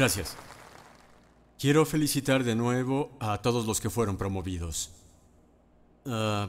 Gracias. 0.00 0.34
Quiero 1.58 1.84
felicitar 1.84 2.42
de 2.42 2.54
nuevo 2.54 3.10
a 3.20 3.42
todos 3.42 3.66
los 3.66 3.82
que 3.82 3.90
fueron 3.90 4.16
promovidos. 4.16 4.92
Ah, 6.06 6.48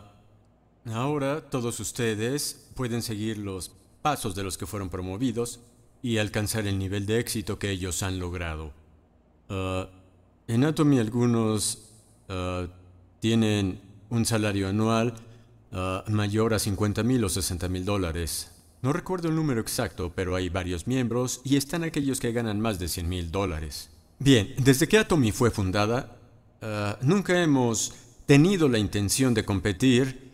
ahora 0.86 1.50
todos 1.50 1.78
ustedes 1.82 2.70
pueden 2.76 3.02
seguir 3.02 3.38
los 3.38 3.74
pasos 4.02 4.36
de 4.36 4.44
los 4.44 4.58
que 4.58 4.66
fueron 4.66 4.90
promovidos 4.90 5.60
y 6.02 6.18
alcanzar 6.18 6.66
el 6.66 6.80
nivel 6.80 7.06
de 7.06 7.20
éxito 7.20 7.60
que 7.60 7.72
ellos 7.72 8.04
han 8.04 8.20
logrado. 8.20 8.72
Ah, 9.50 9.90
en 10.48 10.64
Atomy 10.64 11.00
algunos 11.00 11.90
ah, 12.30 12.68
tienen 13.20 13.82
un 14.10 14.26
salario 14.26 14.70
anual 14.70 15.14
mayor 16.08 16.54
a 16.54 16.60
50 16.60 17.04
mil 17.04 17.22
o 17.26 17.28
60 17.28 17.68
mil 17.68 17.84
dólares. 17.84 18.51
No 18.82 18.94
recuerdo 18.94 19.30
el 19.30 19.36
número 19.36 19.62
exacto, 19.62 20.12
pero 20.16 20.36
hay 20.36 20.50
varios 20.50 20.88
miembros 20.88 21.42
y 21.44 21.56
están 21.56 21.84
aquellos 21.84 22.20
que 22.20 22.32
ganan 22.32 22.60
más 22.60 22.80
de 22.80 22.88
100 22.88 23.08
mil 23.08 23.32
dólares. 23.32 23.92
Bien, 24.18 24.54
desde 24.58 24.88
que 24.88 24.98
Atomy 24.98 25.32
fue 25.32 25.52
fundada, 25.52 26.18
nunca 27.02 27.42
hemos 27.42 27.94
tenido 28.26 28.68
la 28.68 28.80
intención 28.80 29.34
de 29.34 29.46
competir 29.46 30.32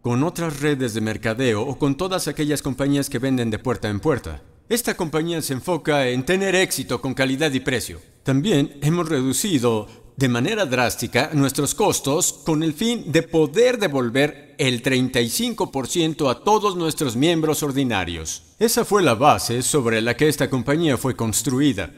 con 0.00 0.22
otras 0.22 0.60
redes 0.60 0.94
de 0.94 1.00
mercadeo 1.00 1.62
o 1.62 1.76
con 1.76 1.96
todas 1.96 2.28
aquellas 2.28 2.62
compañías 2.62 3.10
que 3.10 3.18
venden 3.18 3.50
de 3.50 3.58
puerta 3.58 3.88
en 3.88 3.98
puerta. 3.98 4.42
Esta 4.68 4.96
compañía 4.96 5.42
se 5.42 5.54
enfoca 5.54 6.08
en 6.08 6.24
tener 6.24 6.54
éxito 6.54 7.00
con 7.00 7.14
calidad 7.14 7.52
y 7.52 7.60
precio. 7.60 8.00
También 8.22 8.78
hemos 8.82 9.08
reducido 9.08 9.88
de 10.18 10.28
manera 10.28 10.66
drástica 10.66 11.30
nuestros 11.32 11.76
costos 11.76 12.32
con 12.44 12.64
el 12.64 12.74
fin 12.74 13.12
de 13.12 13.22
poder 13.22 13.78
devolver 13.78 14.56
el 14.58 14.82
35% 14.82 16.28
a 16.28 16.42
todos 16.42 16.74
nuestros 16.74 17.14
miembros 17.14 17.62
ordinarios. 17.62 18.42
Esa 18.58 18.84
fue 18.84 19.04
la 19.04 19.14
base 19.14 19.62
sobre 19.62 20.00
la 20.00 20.16
que 20.16 20.26
esta 20.26 20.50
compañía 20.50 20.96
fue 20.96 21.14
construida. 21.14 21.92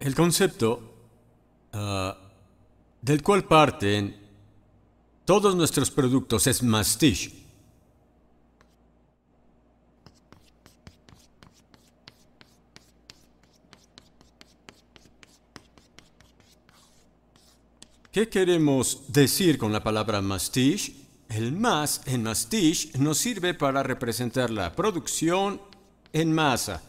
El 0.00 0.16
concepto 0.16 0.96
ah, 1.72 2.18
del 3.00 3.22
cual 3.22 3.44
parten 3.44 4.16
todos 5.24 5.54
nuestros 5.54 5.92
productos 5.92 6.48
es 6.48 6.60
Mastish. 6.60 7.43
¿Qué 18.14 18.28
queremos 18.28 19.12
decir 19.12 19.58
con 19.58 19.72
la 19.72 19.82
palabra 19.82 20.22
mastish? 20.22 20.94
El 21.28 21.50
más 21.50 22.00
en 22.06 22.22
mastish 22.22 22.96
nos 22.96 23.18
sirve 23.18 23.54
para 23.54 23.82
representar 23.82 24.50
la 24.50 24.72
producción 24.72 25.60
en 26.12 26.32
masa. 26.32 26.80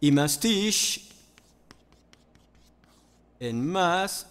Y 0.00 0.10
mastish 0.10 1.06
en 3.40 3.70
más... 3.70 4.26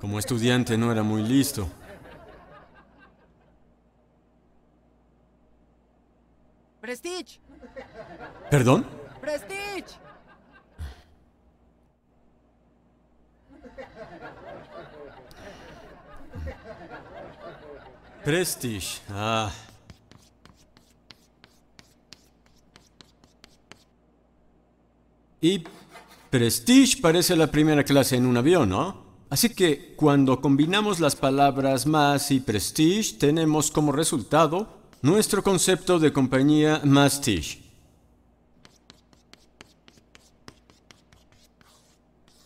Como 0.00 0.18
estudiante 0.18 0.78
no 0.78 0.90
era 0.90 1.02
muy 1.02 1.22
listo. 1.22 1.68
Prestige. 6.80 7.38
¿Perdón? 8.50 8.86
Prestige. 9.20 10.09
Prestige. 18.24 19.00
Ah. 19.08 19.52
Y 25.40 25.64
Prestige 26.28 27.00
parece 27.00 27.34
la 27.34 27.50
primera 27.50 27.82
clase 27.82 28.16
en 28.16 28.26
un 28.26 28.36
avión, 28.36 28.68
¿no? 28.68 29.10
Así 29.30 29.50
que 29.50 29.94
cuando 29.96 30.40
combinamos 30.40 31.00
las 31.00 31.16
palabras 31.16 31.86
más 31.86 32.30
y 32.30 32.40
prestige, 32.40 33.16
tenemos 33.18 33.70
como 33.70 33.92
resultado 33.92 34.80
nuestro 35.02 35.42
concepto 35.42 35.98
de 35.98 36.12
compañía 36.12 36.80
Mastige. 36.84 37.70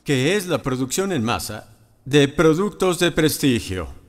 que 0.05 0.37
es 0.37 0.47
la 0.47 0.63
producción 0.63 1.13
en 1.13 1.25
masa 1.25 1.67
de 2.05 2.29
productos 2.29 2.99
de 2.99 3.11
prestigio. 3.11 4.04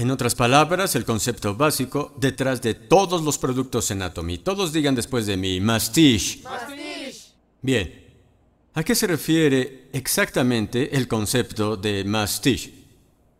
En 0.00 0.10
otras 0.10 0.34
palabras, 0.34 0.96
el 0.96 1.04
concepto 1.04 1.54
básico 1.54 2.14
detrás 2.16 2.62
de 2.62 2.72
todos 2.72 3.22
los 3.22 3.36
productos 3.36 3.90
en 3.90 4.00
Atomy. 4.00 4.38
Todos 4.38 4.72
digan 4.72 4.94
después 4.94 5.26
de 5.26 5.36
mí, 5.36 5.60
Mastige. 5.60 6.40
Bien, 7.60 8.00
¿A 8.72 8.82
qué 8.82 8.94
se 8.94 9.06
refiere 9.06 9.90
exactamente 9.92 10.96
el 10.96 11.06
concepto 11.06 11.76
de 11.76 12.02
mastiche? 12.04 12.72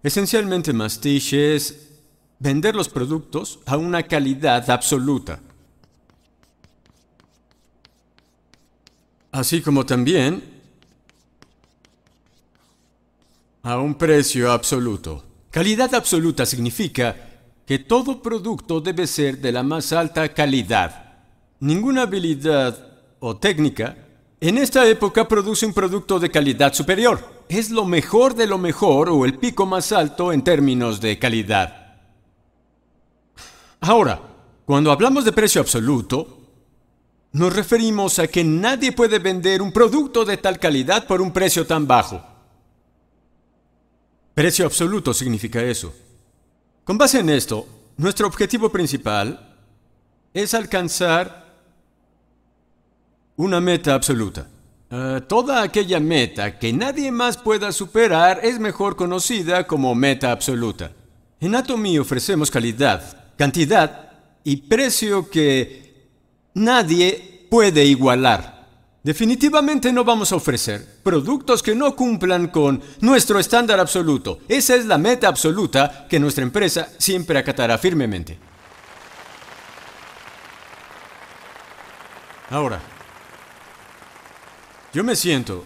Esencialmente 0.02 0.74
mastiche 0.74 1.54
es 1.54 1.88
vender 2.38 2.74
los 2.74 2.90
productos 2.90 3.60
a 3.64 3.78
una 3.78 4.02
calidad 4.02 4.68
absoluta. 4.68 5.40
Así 9.32 9.62
como 9.62 9.86
también 9.86 10.42
a 13.62 13.78
un 13.78 13.94
precio 13.94 14.52
absoluto. 14.52 15.29
Calidad 15.50 15.92
absoluta 15.96 16.46
significa 16.46 17.16
que 17.66 17.80
todo 17.80 18.22
producto 18.22 18.80
debe 18.80 19.06
ser 19.08 19.38
de 19.38 19.50
la 19.50 19.64
más 19.64 19.92
alta 19.92 20.32
calidad. 20.32 21.24
Ninguna 21.58 22.02
habilidad 22.02 22.88
o 23.18 23.36
técnica 23.36 23.96
en 24.40 24.58
esta 24.58 24.86
época 24.88 25.26
produce 25.26 25.66
un 25.66 25.74
producto 25.74 26.20
de 26.20 26.30
calidad 26.30 26.72
superior. 26.72 27.44
Es 27.48 27.70
lo 27.70 27.84
mejor 27.84 28.34
de 28.34 28.46
lo 28.46 28.58
mejor 28.58 29.08
o 29.10 29.24
el 29.24 29.38
pico 29.38 29.66
más 29.66 29.90
alto 29.90 30.32
en 30.32 30.42
términos 30.42 31.00
de 31.00 31.18
calidad. 31.18 31.98
Ahora, 33.80 34.22
cuando 34.64 34.92
hablamos 34.92 35.24
de 35.24 35.32
precio 35.32 35.60
absoluto, 35.60 36.38
nos 37.32 37.54
referimos 37.54 38.20
a 38.20 38.28
que 38.28 38.44
nadie 38.44 38.92
puede 38.92 39.18
vender 39.18 39.62
un 39.62 39.72
producto 39.72 40.24
de 40.24 40.36
tal 40.36 40.60
calidad 40.60 41.06
por 41.06 41.20
un 41.20 41.32
precio 41.32 41.66
tan 41.66 41.88
bajo. 41.88 42.29
Precio 44.40 44.64
absoluto 44.64 45.12
significa 45.12 45.62
eso. 45.62 45.92
Con 46.84 46.96
base 46.96 47.18
en 47.18 47.28
esto, 47.28 47.66
nuestro 47.98 48.26
objetivo 48.26 48.72
principal 48.72 49.54
es 50.32 50.54
alcanzar 50.54 51.58
una 53.36 53.60
meta 53.60 53.92
absoluta. 53.92 54.48
Eh, 54.90 55.20
toda 55.28 55.60
aquella 55.60 56.00
meta 56.00 56.58
que 56.58 56.72
nadie 56.72 57.12
más 57.12 57.36
pueda 57.36 57.70
superar 57.70 58.40
es 58.42 58.58
mejor 58.58 58.96
conocida 58.96 59.66
como 59.66 59.94
meta 59.94 60.32
absoluta. 60.32 60.90
En 61.38 61.54
Atomy 61.54 61.98
ofrecemos 61.98 62.50
calidad, 62.50 63.34
cantidad 63.36 64.12
y 64.42 64.56
precio 64.56 65.28
que 65.28 66.08
nadie 66.54 67.46
puede 67.50 67.84
igualar. 67.84 68.59
Definitivamente 69.02 69.92
no 69.92 70.04
vamos 70.04 70.30
a 70.30 70.36
ofrecer 70.36 71.00
productos 71.02 71.62
que 71.62 71.74
no 71.74 71.96
cumplan 71.96 72.48
con 72.48 72.82
nuestro 73.00 73.38
estándar 73.38 73.80
absoluto. 73.80 74.40
Esa 74.46 74.74
es 74.74 74.84
la 74.84 74.98
meta 74.98 75.26
absoluta 75.26 76.06
que 76.08 76.20
nuestra 76.20 76.42
empresa 76.42 76.88
siempre 76.98 77.38
acatará 77.38 77.78
firmemente. 77.78 78.38
Ahora, 82.50 82.80
yo 84.92 85.02
me 85.02 85.16
siento 85.16 85.64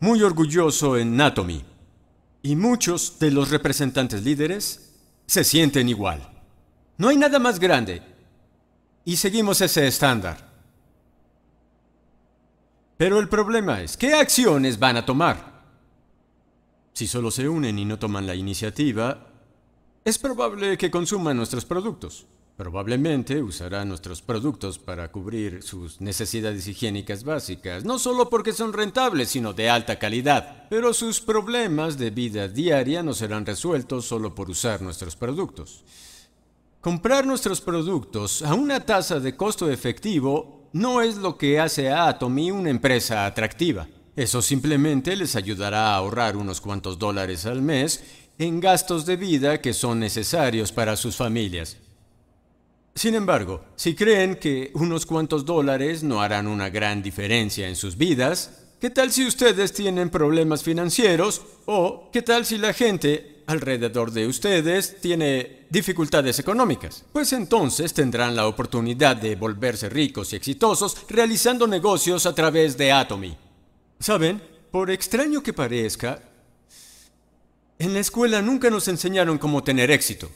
muy 0.00 0.22
orgulloso 0.22 0.98
en 0.98 1.18
Atomy 1.18 1.64
y 2.42 2.56
muchos 2.56 3.18
de 3.18 3.30
los 3.30 3.50
representantes 3.50 4.22
líderes 4.22 4.92
se 5.26 5.44
sienten 5.44 5.88
igual. 5.88 6.28
No 6.98 7.08
hay 7.08 7.16
nada 7.16 7.38
más 7.38 7.58
grande 7.58 8.02
y 9.04 9.16
seguimos 9.16 9.60
ese 9.62 9.86
estándar. 9.86 10.47
Pero 12.98 13.20
el 13.20 13.28
problema 13.28 13.80
es, 13.80 13.96
¿qué 13.96 14.12
acciones 14.12 14.80
van 14.80 14.96
a 14.96 15.06
tomar? 15.06 15.62
Si 16.94 17.06
solo 17.06 17.30
se 17.30 17.48
unen 17.48 17.78
y 17.78 17.84
no 17.84 17.96
toman 17.96 18.26
la 18.26 18.34
iniciativa, 18.34 19.28
es 20.04 20.18
probable 20.18 20.76
que 20.76 20.90
consuman 20.90 21.36
nuestros 21.36 21.64
productos. 21.64 22.26
Probablemente 22.56 23.40
usará 23.40 23.84
nuestros 23.84 24.20
productos 24.20 24.80
para 24.80 25.12
cubrir 25.12 25.62
sus 25.62 26.00
necesidades 26.00 26.66
higiénicas 26.66 27.22
básicas, 27.22 27.84
no 27.84 28.00
solo 28.00 28.28
porque 28.28 28.52
son 28.52 28.72
rentables, 28.72 29.28
sino 29.28 29.52
de 29.52 29.70
alta 29.70 30.00
calidad. 30.00 30.66
Pero 30.68 30.92
sus 30.92 31.20
problemas 31.20 31.98
de 31.98 32.10
vida 32.10 32.48
diaria 32.48 33.04
no 33.04 33.14
serán 33.14 33.46
resueltos 33.46 34.06
solo 34.06 34.34
por 34.34 34.50
usar 34.50 34.82
nuestros 34.82 35.14
productos. 35.14 35.84
Comprar 36.80 37.26
nuestros 37.26 37.60
productos 37.60 38.40
a 38.42 38.54
una 38.54 38.78
tasa 38.78 39.18
de 39.18 39.36
costo 39.36 39.68
efectivo 39.68 40.70
no 40.72 41.00
es 41.02 41.16
lo 41.16 41.36
que 41.36 41.58
hace 41.58 41.90
a 41.90 42.06
Atomy 42.06 42.52
una 42.52 42.70
empresa 42.70 43.26
atractiva. 43.26 43.88
Eso 44.14 44.40
simplemente 44.40 45.16
les 45.16 45.34
ayudará 45.34 45.88
a 45.88 45.96
ahorrar 45.96 46.36
unos 46.36 46.60
cuantos 46.60 46.96
dólares 46.96 47.46
al 47.46 47.62
mes 47.62 48.04
en 48.38 48.60
gastos 48.60 49.06
de 49.06 49.16
vida 49.16 49.60
que 49.60 49.74
son 49.74 49.98
necesarios 49.98 50.70
para 50.70 50.94
sus 50.94 51.16
familias. 51.16 51.78
Sin 52.94 53.16
embargo, 53.16 53.64
si 53.74 53.96
creen 53.96 54.36
que 54.36 54.70
unos 54.74 55.04
cuantos 55.04 55.44
dólares 55.44 56.04
no 56.04 56.22
harán 56.22 56.46
una 56.46 56.70
gran 56.70 57.02
diferencia 57.02 57.68
en 57.68 57.74
sus 57.74 57.96
vidas, 57.96 58.66
¿qué 58.80 58.90
tal 58.90 59.10
si 59.10 59.26
ustedes 59.26 59.72
tienen 59.72 60.10
problemas 60.10 60.62
financieros? 60.62 61.42
¿O 61.66 62.08
qué 62.12 62.22
tal 62.22 62.46
si 62.46 62.56
la 62.56 62.72
gente 62.72 63.37
alrededor 63.48 64.12
de 64.12 64.26
ustedes 64.26 65.00
tiene 65.00 65.66
dificultades 65.70 66.38
económicas? 66.38 67.04
Pues 67.12 67.32
entonces 67.32 67.94
tendrán 67.94 68.36
la 68.36 68.46
oportunidad 68.46 69.16
de 69.16 69.36
volverse 69.36 69.88
ricos 69.88 70.32
y 70.32 70.36
exitosos 70.36 70.96
realizando 71.08 71.66
negocios 71.66 72.26
a 72.26 72.34
través 72.34 72.76
de 72.76 72.92
Atomy. 72.92 73.36
¿Saben? 73.98 74.42
Por 74.70 74.90
extraño 74.90 75.42
que 75.42 75.54
parezca, 75.54 76.22
en 77.78 77.94
la 77.94 78.00
escuela 78.00 78.42
nunca 78.42 78.68
nos 78.68 78.86
enseñaron 78.86 79.38
cómo 79.38 79.64
tener 79.64 79.90
éxito. 79.90 80.30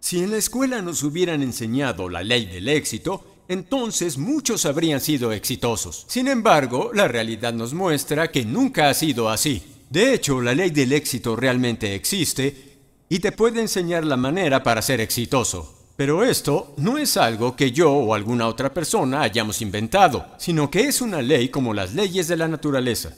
Si 0.00 0.22
en 0.22 0.32
la 0.32 0.38
escuela 0.38 0.82
nos 0.82 1.04
hubieran 1.04 1.42
enseñado 1.42 2.08
la 2.08 2.24
ley 2.24 2.46
del 2.46 2.68
éxito, 2.68 3.36
entonces 3.46 4.18
muchos 4.18 4.66
habrían 4.66 5.00
sido 5.00 5.32
exitosos. 5.32 6.06
Sin 6.08 6.26
embargo, 6.26 6.90
la 6.92 7.06
realidad 7.06 7.52
nos 7.52 7.72
muestra 7.72 8.32
que 8.32 8.44
nunca 8.44 8.88
ha 8.88 8.94
sido 8.94 9.28
así. 9.28 9.75
De 9.90 10.12
hecho, 10.12 10.40
la 10.40 10.54
ley 10.54 10.70
del 10.70 10.92
éxito 10.92 11.36
realmente 11.36 11.94
existe 11.94 12.78
y 13.08 13.20
te 13.20 13.32
puede 13.32 13.60
enseñar 13.60 14.04
la 14.04 14.16
manera 14.16 14.62
para 14.62 14.82
ser 14.82 15.00
exitoso. 15.00 15.74
Pero 15.96 16.24
esto 16.24 16.74
no 16.76 16.98
es 16.98 17.16
algo 17.16 17.56
que 17.56 17.72
yo 17.72 17.90
o 17.90 18.14
alguna 18.14 18.48
otra 18.48 18.74
persona 18.74 19.22
hayamos 19.22 19.62
inventado, 19.62 20.26
sino 20.38 20.70
que 20.70 20.80
es 20.88 21.00
una 21.00 21.22
ley 21.22 21.48
como 21.48 21.72
las 21.72 21.94
leyes 21.94 22.28
de 22.28 22.36
la 22.36 22.48
naturaleza. 22.48 23.14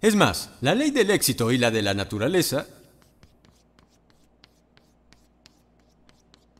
Es 0.00 0.16
más, 0.16 0.50
la 0.60 0.74
ley 0.74 0.90
del 0.90 1.10
éxito 1.10 1.52
y 1.52 1.58
la 1.58 1.70
de 1.70 1.82
la 1.82 1.94
naturaleza 1.94 2.66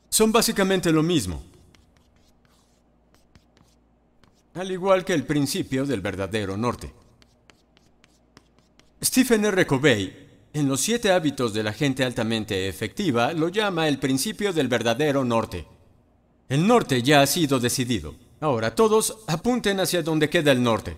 son 0.09 0.31
básicamente 0.31 0.93
lo 0.93 1.03
mismo. 1.03 1.43
Al 4.55 4.71
igual 4.71 5.05
que 5.05 5.15
el 5.15 5.25
principio 5.27 5.85
del 5.85 6.01
verdadero 6.01 6.57
norte. 6.57 7.06
Stephen 9.07 9.45
R. 9.45 9.65
Covey, 9.69 10.13
en 10.53 10.67
Los 10.67 10.81
siete 10.81 11.13
hábitos 11.13 11.55
de 11.55 11.63
la 11.63 11.73
gente 11.73 12.03
altamente 12.03 12.69
efectiva, 12.69 13.33
lo 13.33 13.49
llama 13.51 13.87
el 13.87 14.01
principio 14.01 14.53
del 14.53 14.67
verdadero 14.67 15.25
norte. 15.25 15.65
El 16.49 16.67
norte 16.67 17.01
ya 17.05 17.21
ha 17.21 17.27
sido 17.29 17.61
decidido. 17.61 18.17
Ahora 18.41 18.75
todos 18.75 19.19
apunten 19.29 19.79
hacia 19.79 20.03
donde 20.03 20.29
queda 20.29 20.51
el 20.51 20.61
norte. 20.61 20.97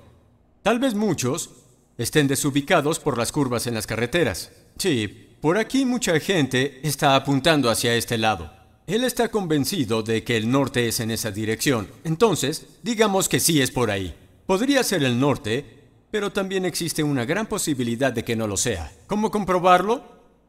Tal 0.63 0.79
vez 0.79 0.95
muchos 0.95 1.51
estén 1.99 2.29
desubicados 2.29 2.99
por 2.99 3.19
las 3.19 3.31
curvas 3.31 3.67
en 3.67 3.75
las 3.75 3.87
carreteras. 3.87 4.53
Sí, 4.79 5.29
por 5.43 5.59
aquí 5.59 5.85
mucha 5.85 6.19
gente 6.19 6.81
está 6.83 7.15
apuntando 7.15 7.69
hacia 7.69 7.95
este 7.95 8.17
lado. 8.17 8.51
Él 8.87 9.05
está 9.05 9.29
convencido 9.29 10.03
de 10.03 10.25
que 10.25 10.39
el 10.39 10.51
norte 10.51 10.89
es 10.89 11.01
en 11.01 11.11
esa 11.11 11.31
dirección. 11.31 11.91
Entonces, 12.05 12.69
digamos 12.83 13.29
que 13.29 13.39
sí 13.39 13.61
es 13.61 13.71
por 13.71 13.91
ahí. 13.91 14.15
Podría 14.47 14.83
ser 14.83 15.03
el 15.03 15.21
norte, 15.21 15.78
pero 16.11 16.33
también 16.33 16.65
existe 16.65 17.03
una 17.03 17.25
gran 17.25 17.47
posibilidad 17.47 18.13
de 18.13 18.25
que 18.25 18.37
no 18.37 18.47
lo 18.47 18.57
sea. 18.57 18.93
¿Cómo 19.07 19.31
comprobarlo? 19.31 20.03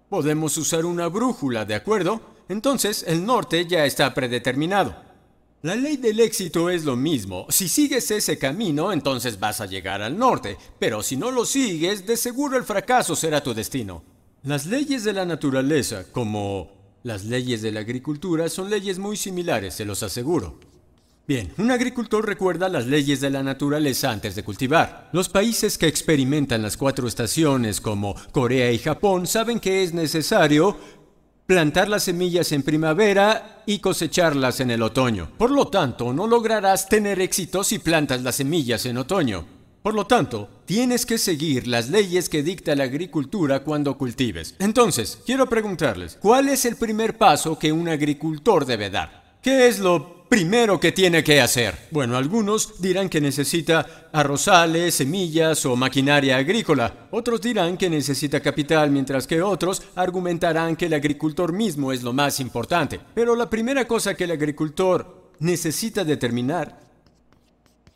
Podemos 0.09 0.57
usar 0.57 0.85
una 0.85 1.07
brújula, 1.07 1.65
¿de 1.65 1.75
acuerdo? 1.75 2.21
Entonces, 2.47 3.03
el 3.07 3.25
norte 3.25 3.65
ya 3.67 3.85
está 3.85 4.13
predeterminado. 4.13 4.95
La 5.61 5.75
ley 5.75 5.97
del 5.97 6.21
éxito 6.21 6.69
es 6.69 6.85
lo 6.85 6.95
mismo. 6.95 7.45
Si 7.50 7.67
sigues 7.67 8.09
ese 8.11 8.38
camino, 8.38 8.94
entonces 8.94 9.39
vas 9.39 9.59
a 9.59 9.65
llegar 9.65 10.01
al 10.01 10.17
norte, 10.17 10.57
pero 10.79 11.03
si 11.03 11.17
no 11.17 11.31
lo 11.31 11.45
sigues, 11.45 12.07
de 12.07 12.15
seguro 12.15 12.57
el 12.57 12.63
fracaso 12.63 13.15
será 13.15 13.44
tu 13.44 13.53
destino. 13.53 14.01
Las 14.44 14.65
leyes 14.65 15.03
de 15.03 15.12
la 15.12 15.25
naturaleza, 15.25 16.05
como 16.13 16.71
las 17.03 17.25
leyes 17.25 17.62
de 17.62 17.73
la 17.73 17.81
agricultura, 17.81 18.47
son 18.47 18.69
leyes 18.69 19.00
muy 19.00 19.17
similares, 19.17 19.73
se 19.73 19.83
los 19.83 20.01
aseguro. 20.01 20.59
Bien, 21.29 21.53
un 21.59 21.69
agricultor 21.69 22.25
recuerda 22.25 22.69
las 22.69 22.87
leyes 22.87 23.21
de 23.21 23.29
la 23.29 23.43
naturaleza 23.43 24.09
antes 24.09 24.33
de 24.33 24.43
cultivar. 24.43 25.11
Los 25.13 25.29
países 25.29 25.77
que 25.77 25.85
experimentan 25.85 26.63
las 26.63 26.75
cuatro 26.75 27.07
estaciones, 27.07 27.79
como 27.79 28.15
Corea 28.31 28.71
y 28.71 28.79
Japón, 28.79 29.27
saben 29.27 29.59
que 29.59 29.83
es 29.83 29.93
necesario 29.93 30.75
plantar 31.45 31.87
las 31.87 32.05
semillas 32.05 32.51
en 32.51 32.63
primavera 32.63 33.61
y 33.67 33.77
cosecharlas 33.77 34.59
en 34.59 34.71
el 34.71 34.81
otoño. 34.81 35.29
Por 35.37 35.51
lo 35.51 35.67
tanto, 35.67 36.11
no 36.13 36.25
lograrás 36.25 36.89
tener 36.89 37.21
éxito 37.21 37.63
si 37.63 37.77
plantas 37.77 38.23
las 38.23 38.37
semillas 38.37 38.87
en 38.87 38.97
otoño. 38.97 39.45
Por 39.83 39.93
lo 39.93 40.07
tanto, 40.07 40.49
tienes 40.65 41.05
que 41.05 41.19
seguir 41.19 41.67
las 41.67 41.89
leyes 41.89 42.27
que 42.27 42.41
dicta 42.41 42.73
la 42.73 42.85
agricultura 42.85 43.59
cuando 43.59 43.99
cultives. 43.99 44.55
Entonces, 44.57 45.19
quiero 45.27 45.47
preguntarles, 45.47 46.17
¿cuál 46.19 46.49
es 46.49 46.65
el 46.65 46.75
primer 46.75 47.19
paso 47.19 47.59
que 47.59 47.71
un 47.71 47.87
agricultor 47.87 48.65
debe 48.65 48.89
dar? 48.89 49.37
¿Qué 49.43 49.67
es 49.67 49.77
lo 49.77 50.19
primero 50.29 50.79
que 50.79 50.91
tiene 50.91 51.23
que 51.23 51.41
hacer? 51.41 51.87
Bueno, 51.91 52.15
algunos 52.15 52.79
dirán 52.79 53.09
que 53.09 53.19
necesita 53.19 54.09
arrozales, 54.13 54.95
semillas 54.95 55.65
o 55.65 55.75
maquinaria 55.75 56.37
agrícola. 56.37 57.07
Otros 57.11 57.41
dirán 57.41 57.75
que 57.75 57.89
necesita 57.89 58.39
capital, 58.39 58.91
mientras 58.91 59.25
que 59.25 59.41
otros 59.41 59.81
argumentarán 59.95 60.75
que 60.75 60.85
el 60.85 60.93
agricultor 60.93 61.51
mismo 61.51 61.91
es 61.91 62.03
lo 62.03 62.13
más 62.13 62.39
importante. 62.39 62.99
Pero 63.15 63.35
la 63.35 63.49
primera 63.49 63.85
cosa 63.85 64.13
que 64.13 64.25
el 64.25 64.31
agricultor 64.31 65.31
necesita 65.39 66.05
determinar 66.05 66.79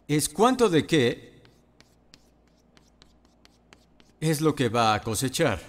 es 0.07 0.27
cuánto 0.27 0.69
de 0.69 0.85
qué 0.85 1.33
es 4.19 4.41
lo 4.41 4.55
que 4.55 4.69
va 4.69 4.95
a 4.95 5.01
cosechar. 5.01 5.61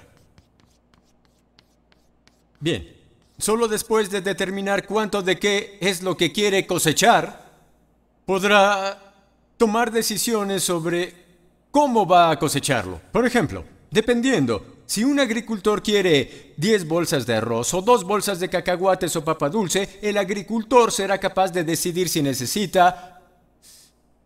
Bien, 2.61 2.94
Solo 3.39 3.67
después 3.69 4.11
de 4.11 4.21
determinar 4.21 4.87
cuánto 4.87 5.23
de 5.23 5.39
qué 5.39 5.79
es 5.81 6.03
lo 6.03 6.17
que 6.17 6.33
quiere 6.33 6.67
cosechar, 6.67 7.45
podrá 8.25 9.15
tomar 9.57 9.91
decisiones 9.91 10.63
sobre 10.63 11.15
cómo 11.71 12.07
va 12.07 12.31
a 12.31 12.39
cosecharlo. 12.39 13.01
Por 13.11 13.27
ejemplo, 13.27 13.65
dependiendo, 13.91 14.75
si 14.87 15.03
un 15.03 15.19
agricultor 15.19 15.83
quiere 15.83 16.55
10 16.57 16.87
bolsas 16.87 17.27
de 17.27 17.35
arroz 17.35 17.75
o 17.75 17.83
2 17.83 18.05
bolsas 18.05 18.39
de 18.39 18.49
cacahuates 18.49 19.17
o 19.17 19.25
papa 19.25 19.49
dulce, 19.49 19.99
el 20.03 20.19
agricultor 20.19 20.93
será 20.93 21.19
capaz 21.19 21.51
de 21.53 21.65
decidir 21.65 22.09
si 22.09 22.23
necesita 22.23 23.21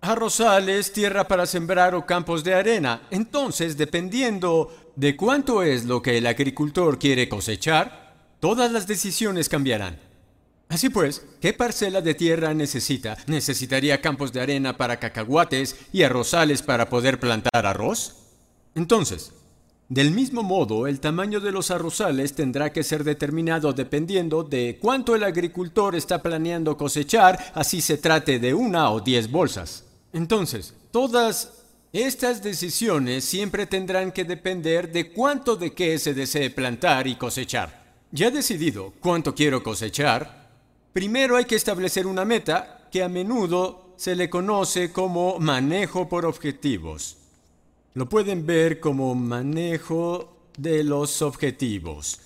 arrozales, 0.00 0.92
tierra 0.92 1.26
para 1.26 1.46
sembrar 1.46 1.94
o 1.94 2.04
campos 2.06 2.44
de 2.44 2.54
arena. 2.54 3.02
Entonces, 3.10 3.76
dependiendo 3.76 4.92
de 4.94 5.16
cuánto 5.16 5.62
es 5.62 5.84
lo 5.84 6.02
que 6.02 6.18
el 6.18 6.26
agricultor 6.26 6.98
quiere 6.98 7.28
cosechar, 7.28 8.07
todas 8.40 8.72
las 8.72 8.86
decisiones 8.86 9.48
cambiarán. 9.48 9.98
Así 10.68 10.90
pues, 10.90 11.24
¿qué 11.40 11.54
parcela 11.54 12.02
de 12.02 12.14
tierra 12.14 12.52
necesita? 12.52 13.16
¿Necesitaría 13.26 14.02
campos 14.02 14.32
de 14.32 14.42
arena 14.42 14.76
para 14.76 14.98
cacahuates 14.98 15.76
y 15.92 16.02
arrozales 16.02 16.62
para 16.62 16.90
poder 16.90 17.18
plantar 17.18 17.64
arroz? 17.64 18.16
Entonces, 18.74 19.32
del 19.88 20.10
mismo 20.10 20.42
modo, 20.42 20.86
el 20.86 21.00
tamaño 21.00 21.40
de 21.40 21.52
los 21.52 21.70
arrozales 21.70 22.34
tendrá 22.34 22.70
que 22.70 22.82
ser 22.82 23.04
determinado 23.04 23.72
dependiendo 23.72 24.42
de 24.42 24.78
cuánto 24.78 25.14
el 25.14 25.24
agricultor 25.24 25.96
está 25.96 26.20
planeando 26.20 26.76
cosechar, 26.76 27.52
así 27.54 27.80
se 27.80 27.96
trate 27.96 28.38
de 28.38 28.52
una 28.52 28.90
o 28.90 29.00
diez 29.00 29.30
bolsas. 29.30 29.84
Entonces, 30.12 30.74
todas 30.90 31.52
estas 31.94 32.42
decisiones 32.42 33.24
siempre 33.24 33.64
tendrán 33.64 34.12
que 34.12 34.24
depender 34.24 34.92
de 34.92 35.10
cuánto 35.10 35.56
de 35.56 35.72
qué 35.72 35.98
se 35.98 36.12
desee 36.12 36.50
plantar 36.50 37.06
y 37.06 37.14
cosechar. 37.14 37.87
Ya 38.10 38.30
decidido 38.30 38.94
cuánto 39.00 39.34
quiero 39.34 39.62
cosechar, 39.62 40.48
primero 40.94 41.36
hay 41.36 41.44
que 41.44 41.56
establecer 41.56 42.06
una 42.06 42.24
meta 42.24 42.88
que 42.90 43.02
a 43.02 43.08
menudo 43.08 43.92
se 43.96 44.16
le 44.16 44.30
conoce 44.30 44.92
como 44.92 45.38
manejo 45.38 46.08
por 46.08 46.24
objetivos. 46.24 47.18
Lo 47.92 48.08
pueden 48.08 48.46
ver 48.46 48.80
como 48.80 49.14
manejo 49.14 50.38
de 50.56 50.84
los 50.84 51.20
objetivos. 51.20 52.20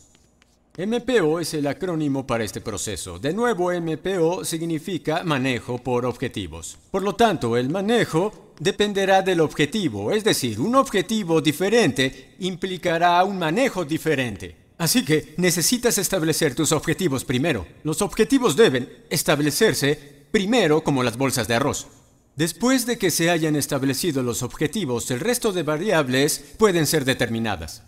MPO 0.79 1.41
es 1.41 1.53
el 1.55 1.67
acrónimo 1.67 2.27
para 2.29 2.45
este 2.45 2.61
proceso. 2.61 3.19
De 3.19 3.33
nuevo, 3.33 3.73
MPO 3.73 4.45
significa 4.45 5.25
manejo 5.25 5.79
por 5.79 6.07
objetivos. 6.07 6.79
Por 6.93 7.03
lo 7.03 7.17
tanto, 7.17 7.57
el 7.57 7.69
manejo 7.71 8.53
dependerá 8.61 9.21
del 9.21 9.41
objetivo, 9.41 10.12
es 10.12 10.23
decir, 10.23 10.61
un 10.61 10.77
objetivo 10.77 11.41
diferente 11.41 12.37
implicará 12.39 13.25
un 13.25 13.39
manejo 13.41 13.85
diferente. 13.85 14.62
Así 14.83 15.05
que 15.05 15.33
necesitas 15.37 15.97
establecer 15.97 16.57
tus 16.57 16.73
objetivos 16.73 17.25
primero. 17.25 17.69
Los 17.85 18.03
objetivos 18.03 18.57
deben 18.57 18.93
establecerse 19.11 20.27
primero 20.33 20.83
como 20.83 21.05
las 21.05 21.17
bolsas 21.17 21.47
de 21.47 21.55
arroz. 21.55 21.87
Después 22.35 22.85
de 22.85 22.99
que 22.99 23.12
se 23.12 23.31
hayan 23.31 23.55
establecido 23.55 24.25
los 24.25 24.43
objetivos, 24.43 25.09
el 25.12 25.21
resto 25.21 25.53
de 25.53 25.62
variables 25.62 26.45
pueden 26.59 26.89
ser 26.89 27.05
determinadas. 27.05 27.85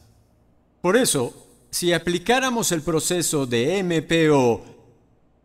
Por 0.82 0.96
eso, 0.96 1.34
si 1.68 1.92
aplicáramos 1.92 2.70
el 2.70 2.82
proceso 2.82 3.44
de 3.44 3.82
MPO 3.82 4.64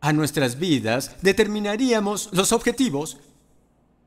a 0.02 0.12
nuestras 0.12 0.56
vidas, 0.56 1.16
determinaríamos 1.20 2.28
los 2.30 2.52
objetivos 2.52 3.16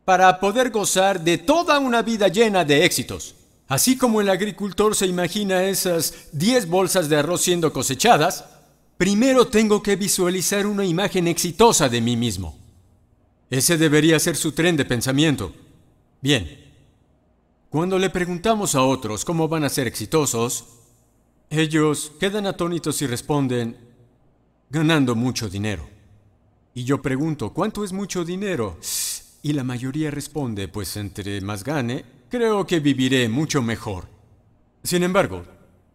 para 0.06 0.40
poder 0.40 0.72
gozar 0.72 1.22
de 1.22 1.40
toda 1.40 1.80
una 1.80 2.04
vida 2.04 2.30
llena 2.30 2.64
de 2.64 2.86
éxitos. 2.86 3.36
Así 3.67 3.98
como 3.98 4.22
el 4.22 4.29
agricultor 4.29 4.96
se 4.96 5.08
imagina 5.08 5.63
esas 5.63 6.29
10 6.34 6.67
bolsas 6.67 7.10
de 7.10 7.17
arroz 7.17 7.41
siendo 7.41 7.72
cosechadas, 7.72 8.46
primero 8.98 9.48
tengo 9.48 9.82
que 9.82 9.96
visualizar 9.96 10.67
una 10.67 10.86
imagen 10.86 11.27
exitosa 11.27 11.89
de 11.89 12.01
mí 12.01 12.17
mismo. 12.17 12.58
Ese 13.50 13.77
debería 13.77 14.20
ser 14.20 14.36
su 14.36 14.51
tren 14.51 14.75
de 14.75 14.86
pensamiento. 14.86 15.53
Bien, 16.22 16.63
cuando 17.70 17.98
le 17.98 18.10
preguntamos 18.10 18.75
a 18.75 18.84
otros 18.84 19.25
cómo 19.25 19.48
van 19.48 19.63
a 19.63 19.70
ser 19.70 19.88
exitosos, 19.88 20.65
ellos 21.50 22.12
quedan 22.20 22.48
atónitos 22.48 23.01
y 23.01 23.08
responden, 23.08 23.77
ganando 24.70 25.15
mucho 25.15 25.50
dinero. 25.50 25.88
Y 26.74 26.84
yo 26.84 27.01
pregunto, 27.01 27.53
¿cuánto 27.53 27.84
es 27.84 27.93
mucho 27.93 28.25
dinero? 28.25 28.79
Y 29.43 29.53
la 29.53 29.63
mayoría 29.63 30.10
responde, 30.10 30.67
pues 30.67 30.98
entre 30.98 31.39
más 31.41 31.63
gane, 31.63 32.05
creo 32.34 32.66
que 32.66 32.80
viviré 32.80 33.30
mucho 33.30 33.62
mejor. 33.62 34.08
Sin 34.84 35.04
embargo, 35.04 35.44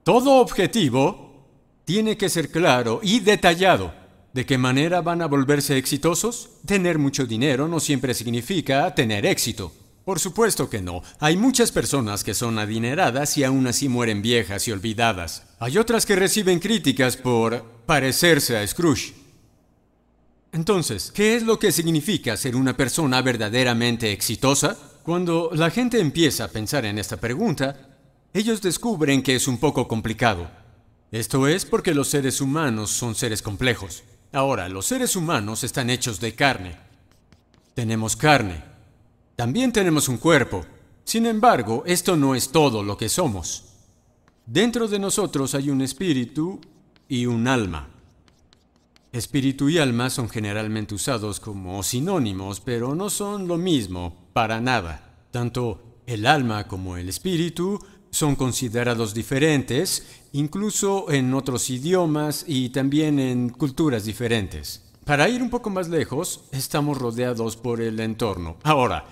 todo 0.04 0.36
objetivo 0.36 1.48
tiene 1.84 2.16
que 2.16 2.28
ser 2.28 2.52
claro 2.52 3.00
y 3.02 3.18
detallado. 3.18 3.92
¿De 4.32 4.46
qué 4.46 4.56
manera 4.56 5.00
van 5.00 5.20
a 5.20 5.26
volverse 5.26 5.76
exitosos? 5.76 6.50
Tener 6.64 6.96
mucho 6.96 7.26
dinero 7.26 7.66
no 7.66 7.80
siempre 7.80 8.14
significa 8.14 8.94
tener 8.94 9.26
éxito. 9.26 9.72
Por 10.04 10.20
supuesto 10.20 10.70
que 10.70 10.80
no. 10.80 11.02
Hay 11.18 11.36
muchas 11.36 11.72
personas 11.72 12.22
que 12.22 12.34
son 12.34 12.60
adineradas 12.60 13.36
y 13.36 13.42
aún 13.42 13.66
así 13.66 13.88
mueren 13.88 14.22
viejas 14.22 14.68
y 14.68 14.70
olvidadas. 14.70 15.42
Hay 15.58 15.76
otras 15.76 16.06
que 16.06 16.14
reciben 16.14 16.60
críticas 16.60 17.16
por 17.16 17.64
parecerse 17.84 18.56
a 18.56 18.64
Scrooge. 18.64 19.12
Entonces, 20.52 21.10
¿qué 21.12 21.34
es 21.34 21.42
lo 21.42 21.58
que 21.58 21.72
significa 21.72 22.36
ser 22.36 22.54
una 22.54 22.76
persona 22.76 23.22
verdaderamente 23.22 24.12
exitosa? 24.12 24.78
Cuando 25.08 25.48
la 25.54 25.70
gente 25.70 25.98
empieza 26.00 26.44
a 26.44 26.48
pensar 26.48 26.84
en 26.84 26.98
esta 26.98 27.16
pregunta, 27.16 27.96
ellos 28.34 28.60
descubren 28.60 29.22
que 29.22 29.36
es 29.36 29.48
un 29.48 29.56
poco 29.56 29.88
complicado. 29.88 30.50
Esto 31.10 31.48
es 31.48 31.64
porque 31.64 31.94
los 31.94 32.08
seres 32.08 32.42
humanos 32.42 32.90
son 32.90 33.14
seres 33.14 33.40
complejos. 33.40 34.02
Ahora, 34.34 34.68
los 34.68 34.84
seres 34.84 35.16
humanos 35.16 35.64
están 35.64 35.88
hechos 35.88 36.20
de 36.20 36.34
carne. 36.34 36.76
Tenemos 37.72 38.16
carne, 38.16 38.62
también 39.34 39.72
tenemos 39.72 40.10
un 40.10 40.18
cuerpo. 40.18 40.66
Sin 41.04 41.24
embargo, 41.24 41.84
esto 41.86 42.14
no 42.14 42.34
es 42.34 42.52
todo 42.52 42.82
lo 42.82 42.98
que 42.98 43.08
somos. 43.08 43.64
Dentro 44.44 44.88
de 44.88 44.98
nosotros 44.98 45.54
hay 45.54 45.70
un 45.70 45.80
espíritu 45.80 46.60
y 47.08 47.24
un 47.24 47.48
alma. 47.48 47.88
Espíritu 49.10 49.70
y 49.70 49.78
alma 49.78 50.10
son 50.10 50.28
generalmente 50.28 50.94
usados 50.94 51.40
como 51.40 51.82
sinónimos, 51.82 52.60
pero 52.60 52.94
no 52.94 53.08
son 53.08 53.48
lo 53.48 53.56
mismo, 53.56 54.27
para 54.38 54.60
nada. 54.60 55.02
Tanto 55.32 55.80
el 56.06 56.24
alma 56.24 56.68
como 56.68 56.96
el 56.96 57.08
espíritu 57.08 57.76
son 58.12 58.36
considerados 58.36 59.12
diferentes, 59.12 60.06
incluso 60.30 61.10
en 61.10 61.34
otros 61.34 61.68
idiomas 61.70 62.44
y 62.46 62.68
también 62.68 63.18
en 63.18 63.48
culturas 63.48 64.04
diferentes. 64.04 64.92
Para 65.04 65.28
ir 65.28 65.42
un 65.42 65.50
poco 65.50 65.70
más 65.70 65.88
lejos, 65.88 66.44
estamos 66.52 66.98
rodeados 66.98 67.56
por 67.56 67.80
el 67.80 67.98
entorno. 67.98 68.58
Ahora, 68.62 69.06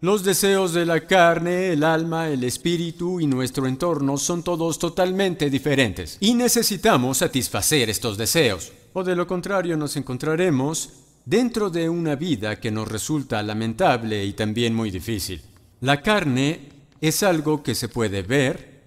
los 0.00 0.22
deseos 0.22 0.72
de 0.74 0.86
la 0.86 1.08
carne, 1.08 1.72
el 1.72 1.82
alma, 1.82 2.28
el 2.28 2.44
espíritu 2.44 3.18
y 3.18 3.26
nuestro 3.26 3.66
entorno 3.66 4.16
son 4.16 4.44
todos 4.44 4.78
totalmente 4.78 5.50
diferentes 5.50 6.18
y 6.20 6.34
necesitamos 6.34 7.18
satisfacer 7.18 7.90
estos 7.90 8.16
deseos, 8.16 8.70
o 8.92 9.02
de 9.02 9.16
lo 9.16 9.26
contrario 9.26 9.76
nos 9.76 9.96
encontraremos 9.96 11.07
dentro 11.28 11.68
de 11.68 11.90
una 11.90 12.16
vida 12.16 12.58
que 12.58 12.70
nos 12.70 12.88
resulta 12.88 13.42
lamentable 13.42 14.24
y 14.24 14.32
también 14.32 14.74
muy 14.74 14.90
difícil. 14.90 15.42
La 15.80 16.00
carne 16.00 16.70
es 17.02 17.22
algo 17.22 17.62
que 17.62 17.74
se 17.74 17.90
puede 17.90 18.22
ver 18.22 18.80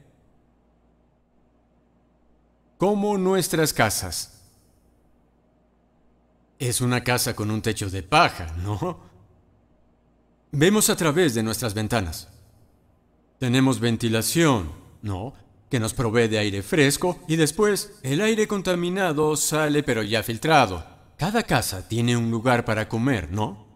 como 2.80 3.16
nuestras 3.20 3.74
casas. 3.74 4.42
Es 6.58 6.82
una 6.82 7.04
casa 7.04 7.36
con 7.36 7.52
un 7.52 7.62
techo 7.62 7.92
de 7.92 8.02
paja, 8.02 8.48
¿no? 8.58 9.00
Vemos 10.52 10.90
a 10.90 10.96
través 10.96 11.36
de 11.36 11.44
nuestras 11.44 11.76
ventanas. 11.76 12.28
Tenemos 13.38 13.80
ventilación, 13.80 14.72
¿no? 15.04 15.36
Que 15.70 15.80
nos 15.80 15.94
provee 15.94 16.28
de 16.28 16.40
aire 16.40 16.64
fresco 16.64 17.20
y 17.28 17.36
después 17.36 18.00
el 18.02 18.20
aire 18.20 18.48
contaminado 18.48 19.36
sale 19.36 19.84
pero 19.84 20.02
ya 20.02 20.24
filtrado. 20.24 20.91
Cada 21.22 21.44
casa 21.44 21.88
tiene 21.88 22.18
un 22.18 22.32
lugar 22.32 22.66
para 22.66 22.90
comer, 22.90 23.32
¿no? 23.32 23.68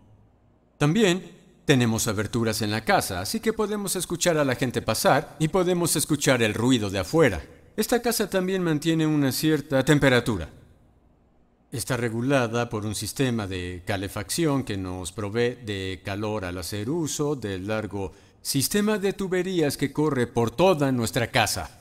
También 0.80 1.32
tenemos 1.64 2.08
aberturas 2.08 2.64
en 2.64 2.72
la 2.72 2.84
casa, 2.84 3.22
así 3.22 3.40
que 3.40 3.54
podemos 3.54 3.96
escuchar 3.96 4.40
a 4.40 4.44
la 4.44 4.56
gente 4.56 4.82
pasar 4.82 5.36
y 5.38 5.50
podemos 5.50 5.96
escuchar 5.96 6.42
el 6.42 6.56
ruido 6.56 6.90
de 6.90 6.98
afuera. 6.98 7.46
Esta 7.78 8.02
casa 8.02 8.32
también 8.32 8.64
mantiene 8.64 9.06
una 9.06 9.32
cierta 9.32 9.86
temperatura. 9.86 10.50
Está 11.72 11.96
regulada 11.98 12.68
por 12.68 12.84
un 12.84 12.96
sistema 12.96 13.46
de 13.46 13.84
calefacción 13.86 14.64
que 14.64 14.76
nos 14.76 15.12
provee 15.12 15.60
de 15.64 16.02
calor 16.04 16.46
al 16.46 16.58
hacer 16.58 16.90
uso 16.90 17.36
del 17.36 17.68
largo 17.68 18.12
sistema 18.42 18.98
de 18.98 19.14
tuberías 19.14 19.78
que 19.78 19.94
corre 19.94 20.26
por 20.26 20.50
toda 20.50 20.92
nuestra 20.92 21.30
casa. 21.30 21.80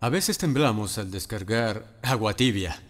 A 0.00 0.08
veces 0.08 0.38
temblamos 0.38 0.98
al 0.98 1.12
descargar 1.12 2.00
agua 2.02 2.34
tibia. 2.34 2.82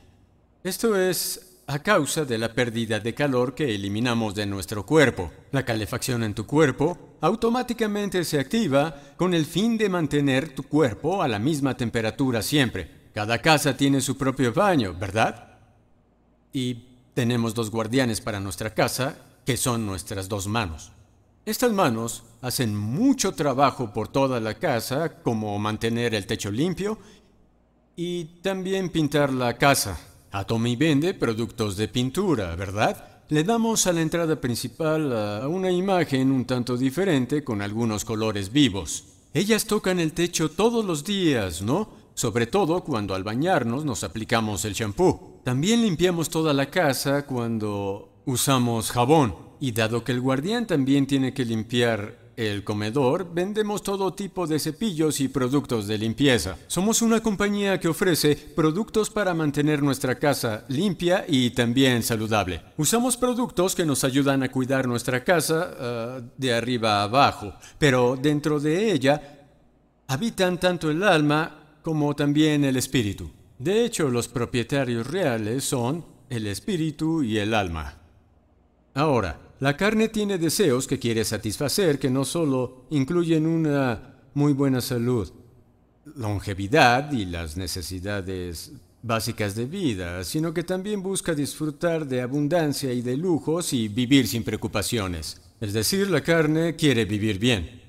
Esto 0.64 0.96
es 0.96 1.51
a 1.72 1.80
causa 1.80 2.24
de 2.24 2.38
la 2.38 2.52
pérdida 2.52 3.00
de 3.00 3.14
calor 3.14 3.54
que 3.54 3.74
eliminamos 3.74 4.34
de 4.34 4.46
nuestro 4.46 4.84
cuerpo. 4.84 5.32
La 5.50 5.64
calefacción 5.64 6.22
en 6.22 6.34
tu 6.34 6.46
cuerpo 6.46 7.16
automáticamente 7.20 8.24
se 8.24 8.38
activa 8.38 8.94
con 9.16 9.34
el 9.34 9.46
fin 9.46 9.78
de 9.78 9.88
mantener 9.88 10.54
tu 10.54 10.64
cuerpo 10.64 11.22
a 11.22 11.28
la 11.28 11.38
misma 11.38 11.76
temperatura 11.76 12.42
siempre. 12.42 13.02
Cada 13.14 13.38
casa 13.38 13.76
tiene 13.76 14.00
su 14.00 14.16
propio 14.16 14.52
baño, 14.52 14.94
¿verdad? 14.98 15.52
y 16.52 16.74
tenemos 17.14 17.54
dos 17.54 17.70
guardianes 17.70 18.20
para 18.20 18.40
nuestra 18.40 18.74
casa, 18.74 19.16
que 19.44 19.56
son 19.56 19.86
nuestras 19.86 20.28
dos 20.28 20.46
manos. 20.46 20.92
Estas 21.44 21.72
manos 21.72 22.24
hacen 22.40 22.76
mucho 22.76 23.32
trabajo 23.32 23.92
por 23.92 24.08
toda 24.08 24.38
la 24.38 24.54
casa, 24.54 25.20
como 25.22 25.58
mantener 25.58 26.14
el 26.14 26.26
techo 26.26 26.50
limpio 26.50 26.98
y 27.96 28.24
también 28.42 28.90
pintar 28.90 29.32
la 29.32 29.58
casa. 29.58 29.98
Atomy 30.32 30.76
vende 30.76 31.12
productos 31.12 31.76
de 31.76 31.88
pintura, 31.88 32.56
¿verdad? 32.56 33.22
Le 33.28 33.44
damos 33.44 33.86
a 33.86 33.92
la 33.92 34.00
entrada 34.00 34.40
principal 34.40 35.46
una 35.46 35.70
imagen 35.70 36.32
un 36.32 36.46
tanto 36.46 36.76
diferente 36.76 37.44
con 37.44 37.60
algunos 37.60 38.04
colores 38.04 38.50
vivos. 38.50 39.04
Ellas 39.34 39.66
tocan 39.66 40.00
el 40.00 40.12
techo 40.12 40.50
todos 40.50 40.84
los 40.84 41.04
días, 41.04 41.60
¿no? 41.60 41.90
Sobre 42.14 42.46
todo 42.46 42.82
cuando 42.82 43.14
al 43.14 43.24
bañarnos 43.24 43.84
nos 43.84 44.04
aplicamos 44.04 44.64
el 44.64 44.74
champú. 44.74 45.40
También 45.44 45.82
limpiamos 45.82 46.30
toda 46.30 46.52
la 46.52 46.70
casa 46.70 47.26
cuando 47.26 48.22
usamos 48.24 48.90
jabón. 48.90 49.34
Y 49.60 49.72
dado 49.72 50.02
que 50.02 50.12
el 50.12 50.20
guardián 50.20 50.66
también 50.66 51.06
tiene 51.06 51.32
que 51.32 51.44
limpiar 51.44 52.18
el 52.36 52.64
comedor, 52.64 53.32
vendemos 53.32 53.82
todo 53.82 54.12
tipo 54.14 54.46
de 54.46 54.58
cepillos 54.58 55.20
y 55.20 55.28
productos 55.28 55.86
de 55.86 55.98
limpieza. 55.98 56.56
Somos 56.66 57.02
una 57.02 57.20
compañía 57.20 57.78
que 57.78 57.88
ofrece 57.88 58.36
productos 58.36 59.10
para 59.10 59.34
mantener 59.34 59.82
nuestra 59.82 60.18
casa 60.18 60.64
limpia 60.68 61.24
y 61.28 61.50
también 61.50 62.02
saludable. 62.02 62.62
Usamos 62.76 63.16
productos 63.16 63.74
que 63.74 63.84
nos 63.84 64.04
ayudan 64.04 64.42
a 64.42 64.50
cuidar 64.50 64.86
nuestra 64.86 65.22
casa 65.24 65.74
ah, 65.78 66.20
de 66.36 66.54
arriba 66.54 67.00
a 67.00 67.02
abajo, 67.04 67.54
pero 67.78 68.16
dentro 68.20 68.60
de 68.60 68.92
ella 68.92 69.40
habitan 70.08 70.58
tanto 70.58 70.90
el 70.90 71.02
alma 71.02 71.78
como 71.82 72.14
también 72.14 72.64
el 72.64 72.76
espíritu. 72.76 73.30
De 73.58 73.84
hecho, 73.84 74.08
los 74.08 74.28
propietarios 74.28 75.06
reales 75.06 75.64
son 75.64 76.04
el 76.28 76.46
espíritu 76.46 77.22
y 77.22 77.38
el 77.38 77.54
alma. 77.54 77.98
Ahora, 78.94 79.38
la 79.62 79.76
carne 79.76 80.08
tiene 80.08 80.38
deseos 80.38 80.88
que 80.88 80.98
quiere 80.98 81.22
satisfacer 81.22 82.00
que 82.00 82.10
no 82.10 82.24
solo 82.24 82.86
incluyen 82.90 83.46
una 83.46 84.16
muy 84.34 84.54
buena 84.54 84.80
salud, 84.80 85.32
longevidad 86.16 87.12
y 87.12 87.26
las 87.26 87.56
necesidades 87.56 88.72
básicas 89.02 89.54
de 89.54 89.66
vida, 89.66 90.24
sino 90.24 90.52
que 90.52 90.64
también 90.64 91.00
busca 91.00 91.32
disfrutar 91.32 92.08
de 92.08 92.22
abundancia 92.22 92.92
y 92.92 93.02
de 93.02 93.16
lujos 93.16 93.72
y 93.72 93.86
vivir 93.86 94.26
sin 94.26 94.42
preocupaciones. 94.42 95.40
Es 95.60 95.72
decir, 95.72 96.10
la 96.10 96.22
carne 96.22 96.74
quiere 96.74 97.04
vivir 97.04 97.38
bien. 97.38 97.82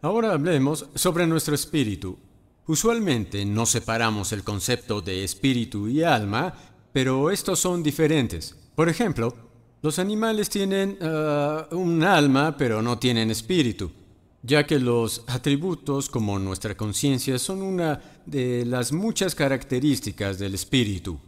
Ahora 0.00 0.32
hablemos 0.32 0.88
sobre 0.96 1.28
nuestro 1.28 1.54
espíritu, 1.54 2.18
Usualmente 2.66 3.44
no 3.44 3.66
separamos 3.66 4.32
el 4.32 4.42
concepto 4.42 5.00
de 5.00 5.22
espíritu 5.22 5.86
y 5.88 6.02
alma, 6.02 6.54
pero 6.92 7.30
estos 7.30 7.60
son 7.60 7.82
diferentes. 7.82 8.56
Por 8.76 8.88
ejemplo, 8.88 9.51
los 9.82 9.98
animales 9.98 10.48
tienen 10.48 10.96
ah, 11.02 11.66
un 11.72 12.02
alma, 12.04 12.56
pero 12.56 12.80
no 12.80 12.98
tienen 12.98 13.30
espíritu, 13.32 13.90
ya 14.42 14.64
que 14.64 14.78
los 14.78 15.24
atributos 15.26 16.08
como 16.08 16.38
nuestra 16.38 16.76
conciencia 16.76 17.38
son 17.38 17.62
una 17.62 18.00
de 18.24 18.64
las 18.64 18.92
muchas 18.92 19.34
características 19.34 20.38
del 20.38 20.54
espíritu. 20.54 21.18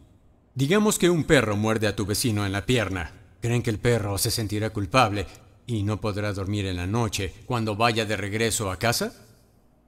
Digamos 0.55 1.01
que 1.01 1.11
un 1.11 1.25
perro 1.25 1.57
muerde 1.57 1.89
a 1.89 1.97
tu 1.97 2.07
vecino 2.07 2.47
en 2.47 2.53
la 2.53 2.65
pierna. 2.65 3.13
¿Creen 3.41 3.61
que 3.61 3.71
el 3.71 3.81
perro 3.81 4.17
se 4.19 4.31
sentirá 4.31 4.71
culpable 4.71 5.27
y 5.67 5.83
no 5.83 6.01
podrá 6.01 6.33
dormir 6.33 6.67
en 6.67 6.77
la 6.77 6.87
noche 6.87 7.35
cuando 7.47 7.75
vaya 7.75 8.05
de 8.05 8.17
regreso 8.17 8.71
a 8.71 8.79
casa? 8.79 9.13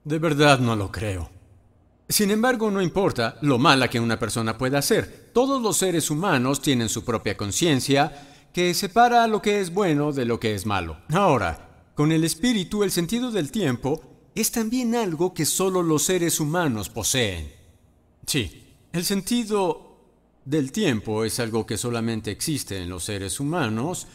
De 0.02 0.18
verdad 0.18 0.58
no 0.58 0.74
lo 0.74 0.90
creo. 0.90 1.30
Sin 2.08 2.32
embargo, 2.32 2.70
no 2.70 2.82
importa 2.82 3.36
lo 3.42 3.58
mala 3.58 3.88
que 3.88 4.00
una 4.00 4.18
persona 4.18 4.58
pueda 4.58 4.78
hacer. 4.78 5.30
Todos 5.32 5.62
los 5.62 5.76
seres 5.76 6.10
humanos 6.10 6.60
tienen 6.60 6.88
su 6.88 7.04
propia 7.04 7.36
conciencia 7.36 8.35
que 8.56 8.72
separa 8.72 9.26
lo 9.26 9.42
que 9.42 9.60
es 9.60 9.70
bueno 9.70 10.12
de 10.12 10.24
lo 10.24 10.40
que 10.40 10.54
es 10.54 10.64
malo. 10.64 10.96
Ahora, 11.12 11.90
con 11.94 12.10
el 12.10 12.24
espíritu, 12.24 12.84
el 12.84 12.90
sentido 12.90 13.30
del 13.30 13.52
tiempo 13.52 14.00
es 14.34 14.50
también 14.50 14.94
algo 14.94 15.34
que 15.34 15.44
solo 15.44 15.82
los 15.82 16.04
seres 16.04 16.40
humanos 16.40 16.88
poseen. 16.88 17.52
Sí, 18.26 18.78
el 18.94 19.04
sentido 19.04 19.98
del 20.46 20.72
tiempo 20.72 21.26
es 21.26 21.38
algo 21.38 21.66
que 21.66 21.76
solamente 21.76 22.30
existe 22.30 22.80
en 22.80 22.88
los 22.88 23.04
seres 23.04 23.40
humanos 23.40 24.06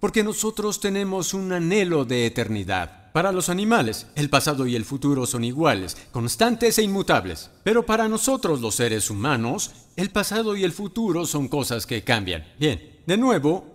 porque 0.00 0.24
nosotros 0.24 0.80
tenemos 0.80 1.34
un 1.34 1.52
anhelo 1.52 2.06
de 2.06 2.24
eternidad. 2.24 3.12
Para 3.12 3.30
los 3.30 3.50
animales, 3.50 4.06
el 4.14 4.30
pasado 4.30 4.66
y 4.66 4.74
el 4.74 4.86
futuro 4.86 5.26
son 5.26 5.44
iguales, 5.44 5.98
constantes 6.12 6.78
e 6.78 6.82
inmutables. 6.82 7.50
Pero 7.62 7.84
para 7.84 8.08
nosotros 8.08 8.62
los 8.62 8.74
seres 8.74 9.10
humanos, 9.10 9.70
el 9.96 10.08
pasado 10.08 10.56
y 10.56 10.64
el 10.64 10.72
futuro 10.72 11.26
son 11.26 11.46
cosas 11.48 11.84
que 11.84 12.02
cambian. 12.02 12.42
Bien, 12.58 13.02
de 13.06 13.18
nuevo, 13.18 13.71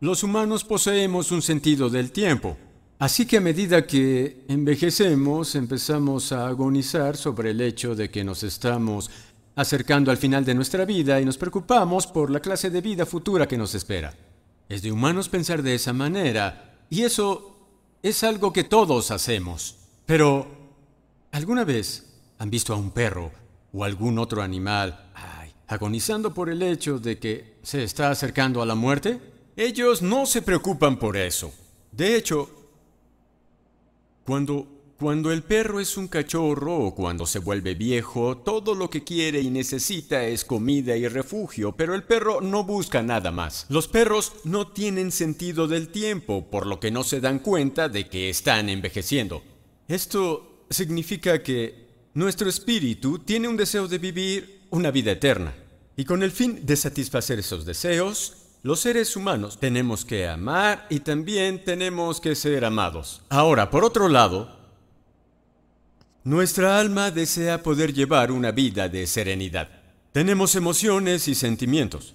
los 0.00 0.22
humanos 0.22 0.64
poseemos 0.64 1.30
un 1.30 1.42
sentido 1.42 1.90
del 1.90 2.10
tiempo. 2.10 2.56
Así 2.98 3.26
que 3.26 3.36
a 3.36 3.40
medida 3.40 3.86
que 3.86 4.44
envejecemos, 4.48 5.54
empezamos 5.54 6.32
a 6.32 6.48
agonizar 6.48 7.16
sobre 7.16 7.50
el 7.50 7.60
hecho 7.60 7.94
de 7.94 8.10
que 8.10 8.24
nos 8.24 8.42
estamos 8.42 9.10
acercando 9.56 10.10
al 10.10 10.16
final 10.16 10.44
de 10.44 10.54
nuestra 10.54 10.84
vida 10.84 11.20
y 11.20 11.24
nos 11.24 11.36
preocupamos 11.36 12.06
por 12.06 12.30
la 12.30 12.40
clase 12.40 12.70
de 12.70 12.80
vida 12.80 13.04
futura 13.04 13.46
que 13.46 13.58
nos 13.58 13.74
espera. 13.74 14.14
Es 14.68 14.82
de 14.82 14.92
humanos 14.92 15.28
pensar 15.28 15.62
de 15.62 15.74
esa 15.74 15.92
manera, 15.92 16.78
y 16.88 17.02
eso 17.02 17.56
es 18.02 18.22
algo 18.24 18.52
que 18.52 18.64
todos 18.64 19.10
hacemos. 19.10 19.76
Pero, 20.06 20.46
¿alguna 21.32 21.64
vez 21.64 22.06
han 22.38 22.50
visto 22.50 22.72
a 22.72 22.76
un 22.76 22.90
perro 22.90 23.32
o 23.72 23.84
algún 23.84 24.18
otro 24.18 24.42
animal 24.42 25.10
agonizando 25.68 26.32
por 26.32 26.48
el 26.48 26.62
hecho 26.62 26.98
de 26.98 27.18
que 27.18 27.58
se 27.62 27.84
está 27.84 28.10
acercando 28.10 28.62
a 28.62 28.66
la 28.66 28.74
muerte? 28.74 29.20
Ellos 29.60 30.00
no 30.00 30.24
se 30.24 30.40
preocupan 30.40 30.98
por 30.98 31.18
eso. 31.18 31.52
De 31.92 32.16
hecho, 32.16 32.48
cuando 34.24 34.66
cuando 34.98 35.32
el 35.32 35.42
perro 35.42 35.80
es 35.80 35.98
un 35.98 36.08
cachorro 36.08 36.78
o 36.78 36.94
cuando 36.94 37.26
se 37.26 37.40
vuelve 37.40 37.74
viejo, 37.74 38.38
todo 38.38 38.74
lo 38.74 38.88
que 38.88 39.04
quiere 39.04 39.42
y 39.42 39.50
necesita 39.50 40.24
es 40.24 40.46
comida 40.46 40.96
y 40.96 41.06
refugio, 41.08 41.72
pero 41.72 41.94
el 41.94 42.04
perro 42.04 42.40
no 42.40 42.64
busca 42.64 43.02
nada 43.02 43.30
más. 43.30 43.66
Los 43.68 43.86
perros 43.86 44.32
no 44.44 44.68
tienen 44.68 45.12
sentido 45.12 45.68
del 45.68 45.88
tiempo, 45.88 46.50
por 46.50 46.66
lo 46.66 46.80
que 46.80 46.90
no 46.90 47.04
se 47.04 47.20
dan 47.20 47.40
cuenta 47.40 47.90
de 47.90 48.08
que 48.08 48.30
están 48.30 48.70
envejeciendo. 48.70 49.42
Esto 49.88 50.64
significa 50.70 51.42
que 51.42 51.86
nuestro 52.14 52.48
espíritu 52.48 53.18
tiene 53.18 53.46
un 53.46 53.58
deseo 53.58 53.88
de 53.88 53.98
vivir 53.98 54.62
una 54.70 54.90
vida 54.90 55.12
eterna. 55.12 55.54
Y 55.96 56.06
con 56.06 56.22
el 56.22 56.30
fin 56.30 56.64
de 56.64 56.76
satisfacer 56.76 57.38
esos 57.38 57.66
deseos, 57.66 58.39
los 58.62 58.80
seres 58.80 59.16
humanos 59.16 59.58
tenemos 59.58 60.04
que 60.04 60.28
amar 60.28 60.86
y 60.90 61.00
también 61.00 61.64
tenemos 61.64 62.20
que 62.20 62.34
ser 62.34 62.64
amados. 62.64 63.22
Ahora, 63.30 63.70
por 63.70 63.84
otro 63.84 64.08
lado, 64.08 64.54
nuestra 66.24 66.78
alma 66.78 67.10
desea 67.10 67.62
poder 67.62 67.94
llevar 67.94 68.30
una 68.30 68.52
vida 68.52 68.88
de 68.88 69.06
serenidad. 69.06 69.68
Tenemos 70.12 70.54
emociones 70.56 71.26
y 71.28 71.34
sentimientos. 71.34 72.14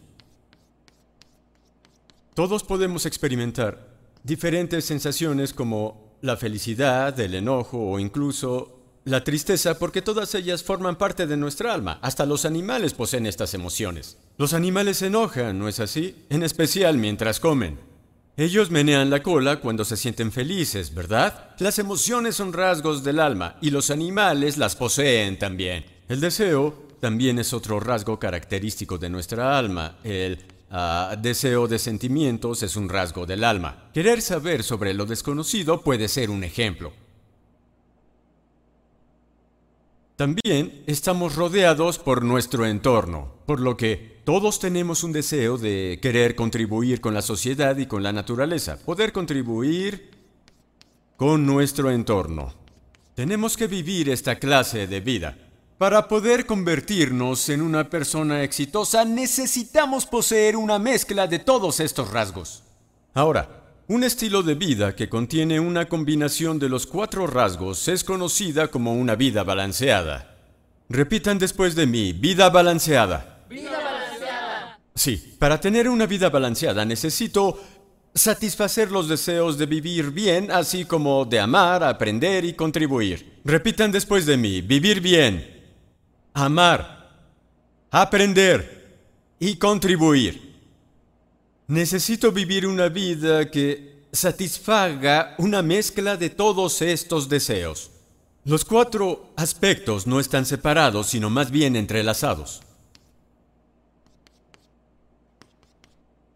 Todos 2.35 2.63
podemos 2.63 3.05
experimentar 3.05 3.87
diferentes 4.23 4.85
sensaciones 4.85 5.53
como 5.53 6.17
la 6.21 6.37
felicidad, 6.37 7.19
el 7.19 7.33
enojo 7.33 7.79
o 7.79 7.99
incluso 7.99 8.74
la 9.05 9.23
tristeza 9.23 9.77
porque 9.77 10.01
todas 10.01 10.33
ellas 10.33 10.63
forman 10.63 10.97
parte 10.97 11.27
de 11.27 11.37
nuestra 11.37 11.73
alma. 11.73 11.99
Hasta 12.01 12.25
los 12.25 12.43
animales 12.43 12.95
poseen 12.95 13.27
estas 13.27 13.53
emociones. 13.53 14.17
Los 14.37 14.53
animales 14.53 14.97
se 14.97 15.07
enojan, 15.07 15.59
¿no 15.59 15.67
es 15.67 15.79
así? 15.79 16.15
En 16.29 16.41
especial 16.41 16.97
mientras 16.97 17.39
comen. 17.39 17.77
Ellos 18.35 18.71
menean 18.71 19.11
la 19.11 19.21
cola 19.21 19.61
cuando 19.61 19.85
se 19.85 19.95
sienten 19.95 20.31
felices, 20.31 20.93
¿verdad? 20.93 21.51
Las 21.59 21.77
emociones 21.77 22.35
son 22.35 22.51
rasgos 22.51 23.03
del 23.03 23.19
alma 23.19 23.55
y 23.61 23.69
los 23.69 23.91
animales 23.91 24.57
las 24.57 24.75
poseen 24.75 25.37
también. 25.37 25.85
El 26.09 26.19
deseo 26.19 26.87
también 26.99 27.37
es 27.37 27.53
otro 27.53 27.79
rasgo 27.79 28.19
característico 28.19 28.97
de 28.97 29.09
nuestra 29.09 29.57
alma. 29.57 29.97
El 30.03 30.39
ah, 30.71 31.15
deseo 31.21 31.67
de 31.67 31.77
sentimientos 31.77 32.63
es 32.63 32.75
un 32.75 32.89
rasgo 32.89 33.27
del 33.27 33.43
alma. 33.43 33.89
Querer 33.93 34.21
saber 34.23 34.63
sobre 34.63 34.95
lo 34.95 35.05
desconocido 35.05 35.81
puede 35.81 36.07
ser 36.07 36.31
un 36.31 36.43
ejemplo. 36.43 37.04
También 40.15 40.83
estamos 40.87 41.35
rodeados 41.35 41.99
por 41.99 42.23
nuestro 42.23 42.65
entorno, 42.65 43.33
por 43.45 43.59
lo 43.59 43.75
que 43.75 44.21
todos 44.23 44.59
tenemos 44.59 45.03
un 45.03 45.11
deseo 45.11 45.57
de 45.57 45.99
querer 46.01 46.35
contribuir 46.35 47.01
con 47.01 47.13
la 47.13 47.21
sociedad 47.21 47.75
y 47.77 47.85
con 47.85 48.01
la 48.01 48.13
naturaleza, 48.13 48.77
poder 48.85 49.11
contribuir 49.11 50.11
con 51.17 51.45
nuestro 51.45 51.91
entorno. 51.91 52.53
Tenemos 53.13 53.57
que 53.57 53.67
vivir 53.67 54.09
esta 54.09 54.37
clase 54.37 54.87
de 54.87 55.01
vida. 55.01 55.37
Para 55.77 56.07
poder 56.07 56.45
convertirnos 56.45 57.49
en 57.49 57.61
una 57.61 57.89
persona 57.89 58.41
exitosa 58.41 59.03
necesitamos 59.03 60.05
poseer 60.05 60.55
una 60.55 60.79
mezcla 60.79 61.27
de 61.27 61.39
todos 61.39 61.81
estos 61.81 62.11
rasgos. 62.11 62.63
Ahora, 63.13 63.64
un 63.87 64.03
estilo 64.03 64.41
de 64.41 64.55
vida 64.55 64.95
que 64.95 65.09
contiene 65.09 65.59
una 65.59 65.87
combinación 65.87 66.57
de 66.57 66.69
los 66.69 66.87
cuatro 66.87 67.27
rasgos 67.27 67.87
es 67.87 68.03
conocida 68.03 68.67
como 68.69 68.93
una 68.93 69.15
vida 69.15 69.43
balanceada. 69.43 70.35
Repitan 70.89 71.37
después 71.37 71.75
de 71.75 71.85
mí, 71.85 72.13
vida 72.13 72.49
balanceada. 72.49 73.45
¡Vida 73.47 73.79
balanceada! 73.79 74.79
Sí, 74.95 75.35
para 75.37 75.59
tener 75.59 75.87
una 75.87 76.07
vida 76.07 76.29
balanceada 76.29 76.83
necesito 76.83 77.59
satisfacer 78.13 78.91
los 78.91 79.07
deseos 79.07 79.57
de 79.57 79.67
vivir 79.67 80.09
bien, 80.09 80.49
así 80.49 80.85
como 80.85 81.25
de 81.25 81.39
amar, 81.39 81.83
aprender 81.83 82.43
y 82.45 82.53
contribuir. 82.53 83.39
Repitan 83.43 83.91
después 83.91 84.25
de 84.25 84.37
mí, 84.37 84.61
vivir 84.61 85.01
bien, 85.01 85.63
amar, 86.33 87.11
aprender 87.91 88.97
y 89.39 89.57
contribuir. 89.57 90.44
Necesito 91.67 92.31
vivir 92.31 92.67
una 92.67 92.89
vida 92.89 93.49
que 93.49 94.05
satisfaga 94.11 95.35
una 95.39 95.61
mezcla 95.61 96.15
de 96.15 96.29
todos 96.29 96.81
estos 96.81 97.27
deseos. 97.27 97.91
Los 98.43 98.63
cuatro 98.63 99.31
aspectos 99.35 100.05
no 100.05 100.19
están 100.19 100.45
separados, 100.45 101.07
sino 101.07 101.31
más 101.31 101.49
bien 101.49 101.75
entrelazados. 101.75 102.61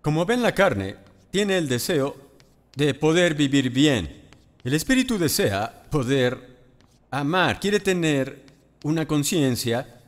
Como 0.01 0.25
ven, 0.25 0.41
la 0.41 0.55
carne 0.55 0.95
tiene 1.29 1.57
el 1.57 1.67
deseo 1.67 2.17
de 2.75 2.95
poder 2.95 3.35
vivir 3.35 3.69
bien. 3.69 4.23
El 4.63 4.73
espíritu 4.73 5.19
desea 5.19 5.83
poder 5.91 6.57
amar, 7.11 7.59
quiere 7.59 7.79
tener 7.79 8.45
una 8.83 9.07
conciencia 9.07 10.01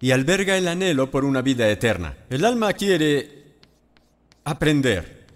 y 0.00 0.12
alberga 0.12 0.56
el 0.56 0.68
anhelo 0.68 1.10
por 1.10 1.24
una 1.24 1.42
vida 1.42 1.68
eterna. 1.68 2.16
El 2.30 2.44
alma 2.44 2.72
quiere 2.74 3.41
aprender. 4.44 5.26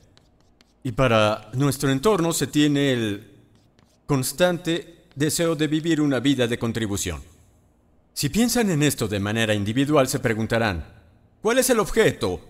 Y 0.83 0.93
para 0.93 1.51
nuestro 1.55 1.91
entorno 1.91 2.33
se 2.33 2.47
tiene 2.47 2.93
el 2.93 3.31
constante 4.07 5.07
deseo 5.15 5.57
de 5.57 5.67
vivir 5.67 6.01
una 6.01 6.21
vida 6.21 6.47
de 6.47 6.59
contribución. 6.59 7.23
Si 8.13 8.29
piensan 8.29 8.71
en 8.71 8.83
esto 8.83 9.09
de 9.09 9.21
manera 9.21 9.53
individual, 9.53 10.09
se 10.09 10.21
preguntarán, 10.21 10.85
¿cuál 11.43 11.59
es 11.59 11.69
el 11.71 11.81
objeto? 11.81 12.41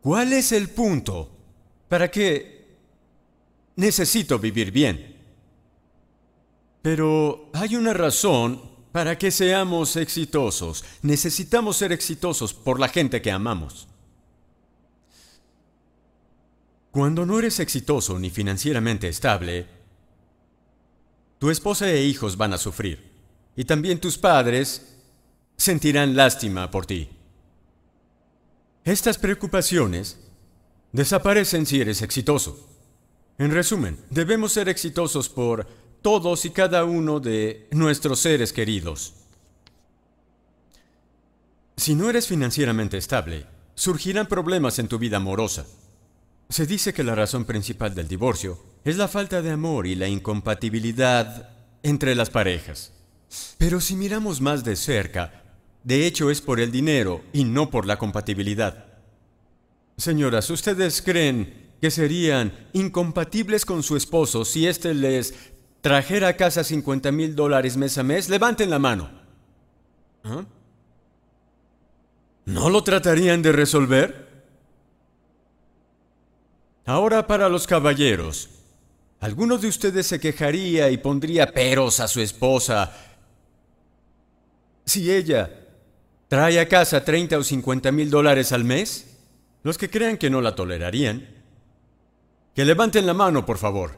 ¿Cuál 0.00 0.32
es 0.32 0.52
el 0.52 0.70
punto? 0.70 1.30
¿Para 1.88 2.10
qué 2.10 2.76
necesito 3.76 4.38
vivir 4.38 4.72
bien? 4.72 5.16
Pero 6.82 7.50
hay 7.52 7.76
una 7.76 7.92
razón 7.92 8.62
para 8.92 9.18
que 9.18 9.30
seamos 9.30 9.96
exitosos. 9.96 10.84
Necesitamos 11.02 11.76
ser 11.76 11.92
exitosos 11.92 12.54
por 12.54 12.80
la 12.80 12.88
gente 12.88 13.20
que 13.20 13.30
amamos. 13.30 13.86
Cuando 16.90 17.24
no 17.24 17.38
eres 17.38 17.60
exitoso 17.60 18.18
ni 18.18 18.30
financieramente 18.30 19.08
estable, 19.08 19.66
tu 21.38 21.50
esposa 21.50 21.88
e 21.88 22.04
hijos 22.04 22.36
van 22.36 22.52
a 22.52 22.58
sufrir. 22.58 23.10
Y 23.56 23.64
también 23.64 24.00
tus 24.00 24.18
padres 24.18 24.96
sentirán 25.56 26.16
lástima 26.16 26.70
por 26.70 26.86
ti. 26.86 27.08
Estas 28.84 29.18
preocupaciones 29.18 30.18
desaparecen 30.92 31.66
si 31.66 31.80
eres 31.80 32.02
exitoso. 32.02 32.68
En 33.38 33.52
resumen, 33.52 33.98
debemos 34.10 34.52
ser 34.52 34.68
exitosos 34.68 35.28
por 35.28 35.66
todos 36.02 36.44
y 36.44 36.50
cada 36.50 36.84
uno 36.84 37.20
de 37.20 37.68
nuestros 37.70 38.20
seres 38.20 38.52
queridos. 38.52 39.14
Si 41.76 41.94
no 41.94 42.10
eres 42.10 42.26
financieramente 42.26 42.98
estable, 42.98 43.46
surgirán 43.74 44.26
problemas 44.26 44.78
en 44.78 44.88
tu 44.88 44.98
vida 44.98 45.18
amorosa. 45.18 45.66
Se 46.50 46.66
dice 46.66 46.92
que 46.92 47.04
la 47.04 47.14
razón 47.14 47.44
principal 47.44 47.94
del 47.94 48.08
divorcio 48.08 48.58
es 48.84 48.96
la 48.96 49.06
falta 49.06 49.40
de 49.40 49.52
amor 49.52 49.86
y 49.86 49.94
la 49.94 50.08
incompatibilidad 50.08 51.48
entre 51.84 52.16
las 52.16 52.28
parejas. 52.28 52.92
Pero 53.56 53.80
si 53.80 53.94
miramos 53.94 54.40
más 54.40 54.64
de 54.64 54.74
cerca, 54.74 55.44
de 55.84 56.08
hecho 56.08 56.28
es 56.28 56.40
por 56.40 56.58
el 56.58 56.72
dinero 56.72 57.22
y 57.32 57.44
no 57.44 57.70
por 57.70 57.86
la 57.86 57.98
compatibilidad. 57.98 58.86
Señoras, 59.96 60.50
¿ustedes 60.50 61.02
creen 61.02 61.70
que 61.80 61.92
serían 61.92 62.52
incompatibles 62.72 63.64
con 63.64 63.84
su 63.84 63.96
esposo 63.96 64.44
si 64.44 64.66
éste 64.66 64.92
les 64.92 65.34
trajera 65.82 66.28
a 66.28 66.36
casa 66.36 66.64
50 66.64 67.12
mil 67.12 67.36
dólares 67.36 67.76
mes 67.76 67.96
a 67.96 68.02
mes? 68.02 68.28
Levanten 68.28 68.70
la 68.70 68.80
mano. 68.80 69.08
¿Ah? 70.24 70.44
¿No 72.44 72.70
lo 72.70 72.82
tratarían 72.82 73.40
de 73.40 73.52
resolver? 73.52 74.29
Ahora 76.90 77.24
para 77.24 77.48
los 77.48 77.68
caballeros. 77.68 78.50
¿Alguno 79.20 79.58
de 79.58 79.68
ustedes 79.68 80.08
se 80.08 80.18
quejaría 80.18 80.90
y 80.90 80.98
pondría 80.98 81.52
peros 81.52 82.00
a 82.00 82.08
su 82.08 82.20
esposa 82.20 82.92
si 84.84 85.08
ella 85.08 85.68
trae 86.26 86.58
a 86.58 86.66
casa 86.66 87.04
30 87.04 87.38
o 87.38 87.44
50 87.44 87.92
mil 87.92 88.10
dólares 88.10 88.50
al 88.50 88.64
mes? 88.64 89.06
Los 89.62 89.78
que 89.78 89.88
crean 89.88 90.18
que 90.18 90.30
no 90.30 90.40
la 90.40 90.56
tolerarían, 90.56 91.28
que 92.56 92.64
levanten 92.64 93.06
la 93.06 93.14
mano, 93.14 93.46
por 93.46 93.58
favor. 93.58 93.96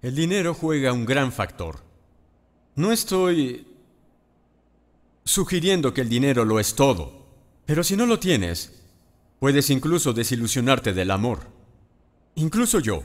El 0.00 0.16
dinero 0.16 0.52
juega 0.52 0.92
un 0.92 1.06
gran 1.06 1.30
factor. 1.30 1.78
No 2.74 2.90
estoy 2.90 3.71
sugiriendo 5.24 5.94
que 5.94 6.00
el 6.00 6.08
dinero 6.08 6.44
lo 6.44 6.60
es 6.60 6.74
todo, 6.74 7.26
pero 7.66 7.84
si 7.84 7.96
no 7.96 8.06
lo 8.06 8.18
tienes, 8.18 8.82
puedes 9.38 9.70
incluso 9.70 10.12
desilusionarte 10.12 10.92
del 10.92 11.10
amor. 11.10 11.40
Incluso 12.34 12.80
yo 12.80 13.02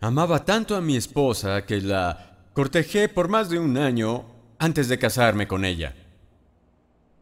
amaba 0.00 0.44
tanto 0.44 0.76
a 0.76 0.80
mi 0.80 0.96
esposa 0.96 1.64
que 1.64 1.80
la 1.80 2.48
cortejé 2.52 3.08
por 3.08 3.28
más 3.28 3.48
de 3.50 3.58
un 3.58 3.76
año 3.78 4.26
antes 4.58 4.88
de 4.88 4.98
casarme 4.98 5.48
con 5.48 5.64
ella. 5.64 5.94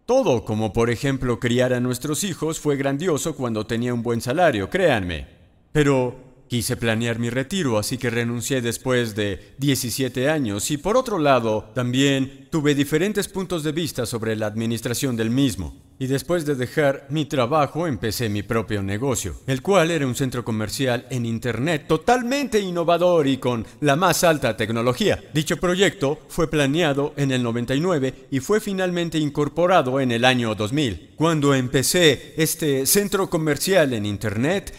Todo, 0.06 0.44
como 0.44 0.72
por 0.72 0.90
ejemplo 0.90 1.38
criar 1.38 1.72
a 1.72 1.80
nuestros 1.80 2.24
hijos, 2.24 2.58
fue 2.58 2.76
grandioso 2.76 3.35
cuando 3.35 3.66
tenía 3.66 3.94
un 3.94 4.02
buen 4.02 4.20
salario, 4.20 4.68
créanme. 4.68 5.26
Pero 5.70 6.32
Quise 6.48 6.76
planear 6.76 7.18
mi 7.18 7.31
retiro, 7.31 7.78
así 7.78 7.96
que 7.96 8.11
renuncié 8.11 8.61
después 8.61 9.14
de 9.14 9.55
17 9.59 10.28
años 10.28 10.70
y 10.70 10.76
por 10.76 10.96
otro 10.96 11.18
lado, 11.18 11.70
también 11.74 12.48
tuve 12.50 12.74
diferentes 12.74 13.28
puntos 13.28 13.64
de 13.64 13.72
vista 13.72 14.05
sobre 14.05 14.37
la 14.37 14.46
administración 14.46 15.16
del 15.16 15.31
mismo. 15.31 15.74
Y 15.98 16.09
después 16.09 16.44
de 16.44 16.57
dejar 16.57 17.07
mi 17.11 17.26
trabajo, 17.26 17.87
empecé 17.87 18.28
mi 18.28 18.42
propio 18.42 18.83
negocio, 18.83 19.37
el 19.46 19.62
cual 19.62 19.92
era 19.92 20.05
un 20.05 20.16
centro 20.16 20.44
comercial 20.44 21.07
en 21.11 21.24
Internet 21.24 21.85
totalmente 21.87 22.59
innovador 22.59 23.28
y 23.28 23.37
con 23.37 23.64
la 23.81 23.94
más 23.94 24.24
alta 24.24 24.57
tecnología. 24.57 25.22
Dicho 25.33 25.59
proyecto 25.59 26.18
fue 26.26 26.50
planeado 26.50 27.14
en 27.16 27.31
el 27.31 27.44
99 27.44 28.26
y 28.33 28.40
fue 28.40 28.59
finalmente 28.59 29.18
incorporado 29.18 30.00
en 30.00 30.11
el 30.11 30.24
año 30.24 30.57
2000. 30.57 31.11
Cuando 31.14 31.55
empecé 31.55 32.35
este 32.37 32.85
centro 32.85 33.31
comercial 33.31 33.92
en 33.92 34.05
Internet, 34.05 34.74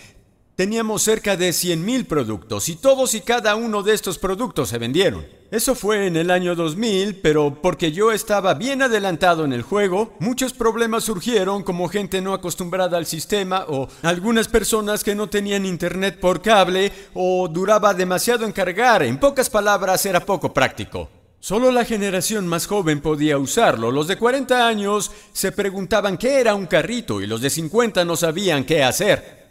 Teníamos 0.56 1.02
cerca 1.02 1.36
de 1.36 1.50
100.000 1.50 2.06
productos 2.06 2.70
y 2.70 2.76
todos 2.76 3.16
y 3.16 3.22
cada 3.22 3.56
uno 3.56 3.82
de 3.82 3.96
estos 3.96 4.20
productos 4.20 4.70
se 4.70 4.78
vendieron. 4.78 5.26
Eso 5.50 5.74
fue 5.74 6.06
en 6.06 6.16
el 6.16 6.30
año 6.30 6.54
2000, 6.54 7.22
pero 7.22 7.58
porque 7.60 7.92
yo 7.92 8.12
estaba 8.12 8.54
bien 8.54 8.84
adelantado 8.84 9.46
en 9.46 9.54
el 9.54 9.64
juego, 9.64 10.14
muchos 10.20 10.54
problemas 10.54 11.06
surgieron 11.06 11.64
como 11.64 11.90
gente 11.90 12.22
no 12.22 12.36
acostumbrada 12.36 13.00
al 13.00 13.08
sistema 13.08 13.66
o 13.68 13.88
algunas 14.04 14.48
personas 14.48 15.04
que 15.04 15.16
no 15.16 15.28
tenían 15.28 15.66
internet 15.66 16.20
por 16.20 16.44
cable 16.44 16.92
o 17.16 17.48
duraba 17.48 17.96
demasiado 17.96 18.46
en 18.46 18.52
cargar. 18.52 19.02
En 19.02 19.20
pocas 19.20 19.50
palabras, 19.50 20.06
era 20.06 20.24
poco 20.24 20.54
práctico. 20.54 21.10
Solo 21.40 21.72
la 21.72 21.84
generación 21.84 22.48
más 22.48 22.68
joven 22.68 23.02
podía 23.02 23.40
usarlo. 23.40 23.92
Los 23.92 24.08
de 24.08 24.18
40 24.18 24.68
años 24.68 25.12
se 25.34 25.52
preguntaban 25.52 26.20
qué 26.20 26.40
era 26.40 26.54
un 26.54 26.68
carrito 26.68 27.22
y 27.22 27.28
los 27.28 27.42
de 27.42 27.50
50 27.50 28.06
no 28.06 28.16
sabían 28.16 28.64
qué 28.66 28.84
hacer. 28.84 29.43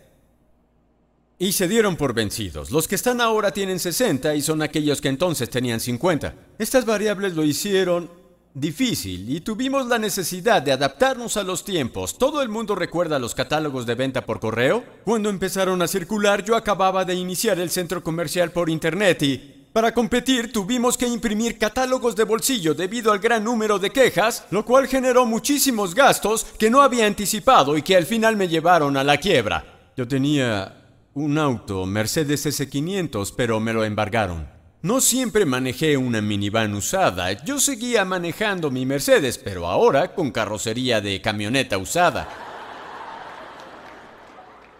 Y 1.38 1.52
se 1.52 1.66
dieron 1.68 1.96
por 1.96 2.14
vencidos. 2.14 2.70
Los 2.70 2.86
que 2.86 2.94
están 2.94 3.20
ahora 3.20 3.50
tienen 3.50 3.78
60 3.78 4.34
y 4.34 4.42
son 4.42 4.62
aquellos 4.62 5.00
que 5.00 5.08
entonces 5.08 5.50
tenían 5.50 5.80
50. 5.80 6.34
Estas 6.58 6.84
variables 6.86 7.34
lo 7.34 7.44
hicieron 7.44 8.22
difícil 8.54 9.34
y 9.34 9.40
tuvimos 9.40 9.86
la 9.86 9.98
necesidad 9.98 10.62
de 10.62 10.72
adaptarnos 10.72 11.36
a 11.36 11.42
los 11.42 11.64
tiempos. 11.64 12.18
¿Todo 12.18 12.42
el 12.42 12.48
mundo 12.48 12.74
recuerda 12.74 13.18
los 13.18 13.34
catálogos 13.34 13.86
de 13.86 13.94
venta 13.94 14.24
por 14.24 14.40
correo? 14.40 14.84
Cuando 15.04 15.30
empezaron 15.30 15.80
a 15.82 15.88
circular 15.88 16.44
yo 16.44 16.54
acababa 16.54 17.04
de 17.04 17.14
iniciar 17.14 17.58
el 17.58 17.70
centro 17.70 18.02
comercial 18.02 18.50
por 18.50 18.68
internet 18.68 19.22
y 19.22 19.36
para 19.72 19.94
competir 19.94 20.52
tuvimos 20.52 20.98
que 20.98 21.06
imprimir 21.06 21.58
catálogos 21.58 22.14
de 22.14 22.24
bolsillo 22.24 22.74
debido 22.74 23.10
al 23.10 23.20
gran 23.20 23.42
número 23.42 23.78
de 23.78 23.88
quejas, 23.88 24.44
lo 24.50 24.66
cual 24.66 24.86
generó 24.86 25.24
muchísimos 25.24 25.94
gastos 25.94 26.44
que 26.58 26.68
no 26.68 26.82
había 26.82 27.06
anticipado 27.06 27.78
y 27.78 27.82
que 27.82 27.96
al 27.96 28.04
final 28.04 28.36
me 28.36 28.48
llevaron 28.48 28.98
a 28.98 29.04
la 29.04 29.16
quiebra. 29.16 29.64
Yo 29.96 30.06
tenía 30.06 30.81
un 31.14 31.38
auto 31.38 31.84
Mercedes 31.86 32.46
S500, 32.46 33.34
pero 33.36 33.60
me 33.60 33.72
lo 33.72 33.84
embargaron. 33.84 34.48
No 34.82 35.00
siempre 35.00 35.46
manejé 35.46 35.96
una 35.96 36.20
minivan 36.20 36.74
usada, 36.74 37.32
yo 37.44 37.60
seguía 37.60 38.04
manejando 38.04 38.70
mi 38.70 38.84
Mercedes, 38.84 39.38
pero 39.38 39.68
ahora 39.68 40.14
con 40.14 40.30
carrocería 40.32 41.00
de 41.00 41.20
camioneta 41.20 41.78
usada. 41.78 42.28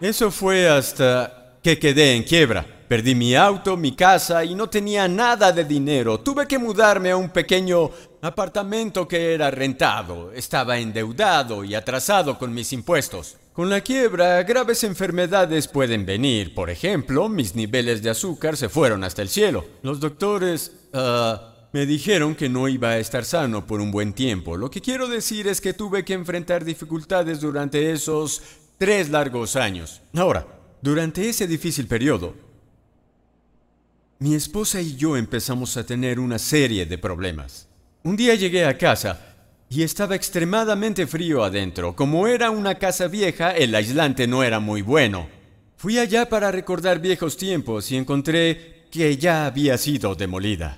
Eso 0.01 0.31
fue 0.31 0.67
hasta 0.67 1.59
que 1.63 1.79
quedé 1.79 2.15
en 2.15 2.23
quiebra. 2.23 2.65
Perdí 2.89 3.15
mi 3.15 3.33
auto, 3.33 3.77
mi 3.77 3.95
casa 3.95 4.43
y 4.43 4.53
no 4.53 4.69
tenía 4.69 5.07
nada 5.07 5.53
de 5.53 5.63
dinero. 5.63 6.19
Tuve 6.19 6.45
que 6.45 6.59
mudarme 6.59 7.11
a 7.11 7.17
un 7.17 7.29
pequeño 7.29 7.89
apartamento 8.21 9.07
que 9.07 9.33
era 9.33 9.49
rentado. 9.49 10.33
Estaba 10.33 10.77
endeudado 10.77 11.63
y 11.63 11.73
atrasado 11.73 12.37
con 12.37 12.53
mis 12.53 12.73
impuestos. 12.73 13.37
Con 13.53 13.69
la 13.69 13.81
quiebra, 13.81 14.41
graves 14.41 14.83
enfermedades 14.83 15.67
pueden 15.67 16.07
venir. 16.07 16.55
Por 16.55 16.71
ejemplo, 16.71 17.29
mis 17.29 17.53
niveles 17.53 18.01
de 18.01 18.09
azúcar 18.09 18.57
se 18.57 18.67
fueron 18.67 19.03
hasta 19.03 19.21
el 19.21 19.29
cielo. 19.29 19.63
Los 19.83 19.99
doctores 19.99 20.71
ah, 20.91 21.67
me 21.71 21.85
dijeron 21.85 22.33
que 22.33 22.49
no 22.49 22.67
iba 22.67 22.89
a 22.89 22.97
estar 22.97 23.23
sano 23.25 23.67
por 23.67 23.79
un 23.79 23.91
buen 23.91 24.13
tiempo. 24.13 24.57
Lo 24.57 24.71
que 24.71 24.81
quiero 24.81 25.07
decir 25.07 25.47
es 25.47 25.61
que 25.61 25.73
tuve 25.73 26.03
que 26.03 26.13
enfrentar 26.13 26.65
dificultades 26.65 27.41
durante 27.41 27.91
esos 27.91 28.41
tres 28.79 29.11
largos 29.11 29.55
años. 29.55 30.01
Ahora, 30.15 30.47
durante 30.81 31.29
ese 31.29 31.45
difícil 31.45 31.85
periodo, 31.85 32.33
mi 34.17 34.33
esposa 34.33 34.81
y 34.81 34.95
yo 34.95 35.15
empezamos 35.15 35.77
a 35.77 35.85
tener 35.85 36.19
una 36.19 36.39
serie 36.39 36.87
de 36.87 36.97
problemas. 36.97 37.67
Un 38.01 38.15
día 38.15 38.33
llegué 38.33 38.65
a 38.65 38.79
casa 38.79 39.32
y 39.73 39.81
estaba 39.81 40.15
extremadamente 40.15 41.07
frío 41.07 41.43
adentro. 41.43 41.95
Como 41.95 42.27
era 42.27 42.51
una 42.51 42.75
casa 42.75 43.07
vieja, 43.07 43.51
el 43.51 43.73
aislante 43.73 44.27
no 44.27 44.43
era 44.43 44.59
muy 44.59 44.83
bueno. 44.83 45.27
Fui 45.77 45.97
allá 45.97 46.29
para 46.29 46.51
recordar 46.51 46.99
viejos 46.99 47.37
tiempos 47.37 47.91
y 47.91 47.97
encontré 47.97 48.85
que 48.91 49.17
ya 49.17 49.47
había 49.47 49.77
sido 49.79 50.13
demolida. 50.13 50.77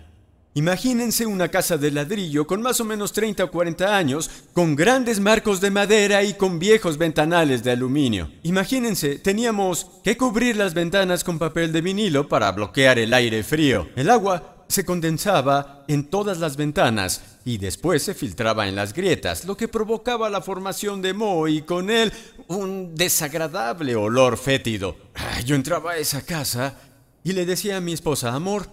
Imagínense 0.54 1.26
una 1.26 1.50
casa 1.50 1.78
de 1.78 1.92
ladrillo 1.92 2.48
con 2.48 2.62
más 2.62 2.80
o 2.80 2.86
menos 2.86 3.12
30 3.12 3.44
o 3.44 3.52
40 3.52 3.98
años, 3.98 4.32
con 4.54 4.78
grandes 4.78 5.20
marcos 5.20 5.60
de 5.60 5.72
madera 5.72 6.24
y 6.24 6.36
con 6.36 6.58
viejos 6.58 6.98
ventanales 6.98 7.62
de 7.62 7.72
aluminio. 7.72 8.32
Imagínense, 8.44 9.20
teníamos 9.20 9.88
que 10.06 10.16
cubrir 10.16 10.56
las 10.56 10.74
ventanas 10.74 11.26
con 11.26 11.38
papel 11.38 11.74
de 11.74 11.82
vinilo 11.82 12.30
para 12.30 12.50
bloquear 12.54 12.98
el 13.00 13.14
aire 13.14 13.44
frío. 13.44 13.90
El 13.98 14.10
agua 14.10 14.64
se 14.70 14.86
condensaba 14.86 15.84
en 15.90 16.06
todas 16.06 16.40
las 16.40 16.56
ventanas 16.56 17.35
y 17.46 17.60
después 17.60 18.02
se 18.02 18.16
filtraba 18.16 18.68
en 18.68 18.76
las 18.76 18.94
grietas, 18.94 19.46
lo 19.46 19.56
que 19.56 19.68
provocaba 19.68 20.30
la 20.32 20.42
formación 20.42 21.02
de 21.02 21.14
moho 21.14 21.48
y 21.48 21.62
con 21.62 21.92
él 21.92 22.12
un 22.48 22.96
desagradable 22.96 23.96
olor 23.96 24.38
fétido. 24.38 24.98
Yo 25.46 25.56
entraba 25.56 25.92
a 25.92 25.98
esa 25.98 26.26
casa 26.26 26.76
y 27.24 27.34
le 27.34 27.46
decía 27.46 27.78
a 27.78 27.82
mi 27.82 27.94
esposa, 27.94 28.34
amor, 28.34 28.68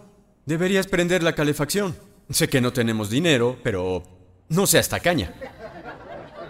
deberías 0.47 0.87
prender 0.87 1.23
la 1.23 1.35
calefacción. 1.35 1.95
Sé 2.31 2.49
que 2.49 2.63
no 2.63 2.73
tenemos 2.73 3.11
dinero, 3.11 3.59
pero 3.63 4.03
no 4.49 4.67
seas 4.67 4.89
tacaña. 4.89 5.35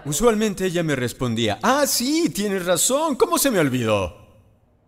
Usualmente 0.05 0.67
ella 0.67 0.85
me 0.85 0.95
respondía, 0.95 1.59
ah, 1.61 1.87
sí, 1.89 2.31
tienes 2.31 2.65
razón, 2.65 3.17
¿cómo 3.17 3.37
se 3.37 3.51
me 3.51 3.59
olvidó? 3.59 4.17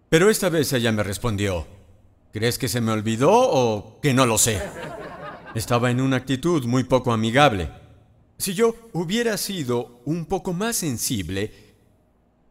Pero 0.09 0.31
esta 0.31 0.49
vez 0.49 0.73
ella 0.73 0.93
me 0.93 1.03
respondió, 1.03 1.67
¿Crees 2.35 2.59
que 2.59 2.67
se 2.67 2.81
me 2.81 2.91
olvidó 2.91 3.31
o 3.31 4.01
que 4.01 4.13
no 4.13 4.27
lo 4.27 4.39
sé? 4.39 4.61
Estaba 5.55 5.91
en 5.91 6.01
una 6.01 6.17
actitud 6.17 6.65
muy 6.65 6.85
poco 6.85 7.13
amigable. 7.13 7.71
Si 8.39 8.55
yo 8.55 8.75
hubiera 8.93 9.37
sido 9.37 10.01
un 10.05 10.27
poco 10.27 10.53
más 10.53 10.75
sensible, 10.77 11.53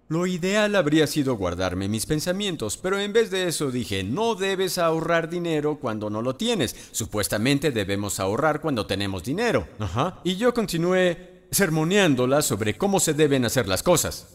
lo 0.07 0.25
ideal 0.25 0.75
habría 0.75 1.05
sido 1.07 1.35
guardarme 1.35 1.89
mis 1.89 2.05
pensamientos, 2.05 2.77
pero 2.77 2.99
en 2.99 3.11
vez 3.11 3.29
de 3.29 3.47
eso 3.47 3.71
dije, 3.71 4.03
no 4.03 4.35
debes 4.35 4.77
ahorrar 4.77 5.29
dinero 5.29 5.79
cuando 5.79 6.09
no 6.09 6.21
lo 6.21 6.35
tienes. 6.35 6.75
Supuestamente 6.91 7.71
debemos 7.71 8.21
ahorrar 8.21 8.61
cuando 8.61 8.85
tenemos 8.85 9.23
dinero. 9.23 9.67
Ajá. 9.79 10.21
Y 10.23 10.37
yo 10.37 10.53
continué 10.53 11.47
sermoneándola 11.51 12.41
sobre 12.41 12.77
cómo 12.77 13.01
se 13.01 13.13
deben 13.13 13.43
hacer 13.43 13.67
las 13.67 13.83
cosas. 13.83 14.27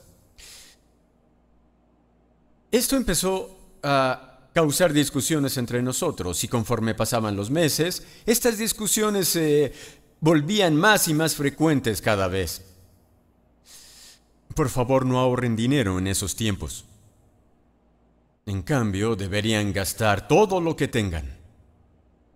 Esto 2.71 2.97
empezó 2.97 3.57
a 3.83 4.28
causar 4.53 4.93
discusiones 4.93 5.57
entre 5.57 5.83
nosotros 5.83 6.43
y 6.45 6.49
conforme 6.49 6.95
pasaban 6.95 7.37
los 7.37 7.51
meses, 7.51 8.05
estas 8.27 8.59
discusiones 8.59 9.29
se 9.29 9.73
volvían 10.21 10.77
más 10.77 11.09
y 11.09 11.15
más 11.15 11.35
frecuentes 11.35 12.03
cada 12.03 12.29
vez. 12.29 12.65
Por 14.55 14.69
favor, 14.69 15.07
no 15.07 15.21
ahorren 15.21 15.55
dinero 15.55 15.99
en 15.99 16.07
esos 16.07 16.35
tiempos. 16.35 16.85
En 18.47 18.63
cambio, 18.63 19.15
deberían 19.15 19.73
gastar 19.73 20.27
todo 20.27 20.61
lo 20.61 20.75
que 20.75 20.89
tengan. 20.89 21.39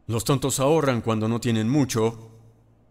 Los 0.07 0.25
tontos 0.25 0.61
ahorran 0.61 1.01
cuando 1.01 1.27
no 1.27 1.41
tienen 1.41 1.69
mucho 1.69 2.31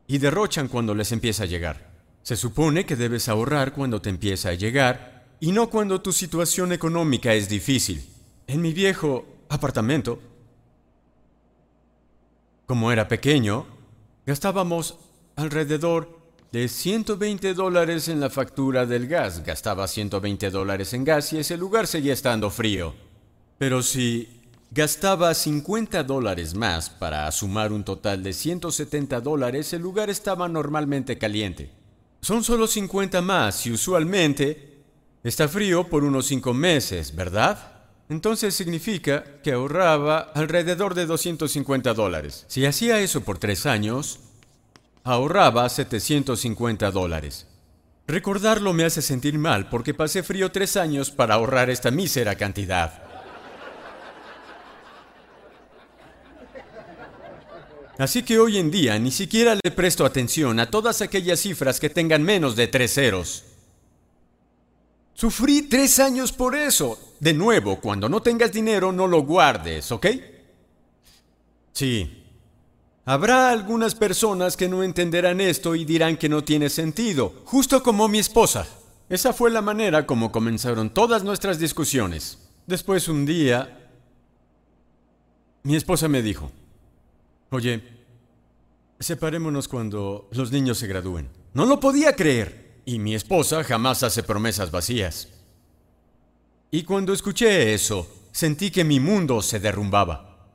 y 0.07 0.17
derrochan 0.17 0.67
cuando 0.67 0.95
les 0.95 1.11
empieza 1.11 1.43
a 1.43 1.45
llegar. 1.45 1.91
Se 2.23 2.35
supone 2.35 2.85
que 2.85 2.95
debes 2.95 3.29
ahorrar 3.29 3.73
cuando 3.73 4.01
te 4.01 4.09
empieza 4.09 4.49
a 4.49 4.53
llegar 4.53 5.37
y 5.39 5.51
no 5.51 5.69
cuando 5.69 6.01
tu 6.01 6.11
situación 6.11 6.71
económica 6.71 7.33
es 7.33 7.47
difícil. 7.47 8.10
En 8.51 8.61
mi 8.61 8.73
viejo 8.73 9.25
apartamento, 9.47 10.19
como 12.65 12.91
era 12.91 13.07
pequeño, 13.07 13.65
gastábamos 14.25 14.97
alrededor 15.37 16.19
de 16.51 16.67
120 16.67 17.53
dólares 17.53 18.09
en 18.09 18.19
la 18.19 18.29
factura 18.29 18.85
del 18.85 19.07
gas. 19.07 19.45
Gastaba 19.45 19.87
120 19.87 20.49
dólares 20.49 20.93
en 20.93 21.05
gas 21.05 21.31
y 21.31 21.37
ese 21.37 21.55
lugar 21.55 21.87
seguía 21.87 22.11
estando 22.11 22.49
frío. 22.49 22.93
Pero 23.57 23.81
si 23.81 24.41
gastaba 24.69 25.33
50 25.33 26.03
dólares 26.03 26.53
más 26.53 26.89
para 26.89 27.31
sumar 27.31 27.71
un 27.71 27.85
total 27.85 28.21
de 28.21 28.33
170 28.33 29.21
dólares, 29.21 29.71
el 29.71 29.81
lugar 29.81 30.09
estaba 30.09 30.49
normalmente 30.49 31.17
caliente. 31.17 31.71
Son 32.19 32.43
solo 32.43 32.67
50 32.67 33.21
más 33.21 33.65
y 33.65 33.71
usualmente 33.71 34.83
está 35.23 35.47
frío 35.47 35.87
por 35.87 36.03
unos 36.03 36.25
5 36.25 36.53
meses, 36.53 37.15
¿verdad? 37.15 37.70
Entonces 38.11 38.53
significa 38.53 39.23
que 39.41 39.53
ahorraba 39.53 40.31
alrededor 40.35 40.95
de 40.95 41.05
250 41.05 41.93
dólares. 41.93 42.43
Si 42.49 42.65
hacía 42.65 42.99
eso 42.99 43.21
por 43.21 43.37
3 43.37 43.65
años, 43.67 44.19
ahorraba 45.05 45.69
750 45.69 46.91
dólares. 46.91 47.47
Recordarlo 48.07 48.73
me 48.73 48.83
hace 48.83 49.01
sentir 49.01 49.39
mal 49.39 49.69
porque 49.69 49.93
pasé 49.93 50.23
frío 50.23 50.51
tres 50.51 50.75
años 50.75 51.09
para 51.09 51.35
ahorrar 51.35 51.69
esta 51.69 51.89
mísera 51.89 52.35
cantidad. 52.35 53.01
Así 57.97 58.23
que 58.23 58.39
hoy 58.39 58.57
en 58.57 58.71
día 58.71 58.99
ni 58.99 59.11
siquiera 59.11 59.55
le 59.55 59.71
presto 59.71 60.05
atención 60.05 60.59
a 60.59 60.69
todas 60.69 61.01
aquellas 61.01 61.39
cifras 61.39 61.79
que 61.79 61.89
tengan 61.89 62.23
menos 62.23 62.57
de 62.57 62.67
tres 62.67 62.93
ceros. 62.93 63.45
Sufrí 65.13 65.61
tres 65.61 65.97
años 65.99 66.33
por 66.33 66.57
eso. 66.57 67.10
De 67.21 67.33
nuevo, 67.33 67.79
cuando 67.79 68.09
no 68.09 68.21
tengas 68.21 68.51
dinero 68.51 68.91
no 68.91 69.07
lo 69.07 69.21
guardes, 69.21 69.89
¿ok? 69.93 70.07
Sí, 71.71 72.21
Habrá 73.05 73.49
algunas 73.49 73.95
personas 73.95 74.55
que 74.55 74.69
no 74.69 74.83
entenderán 74.83 75.41
esto 75.41 75.73
y 75.75 75.85
dirán 75.85 76.17
que 76.17 76.29
no 76.29 76.43
tiene 76.43 76.69
sentido, 76.69 77.33
justo 77.45 77.81
como 77.81 78.07
mi 78.07 78.19
esposa. 78.19 78.67
Esa 79.09 79.33
fue 79.33 79.49
la 79.49 79.61
manera 79.61 80.05
como 80.05 80.31
comenzaron 80.31 80.93
todas 80.93 81.23
nuestras 81.23 81.57
discusiones. 81.57 82.37
Después 82.67 83.07
un 83.07 83.25
día, 83.25 83.89
mi 85.63 85.75
esposa 85.75 86.07
me 86.07 86.21
dijo, 86.21 86.51
oye, 87.49 87.83
separémonos 88.99 89.67
cuando 89.67 90.29
los 90.31 90.51
niños 90.51 90.77
se 90.77 90.87
gradúen. 90.87 91.27
No 91.53 91.65
lo 91.65 91.79
podía 91.79 92.15
creer. 92.15 92.69
Y 92.85 92.99
mi 92.99 93.13
esposa 93.13 93.63
jamás 93.63 94.03
hace 94.03 94.23
promesas 94.23 94.71
vacías. 94.71 95.27
Y 96.73 96.83
cuando 96.83 97.11
escuché 97.11 97.73
eso, 97.73 98.07
sentí 98.31 98.71
que 98.71 98.85
mi 98.85 99.01
mundo 99.01 99.41
se 99.41 99.59
derrumbaba. 99.59 100.49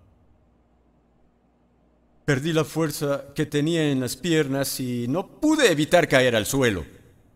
Perdí 2.24 2.55
la 2.55 2.64
fuerza 2.64 3.26
que 3.35 3.44
tenía 3.44 3.90
en 3.90 4.00
las 4.00 4.16
piernas 4.16 4.81
y 4.81 5.07
no 5.09 5.26
pude 5.26 5.70
evitar 5.70 6.09
caer 6.09 6.35
al 6.35 6.46
suelo. 6.46 6.87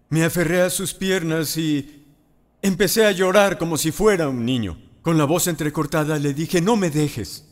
Me 0.08 0.24
aferré 0.24 0.62
a 0.62 0.70
sus 0.70 0.94
piernas 0.94 1.58
y 1.58 2.06
empecé 2.62 3.04
a 3.04 3.12
llorar 3.12 3.58
como 3.58 3.76
si 3.76 3.92
fuera 3.92 4.30
un 4.30 4.46
niño. 4.46 4.78
Con 5.02 5.18
la 5.18 5.26
voz 5.26 5.46
entrecortada 5.46 6.18
le 6.18 6.32
dije, 6.32 6.62
no 6.62 6.76
me 6.76 6.88
dejes. 6.88 7.44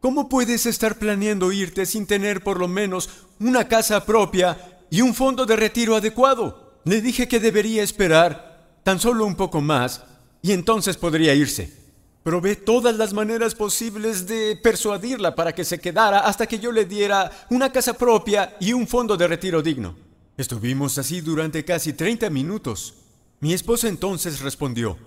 ¿Cómo 0.00 0.28
puedes 0.28 0.66
estar 0.66 0.98
planeando 0.98 1.52
irte 1.52 1.86
sin 1.86 2.06
tener 2.06 2.44
por 2.44 2.58
lo 2.58 2.68
menos 2.68 3.08
una 3.38 3.66
casa 3.66 4.04
propia 4.04 4.82
y 4.90 5.00
un 5.00 5.14
fondo 5.14 5.46
de 5.46 5.56
retiro 5.56 5.96
adecuado? 5.96 6.80
Le 6.84 7.00
dije 7.00 7.28
que 7.28 7.40
debería 7.40 7.82
esperar 7.82 8.78
tan 8.84 9.00
solo 9.00 9.24
un 9.24 9.36
poco 9.36 9.62
más 9.62 10.04
y 10.42 10.52
entonces 10.52 10.96
podría 10.96 11.34
irse. 11.34 11.80
Probé 12.22 12.56
todas 12.56 12.96
las 12.96 13.12
maneras 13.12 13.54
posibles 13.54 14.26
de 14.26 14.58
persuadirla 14.62 15.34
para 15.34 15.54
que 15.54 15.64
se 15.64 15.78
quedara 15.78 16.20
hasta 16.20 16.46
que 16.46 16.58
yo 16.58 16.70
le 16.70 16.84
diera 16.84 17.30
una 17.48 17.72
casa 17.72 17.94
propia 17.94 18.56
y 18.60 18.72
un 18.72 18.86
fondo 18.86 19.16
de 19.16 19.26
retiro 19.26 19.62
digno. 19.62 19.96
Estuvimos 20.36 20.98
así 20.98 21.22
durante 21.22 21.64
casi 21.64 21.94
30 21.94 22.28
minutos. 22.30 22.94
Mi 23.40 23.54
esposa 23.54 23.88
entonces 23.88 24.40
respondió, 24.40 24.98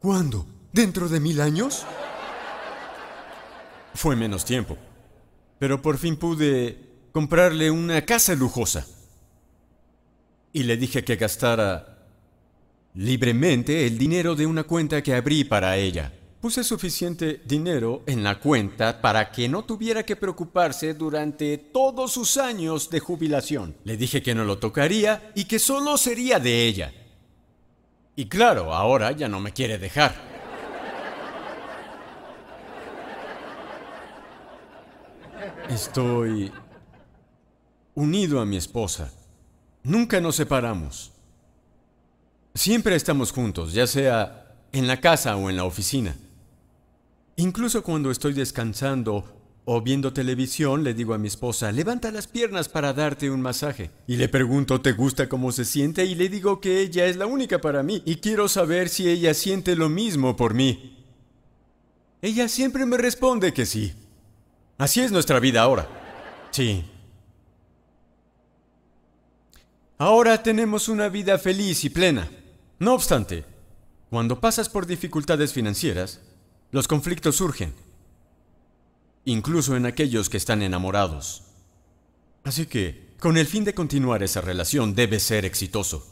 ¿Cuándo? 0.00 0.46
¿Dentro 0.72 1.08
de 1.08 1.20
mil 1.20 1.40
años? 1.40 1.84
Fue 3.94 4.16
menos 4.16 4.44
tiempo, 4.44 4.76
pero 5.58 5.82
por 5.82 5.98
fin 5.98 6.16
pude 6.16 7.08
comprarle 7.12 7.70
una 7.70 8.04
casa 8.04 8.34
lujosa. 8.34 8.86
Y 10.52 10.62
le 10.62 10.76
dije 10.76 11.04
que 11.04 11.16
gastara 11.16 11.99
libremente 12.94 13.86
el 13.86 13.98
dinero 13.98 14.34
de 14.34 14.46
una 14.46 14.64
cuenta 14.64 15.02
que 15.02 15.14
abrí 15.14 15.44
para 15.44 15.76
ella. 15.76 16.12
Puse 16.40 16.64
suficiente 16.64 17.42
dinero 17.44 18.02
en 18.06 18.22
la 18.22 18.40
cuenta 18.40 19.02
para 19.02 19.30
que 19.30 19.48
no 19.48 19.64
tuviera 19.64 20.04
que 20.04 20.16
preocuparse 20.16 20.94
durante 20.94 21.58
todos 21.58 22.12
sus 22.12 22.38
años 22.38 22.88
de 22.88 22.98
jubilación. 22.98 23.76
Le 23.84 23.98
dije 23.98 24.22
que 24.22 24.34
no 24.34 24.44
lo 24.44 24.58
tocaría 24.58 25.32
y 25.34 25.44
que 25.44 25.58
solo 25.58 25.98
sería 25.98 26.38
de 26.40 26.66
ella. 26.66 26.94
Y 28.16 28.26
claro, 28.26 28.72
ahora 28.74 29.12
ya 29.12 29.28
no 29.28 29.38
me 29.38 29.52
quiere 29.52 29.78
dejar. 29.78 30.14
Estoy 35.68 36.50
unido 37.94 38.40
a 38.40 38.46
mi 38.46 38.56
esposa. 38.56 39.12
Nunca 39.82 40.20
nos 40.20 40.36
separamos. 40.36 41.12
Siempre 42.54 42.96
estamos 42.96 43.32
juntos, 43.32 43.72
ya 43.72 43.86
sea 43.86 44.56
en 44.72 44.86
la 44.86 45.00
casa 45.00 45.36
o 45.36 45.50
en 45.50 45.56
la 45.56 45.64
oficina. 45.64 46.16
Incluso 47.36 47.82
cuando 47.82 48.10
estoy 48.10 48.34
descansando 48.34 49.24
o 49.64 49.80
viendo 49.80 50.12
televisión, 50.12 50.82
le 50.82 50.94
digo 50.94 51.14
a 51.14 51.18
mi 51.18 51.28
esposa, 51.28 51.70
levanta 51.70 52.10
las 52.10 52.26
piernas 52.26 52.68
para 52.68 52.92
darte 52.92 53.30
un 53.30 53.40
masaje. 53.40 53.90
Y 54.06 54.16
le 54.16 54.28
pregunto, 54.28 54.80
¿te 54.80 54.92
gusta 54.92 55.28
cómo 55.28 55.52
se 55.52 55.64
siente? 55.64 56.04
Y 56.04 56.16
le 56.16 56.28
digo 56.28 56.60
que 56.60 56.80
ella 56.80 57.06
es 57.06 57.16
la 57.16 57.26
única 57.26 57.60
para 57.60 57.82
mí 57.82 58.02
y 58.04 58.16
quiero 58.16 58.48
saber 58.48 58.88
si 58.88 59.08
ella 59.08 59.32
siente 59.32 59.76
lo 59.76 59.88
mismo 59.88 60.36
por 60.36 60.54
mí. 60.54 60.98
Ella 62.20 62.48
siempre 62.48 62.84
me 62.84 62.96
responde 62.96 63.52
que 63.54 63.64
sí. 63.64 63.94
Así 64.76 65.00
es 65.00 65.12
nuestra 65.12 65.40
vida 65.40 65.62
ahora. 65.62 65.88
Sí. 66.50 66.84
Ahora 69.98 70.42
tenemos 70.42 70.88
una 70.88 71.08
vida 71.08 71.38
feliz 71.38 71.84
y 71.84 71.90
plena. 71.90 72.28
No 72.80 72.94
obstante, 72.94 73.44
cuando 74.08 74.40
pasas 74.40 74.70
por 74.70 74.86
dificultades 74.86 75.52
financieras, 75.52 76.22
los 76.70 76.88
conflictos 76.88 77.36
surgen, 77.36 77.74
incluso 79.26 79.76
en 79.76 79.84
aquellos 79.84 80.30
que 80.30 80.38
están 80.38 80.62
enamorados. 80.62 81.42
Así 82.42 82.64
que, 82.64 83.10
con 83.20 83.36
el 83.36 83.46
fin 83.46 83.64
de 83.64 83.74
continuar 83.74 84.22
esa 84.22 84.40
relación, 84.40 84.94
debe 84.94 85.20
ser 85.20 85.44
exitoso. 85.44 86.06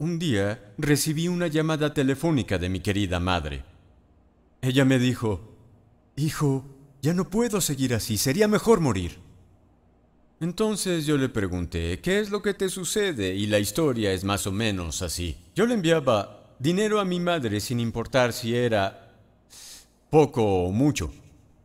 Un 0.00 0.18
día 0.18 0.72
recibí 0.76 1.28
una 1.28 1.46
llamada 1.46 1.94
telefónica 1.94 2.58
de 2.58 2.68
mi 2.68 2.80
querida 2.80 3.20
madre. 3.20 3.62
Ella 4.62 4.84
me 4.84 4.98
dijo, 4.98 5.56
Hijo, 6.16 6.64
ya 7.00 7.14
no 7.14 7.30
puedo 7.30 7.60
seguir 7.60 7.94
así, 7.94 8.18
sería 8.18 8.48
mejor 8.48 8.80
morir. 8.80 9.20
Entonces 10.42 11.04
yo 11.04 11.18
le 11.18 11.28
pregunté, 11.28 12.00
¿qué 12.00 12.18
es 12.18 12.30
lo 12.30 12.40
que 12.40 12.54
te 12.54 12.70
sucede? 12.70 13.34
Y 13.34 13.46
la 13.46 13.58
historia 13.58 14.10
es 14.10 14.24
más 14.24 14.46
o 14.46 14.52
menos 14.52 15.02
así. 15.02 15.36
Yo 15.54 15.66
le 15.66 15.74
enviaba 15.74 16.54
dinero 16.58 16.98
a 16.98 17.04
mi 17.04 17.20
madre 17.20 17.60
sin 17.60 17.78
importar 17.78 18.32
si 18.32 18.56
era 18.56 19.18
poco 20.08 20.42
o 20.64 20.72
mucho. 20.72 21.12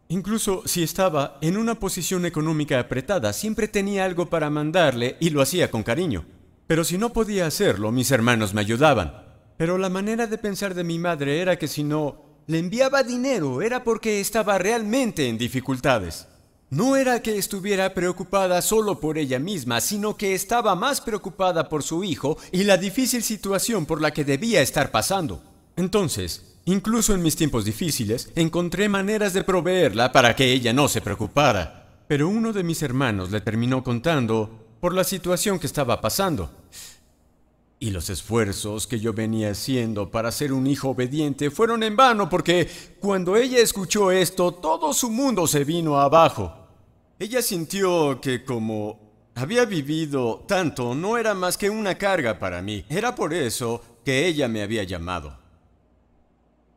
Incluso 0.10 0.62
si 0.66 0.84
estaba 0.84 1.38
en 1.40 1.56
una 1.56 1.76
posición 1.76 2.26
económica 2.26 2.78
apretada, 2.78 3.32
siempre 3.32 3.70
tenía 3.70 4.04
algo 4.04 4.30
para 4.30 4.50
mandarle 4.50 5.16
y 5.22 5.30
lo 5.30 5.42
hacía 5.42 5.72
con 5.72 5.82
cariño. 5.82 6.26
Pero 6.68 6.84
si 6.84 6.98
no 6.98 7.14
podía 7.14 7.48
hacerlo, 7.48 7.94
mis 7.94 8.12
hermanos 8.12 8.54
me 8.54 8.60
ayudaban. 8.60 9.24
Pero 9.56 9.78
la 9.78 9.88
manera 9.88 10.28
de 10.28 10.38
pensar 10.38 10.74
de 10.74 10.84
mi 10.84 11.00
madre 11.00 11.40
era 11.40 11.58
que 11.58 11.70
si 11.70 11.86
no 11.86 12.26
le 12.48 12.60
enviaba 12.60 13.04
dinero 13.04 13.62
era 13.62 13.86
porque 13.86 14.20
estaba 14.20 14.58
realmente 14.58 15.30
en 15.30 15.38
dificultades. 15.38 16.28
No 16.70 16.96
era 16.96 17.22
que 17.22 17.38
estuviera 17.38 17.94
preocupada 17.94 18.62
solo 18.62 19.00
por 19.00 19.18
ella 19.18 19.40
misma, 19.40 19.82
sino 19.82 20.18
que 20.18 20.34
estaba 20.34 20.76
más 20.76 21.00
preocupada 21.00 21.70
por 21.70 21.84
su 21.84 22.04
hijo 22.04 22.38
y 22.52 22.64
la 22.64 22.78
difícil 22.78 23.24
situación 23.24 23.86
por 23.86 24.02
la 24.02 24.12
que 24.12 24.26
debía 24.26 24.62
estar 24.62 24.92
pasando. 24.92 25.42
Entonces, 25.76 26.56
Incluso 26.68 27.14
en 27.14 27.22
mis 27.22 27.36
tiempos 27.36 27.64
difíciles, 27.64 28.32
encontré 28.36 28.90
maneras 28.90 29.34
de 29.34 29.44
proveerla 29.44 30.12
para 30.12 30.36
que 30.36 30.52
ella 30.52 30.74
no 30.74 30.88
se 30.88 31.00
preocupara. 31.00 32.02
Pero 32.08 32.28
uno 32.28 32.54
de 32.54 32.64
mis 32.64 32.82
hermanos 32.82 33.30
le 33.30 33.40
terminó 33.40 33.84
contando 33.84 34.66
por 34.80 34.96
la 34.96 35.04
situación 35.04 35.60
que 35.60 35.68
estaba 35.68 36.02
pasando. 36.02 36.50
Y 37.80 37.92
los 37.92 38.10
esfuerzos 38.10 38.88
que 38.88 39.00
yo 39.00 39.14
venía 39.14 39.52
haciendo 39.52 40.10
para 40.10 40.32
ser 40.32 40.54
un 40.54 40.66
hijo 40.66 40.90
obediente 40.90 41.52
fueron 41.52 41.84
en 41.84 41.96
vano 41.96 42.30
porque 42.30 42.70
cuando 43.00 43.36
ella 43.36 43.60
escuchó 43.60 44.12
esto, 44.12 44.54
todo 44.54 44.94
su 44.94 45.10
mundo 45.10 45.46
se 45.46 45.64
vino 45.64 46.00
abajo. 46.00 46.54
Ella 47.20 47.42
sintió 47.42 48.20
que 48.22 48.46
como 48.46 49.00
había 49.36 49.66
vivido 49.66 50.46
tanto, 50.48 50.96
no 50.96 51.18
era 51.18 51.34
más 51.34 51.58
que 51.58 51.70
una 51.70 51.98
carga 51.98 52.40
para 52.40 52.62
mí. 52.62 52.86
Era 52.90 53.14
por 53.14 53.34
eso 53.34 53.82
que 54.06 54.26
ella 54.26 54.48
me 54.48 54.62
había 54.62 54.84
llamado. 54.84 55.38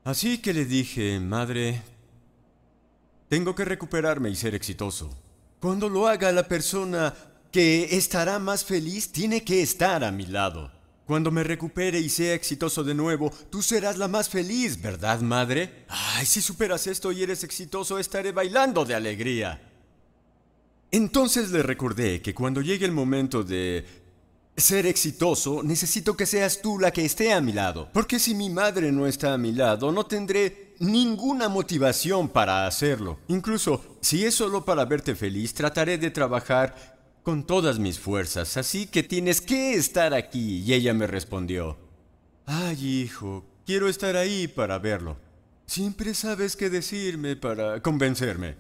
Así 0.03 0.39
que 0.39 0.53
le 0.53 0.65
dije, 0.65 1.21
madre, 1.21 1.83
tengo 3.29 3.55
que 3.55 3.65
recuperarme 3.65 4.31
y 4.31 4.35
ser 4.35 4.55
exitoso. 4.55 5.11
Cuando 5.61 5.89
lo 5.89 6.09
haga 6.09 6.33
la 6.33 6.49
persona 6.49 7.15
que 7.53 7.97
estará 7.97 8.39
más 8.39 8.65
feliz 8.65 9.13
tiene 9.13 9.45
que 9.45 9.63
estar 9.63 10.03
a 10.03 10.11
mi 10.11 10.27
lado. 10.27 10.78
Cuando 11.09 11.31
me 11.31 11.43
recupere 11.43 11.99
y 11.99 12.11
sea 12.11 12.35
exitoso 12.35 12.85
de 12.85 12.93
nuevo, 12.93 13.33
tú 13.49 13.63
serás 13.63 13.97
la 13.97 14.09
más 14.09 14.29
feliz, 14.29 14.79
¿verdad, 14.83 15.23
madre? 15.23 15.87
Ay, 15.89 16.27
si 16.27 16.43
superas 16.43 16.87
esto 16.87 17.13
y 17.13 17.23
eres 17.23 17.45
exitoso, 17.45 17.99
estaré 17.99 18.31
bailando 18.31 18.85
de 18.85 18.95
alegría. 18.95 19.59
Entonces 20.91 21.51
le 21.51 21.63
recordé 21.63 22.21
que 22.21 22.35
cuando 22.35 22.61
llegue 22.61 22.85
el 22.85 22.93
momento 22.93 23.43
de 23.43 23.87
ser 24.55 24.85
exitoso, 24.85 25.63
necesito 25.63 26.15
que 26.15 26.27
seas 26.27 26.61
tú 26.61 26.79
la 26.79 26.91
que 26.91 27.07
esté 27.07 27.33
a 27.33 27.41
mi 27.41 27.55
lado. 27.55 27.89
Porque 27.95 28.19
si 28.19 28.35
mi 28.35 28.51
madre 28.51 28.93
no 28.93 29.07
está 29.07 29.33
a 29.33 29.39
mi 29.39 29.53
lado, 29.53 29.91
no 29.91 30.05
tendré 30.05 30.75
ninguna 30.79 31.49
motivación 31.49 32.29
para 32.29 32.67
hacerlo. 32.67 33.19
Incluso 33.29 33.97
si 34.03 34.27
es 34.27 34.35
solo 34.35 34.63
para 34.63 34.85
verte 34.85 35.17
feliz, 35.17 35.55
trataré 35.55 35.97
de 35.97 36.11
trabajar 36.11 36.98
con 37.29 37.45
todas 37.45 37.79
mis 37.79 37.99
fuerzas. 37.99 38.57
Así 38.57 38.87
que 38.87 39.03
tienes 39.03 39.43
que 39.43 39.75
estar 39.75 40.15
aquí. 40.15 40.63
Y 40.63 40.73
ella 40.73 40.95
me 40.95 41.07
respondió, 41.07 41.77
ay 42.47 43.03
hijo, 43.03 43.45
quiero 43.67 43.87
estar 43.87 44.17
ahí 44.17 44.49
para 44.49 44.79
verlo. 44.79 45.19
Siempre 45.67 46.15
sabes 46.15 46.57
qué 46.57 46.71
decirme 46.71 47.37
para 47.37 47.83
convencerme. 47.83 48.57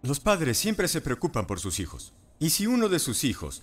Los 0.00 0.18
padres 0.18 0.56
siempre 0.56 0.88
se 0.88 1.02
preocupan 1.02 1.46
por 1.46 1.60
sus 1.60 1.78
hijos. 1.78 2.14
Y 2.38 2.48
si 2.48 2.66
uno 2.66 2.88
de 2.88 3.00
sus 3.00 3.22
hijos 3.24 3.62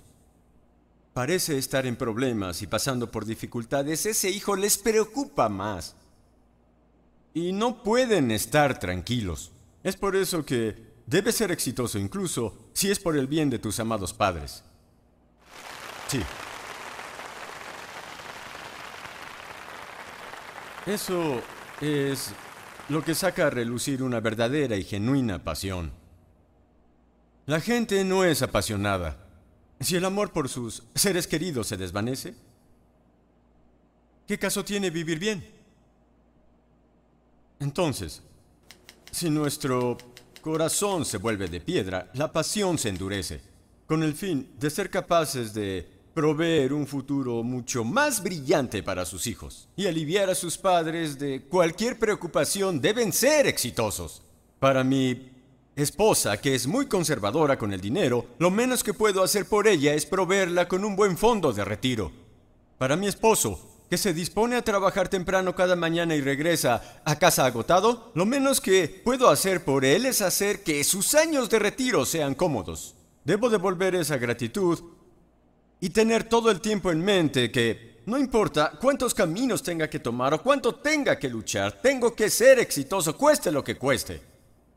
parece 1.13 1.57
estar 1.57 1.87
en 1.87 1.95
problemas 1.95 2.61
y 2.61 2.67
pasando 2.67 3.09
por 3.09 3.25
dificultades, 3.25 4.05
ese 4.05 4.29
hijo 4.29 4.55
les 4.55 4.77
preocupa 4.77 5.49
más. 5.49 5.95
Y 7.33 7.53
no 7.53 7.81
pueden 7.81 8.29
estar 8.29 8.79
tranquilos. 8.79 9.51
Es 9.83 9.95
por 9.95 10.15
eso 10.15 10.45
que 10.45 10.90
debes 11.11 11.35
ser 11.35 11.51
exitoso 11.51 11.99
incluso 11.99 12.57
si 12.71 12.89
es 12.89 12.97
por 12.97 13.17
el 13.17 13.27
bien 13.27 13.49
de 13.49 13.59
tus 13.59 13.79
amados 13.81 14.13
padres. 14.13 14.63
Sí. 16.07 16.21
Eso 20.85 21.41
es 21.81 22.31
lo 22.87 23.03
que 23.03 23.13
saca 23.13 23.47
a 23.47 23.49
relucir 23.49 24.01
una 24.01 24.21
verdadera 24.21 24.77
y 24.77 24.85
genuina 24.85 25.43
pasión. 25.43 25.91
La 27.45 27.59
gente 27.59 28.05
no 28.05 28.23
es 28.23 28.41
apasionada. 28.41 29.17
Si 29.81 29.97
el 29.97 30.05
amor 30.05 30.31
por 30.31 30.47
sus 30.47 30.83
seres 30.95 31.27
queridos 31.27 31.67
se 31.67 31.75
desvanece, 31.75 32.35
¿qué 34.27 34.39
caso 34.39 34.63
tiene 34.63 34.89
vivir 34.89 35.19
bien? 35.19 35.45
Entonces, 37.59 38.21
si 39.11 39.29
nuestro 39.29 39.97
corazón 40.41 41.05
se 41.05 41.17
vuelve 41.17 41.47
de 41.47 41.61
piedra, 41.61 42.09
la 42.13 42.31
pasión 42.31 42.77
se 42.77 42.89
endurece, 42.89 43.41
con 43.85 44.03
el 44.03 44.13
fin 44.13 44.49
de 44.59 44.69
ser 44.69 44.89
capaces 44.89 45.53
de 45.53 45.87
proveer 46.13 46.73
un 46.73 46.85
futuro 46.87 47.43
mucho 47.43 47.83
más 47.83 48.21
brillante 48.21 48.83
para 48.83 49.05
sus 49.05 49.27
hijos 49.27 49.69
y 49.75 49.87
aliviar 49.87 50.29
a 50.29 50.35
sus 50.35 50.57
padres 50.57 51.17
de 51.17 51.43
cualquier 51.43 51.97
preocupación, 51.97 52.81
deben 52.81 53.13
ser 53.13 53.47
exitosos. 53.47 54.21
Para 54.59 54.83
mí, 54.83 55.31
esposa, 55.75 56.37
que 56.37 56.53
es 56.53 56.67
muy 56.67 56.87
conservadora 56.87 57.57
con 57.57 57.71
el 57.71 57.79
dinero, 57.79 58.25
lo 58.39 58.51
menos 58.51 58.83
que 58.83 58.93
puedo 58.93 59.23
hacer 59.23 59.45
por 59.45 59.67
ella 59.67 59.93
es 59.93 60.05
proveerla 60.05 60.67
con 60.67 60.83
un 60.83 60.95
buen 60.95 61.17
fondo 61.17 61.53
de 61.53 61.63
retiro. 61.63 62.11
Para 62.77 62.95
mi 62.95 63.07
esposo, 63.07 63.70
que 63.91 63.97
se 63.97 64.13
dispone 64.13 64.55
a 64.55 64.61
trabajar 64.61 65.09
temprano 65.09 65.53
cada 65.53 65.75
mañana 65.75 66.15
y 66.15 66.21
regresa 66.21 67.01
a 67.03 67.19
casa 67.19 67.45
agotado, 67.45 68.13
lo 68.15 68.25
menos 68.25 68.61
que 68.61 68.87
puedo 68.87 69.29
hacer 69.29 69.65
por 69.65 69.83
él 69.83 70.05
es 70.05 70.21
hacer 70.21 70.63
que 70.63 70.81
sus 70.85 71.13
años 71.13 71.49
de 71.49 71.59
retiro 71.59 72.05
sean 72.05 72.33
cómodos. 72.33 72.95
Debo 73.25 73.49
devolver 73.49 73.95
esa 73.95 74.15
gratitud 74.15 74.79
y 75.81 75.89
tener 75.89 76.23
todo 76.23 76.51
el 76.51 76.61
tiempo 76.61 76.89
en 76.89 77.03
mente 77.03 77.51
que 77.51 78.01
no 78.05 78.17
importa 78.17 78.71
cuántos 78.79 79.13
caminos 79.13 79.61
tenga 79.61 79.89
que 79.89 79.99
tomar 79.99 80.35
o 80.35 80.41
cuánto 80.41 80.75
tenga 80.75 81.19
que 81.19 81.27
luchar, 81.27 81.81
tengo 81.81 82.15
que 82.15 82.29
ser 82.29 82.59
exitoso, 82.59 83.17
cueste 83.17 83.51
lo 83.51 83.61
que 83.61 83.75
cueste. 83.75 84.21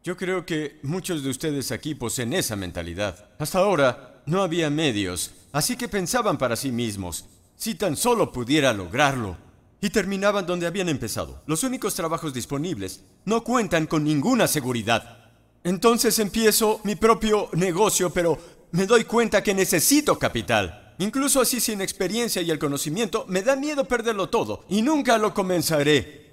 Yo 0.03 0.17
creo 0.17 0.45
que 0.45 0.81
muchos 0.83 1.23
de 1.23 1.31
ustedes 1.31 1.71
aquí 1.71 1.95
poseen 1.95 2.33
esa 2.33 2.57
mentalidad. 2.57 3.29
Hasta 3.39 3.61
ahora 3.61 4.25
no 4.27 4.43
había 4.43 4.71
medios, 4.71 5.31
así 5.53 5.77
que 5.77 5.87
pensaban 5.87 6.37
para 6.37 6.57
sí 6.57 6.73
mismos, 6.73 7.27
si 7.57 7.75
tan 7.75 7.97
solo 7.97 8.33
pudiera 8.33 8.73
lograrlo. 8.73 9.37
Y 9.81 9.91
terminaban 9.91 10.47
donde 10.47 10.67
habían 10.67 10.89
empezado. 10.89 11.43
Los 11.47 11.63
únicos 11.63 11.95
trabajos 11.95 12.33
disponibles 12.33 13.03
no 13.27 13.45
cuentan 13.45 13.87
con 13.87 14.03
ninguna 14.03 14.47
seguridad. 14.49 15.31
Entonces 15.63 16.19
empiezo 16.19 16.81
mi 16.85 16.95
propio 16.95 17.51
negocio, 17.53 18.09
pero 18.11 18.39
me 18.71 18.87
doy 18.87 19.05
cuenta 19.05 19.43
que 19.43 19.53
necesito 19.53 20.19
capital. 20.19 20.95
Incluso 20.99 21.41
así 21.41 21.61
sin 21.61 21.81
experiencia 21.81 22.41
y 22.41 22.51
el 22.51 22.59
conocimiento, 22.59 23.25
me 23.29 23.43
da 23.43 23.57
miedo 23.57 23.85
perderlo 23.85 24.29
todo 24.29 24.65
y 24.69 24.83
nunca 24.83 25.19
lo 25.19 25.35
comenzaré. 25.35 26.25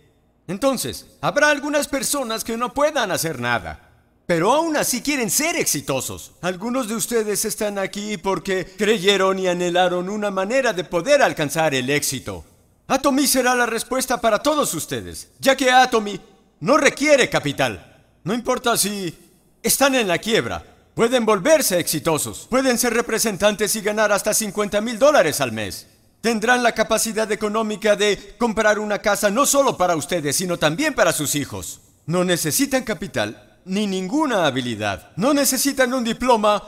Entonces, 0.48 1.18
habrá 1.22 1.50
algunas 1.50 1.88
personas 1.88 2.44
que 2.44 2.58
no 2.58 2.74
puedan 2.74 3.12
hacer 3.12 3.40
nada, 3.40 3.91
pero 4.32 4.54
aún 4.54 4.78
así 4.78 5.02
quieren 5.02 5.30
ser 5.30 5.58
exitosos. 5.58 6.32
Algunos 6.42 6.88
de 6.88 6.96
ustedes 6.96 7.44
están 7.44 7.78
aquí 7.78 8.16
porque 8.16 8.66
creyeron 8.78 9.38
y 9.40 9.50
anhelaron 9.50 10.08
una 10.08 10.32
manera 10.32 10.72
de 10.72 10.86
poder 10.86 11.22
alcanzar 11.22 11.76
el 11.76 11.90
éxito. 11.90 12.46
Atomy 12.88 13.28
será 13.28 13.54
la 13.56 13.66
respuesta 13.66 14.22
para 14.22 14.40
todos 14.40 14.74
ustedes, 14.74 15.28
ya 15.40 15.58
que 15.58 15.70
Atomy 15.70 16.18
no 16.62 16.78
requiere 16.78 17.30
capital. 17.30 18.06
No 18.24 18.34
importa 18.34 18.78
si 18.78 19.14
están 19.62 19.96
en 19.96 20.08
la 20.08 20.18
quiebra, 20.18 20.64
pueden 20.96 21.26
volverse 21.26 21.78
exitosos, 21.78 22.48
pueden 22.50 22.78
ser 22.78 22.94
representantes 22.94 23.76
y 23.76 23.82
ganar 23.82 24.14
hasta 24.14 24.34
50 24.34 24.80
mil 24.80 24.98
dólares 24.98 25.42
al 25.42 25.52
mes. 25.52 25.88
Tendrán 26.22 26.64
la 26.64 26.72
capacidad 26.72 27.30
económica 27.34 27.98
de 27.98 28.36
comprar 28.38 28.80
una 28.80 29.00
casa 29.00 29.30
no 29.30 29.46
solo 29.46 29.76
para 29.76 29.98
ustedes, 29.98 30.38
sino 30.38 30.58
también 30.58 30.94
para 30.94 31.12
sus 31.12 31.36
hijos. 31.36 31.82
No 32.06 32.24
necesitan 32.24 32.86
capital 32.86 33.50
ni 33.66 33.88
ninguna 33.88 34.46
habilidad. 34.46 35.12
No 35.16 35.34
necesitan 35.34 35.94
un 35.94 36.04
diploma 36.04 36.62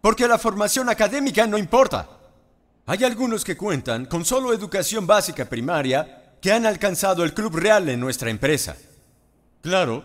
porque 0.00 0.28
la 0.28 0.38
formación 0.38 0.88
académica 0.88 1.46
no 1.46 1.56
importa. 1.56 2.08
Hay 2.86 3.02
algunos 3.04 3.44
que 3.44 3.56
cuentan 3.56 4.04
con 4.04 4.24
solo 4.24 4.52
educación 4.52 5.06
básica 5.06 5.46
primaria 5.46 6.36
que 6.42 6.52
han 6.52 6.66
alcanzado 6.66 7.24
el 7.24 7.32
club 7.32 7.56
real 7.56 7.88
en 7.88 8.00
nuestra 8.00 8.28
empresa. 8.28 8.76
Claro, 9.62 10.04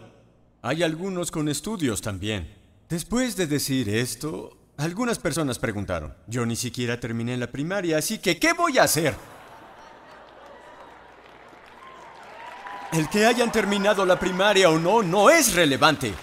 hay 0.61 0.83
algunos 0.83 1.31
con 1.31 1.49
estudios 1.49 2.01
también. 2.01 2.55
Después 2.87 3.35
de 3.35 3.47
decir 3.47 3.89
esto, 3.89 4.57
algunas 4.77 5.19
personas 5.19 5.59
preguntaron, 5.59 6.15
yo 6.27 6.45
ni 6.45 6.55
siquiera 6.55 6.97
terminé 6.97 7.35
la 7.35 7.47
primaria, 7.47 7.97
así 7.97 8.19
que 8.19 8.39
¿qué 8.39 8.53
voy 8.53 8.77
a 8.77 8.83
hacer? 8.83 9.13
El 12.93 13.09
que 13.09 13.25
hayan 13.25 13.51
terminado 13.51 14.05
la 14.05 14.17
primaria 14.17 14.69
o 14.69 14.79
no 14.79 15.03
no 15.03 15.29
es 15.29 15.53
relevante. 15.53 16.13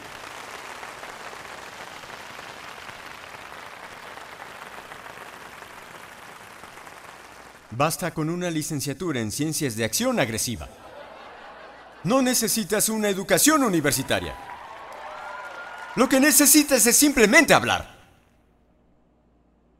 Basta 7.76 8.14
con 8.14 8.30
una 8.30 8.50
licenciatura 8.50 9.20
en 9.20 9.30
ciencias 9.30 9.76
de 9.76 9.84
acción 9.84 10.18
agresiva. 10.18 10.66
No 12.04 12.22
necesitas 12.22 12.88
una 12.88 13.10
educación 13.10 13.62
universitaria. 13.62 14.34
Lo 15.94 16.08
que 16.08 16.18
necesitas 16.18 16.86
es 16.86 16.96
simplemente 16.96 17.52
hablar. 17.52 17.94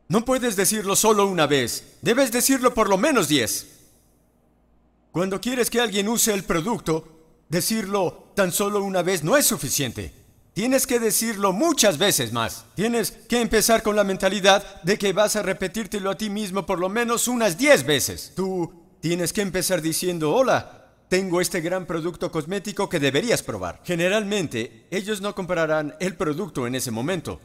No 0.08 0.26
puedes 0.26 0.56
decirlo 0.56 0.94
solo 0.94 1.26
una 1.26 1.46
vez, 1.46 1.96
debes 2.02 2.30
decirlo 2.30 2.74
por 2.74 2.90
lo 2.90 2.98
menos 2.98 3.28
diez. 3.28 3.66
Cuando 5.10 5.40
quieres 5.40 5.70
que 5.70 5.80
alguien 5.80 6.08
use 6.08 6.34
el 6.34 6.44
producto, 6.44 7.46
decirlo 7.48 8.30
tan 8.36 8.52
solo 8.52 8.82
una 8.82 9.00
vez 9.00 9.24
no 9.24 9.38
es 9.38 9.46
suficiente. 9.46 10.12
Tienes 10.56 10.86
que 10.86 10.98
decirlo 10.98 11.52
muchas 11.52 11.98
veces 11.98 12.32
más. 12.32 12.64
Tienes 12.74 13.10
que 13.10 13.42
empezar 13.42 13.82
con 13.82 13.94
la 13.94 14.04
mentalidad 14.04 14.80
de 14.84 14.96
que 14.96 15.12
vas 15.12 15.36
a 15.36 15.42
repetírtelo 15.42 16.10
a 16.10 16.16
ti 16.16 16.30
mismo 16.30 16.64
por 16.64 16.78
lo 16.78 16.88
menos 16.88 17.28
unas 17.28 17.58
diez 17.58 17.84
veces. 17.84 18.32
Tú 18.34 18.72
tienes 19.00 19.34
que 19.34 19.42
empezar 19.42 19.82
diciendo, 19.82 20.34
hola, 20.34 20.94
tengo 21.10 21.42
este 21.42 21.60
gran 21.60 21.84
producto 21.84 22.32
cosmético 22.32 22.88
que 22.88 22.98
deberías 22.98 23.42
probar. 23.42 23.82
Generalmente, 23.84 24.86
ellos 24.90 25.20
no 25.20 25.34
comprarán 25.34 25.94
el 26.00 26.16
producto 26.16 26.66
en 26.66 26.74
ese 26.74 26.90
momento. 26.90 27.38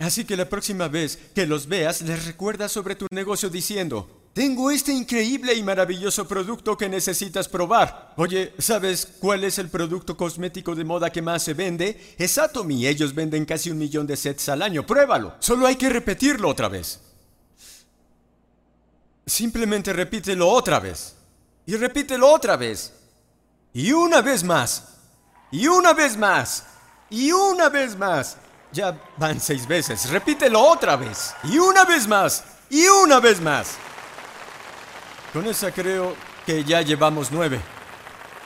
Así 0.00 0.24
que 0.24 0.36
la 0.36 0.48
próxima 0.48 0.88
vez 0.88 1.16
que 1.36 1.46
los 1.46 1.68
veas, 1.68 2.02
les 2.02 2.26
recuerda 2.26 2.68
sobre 2.68 2.96
tu 2.96 3.06
negocio 3.12 3.48
diciendo, 3.48 4.23
tengo 4.34 4.72
este 4.72 4.92
increíble 4.92 5.54
y 5.54 5.62
maravilloso 5.62 6.26
producto 6.26 6.76
que 6.76 6.88
necesitas 6.88 7.46
probar. 7.46 8.12
Oye, 8.16 8.52
¿sabes 8.58 9.06
cuál 9.20 9.44
es 9.44 9.60
el 9.60 9.68
producto 9.68 10.16
cosmético 10.16 10.74
de 10.74 10.82
moda 10.82 11.10
que 11.10 11.22
más 11.22 11.44
se 11.44 11.54
vende? 11.54 12.16
Es 12.18 12.36
Atomy. 12.36 12.84
Ellos 12.88 13.14
venden 13.14 13.44
casi 13.44 13.70
un 13.70 13.78
millón 13.78 14.08
de 14.08 14.16
sets 14.16 14.48
al 14.48 14.62
año. 14.62 14.84
Pruébalo. 14.84 15.36
Solo 15.38 15.68
hay 15.68 15.76
que 15.76 15.88
repetirlo 15.88 16.48
otra 16.48 16.68
vez. 16.68 17.00
Simplemente 19.24 19.92
repítelo 19.92 20.48
otra 20.48 20.80
vez. 20.80 21.14
Y 21.64 21.76
repítelo 21.76 22.28
otra 22.28 22.56
vez. 22.56 22.92
Y 23.72 23.92
una 23.92 24.20
vez 24.20 24.42
más. 24.42 24.96
Y 25.52 25.68
una 25.68 25.92
vez 25.92 26.16
más. 26.16 26.64
Y 27.08 27.30
una 27.30 27.68
vez 27.68 27.96
más. 27.96 28.36
Ya 28.72 29.00
van 29.16 29.40
seis 29.40 29.64
veces. 29.64 30.10
Repítelo 30.10 30.60
otra 30.60 30.96
vez. 30.96 31.32
Y 31.44 31.56
una 31.56 31.84
vez 31.84 32.08
más. 32.08 32.42
Y 32.68 32.84
una 32.88 33.20
vez 33.20 33.40
más. 33.40 33.78
Con 35.34 35.48
esa 35.48 35.72
creo 35.72 36.14
que 36.46 36.62
ya 36.62 36.80
llevamos 36.80 37.32
nueve. 37.32 37.60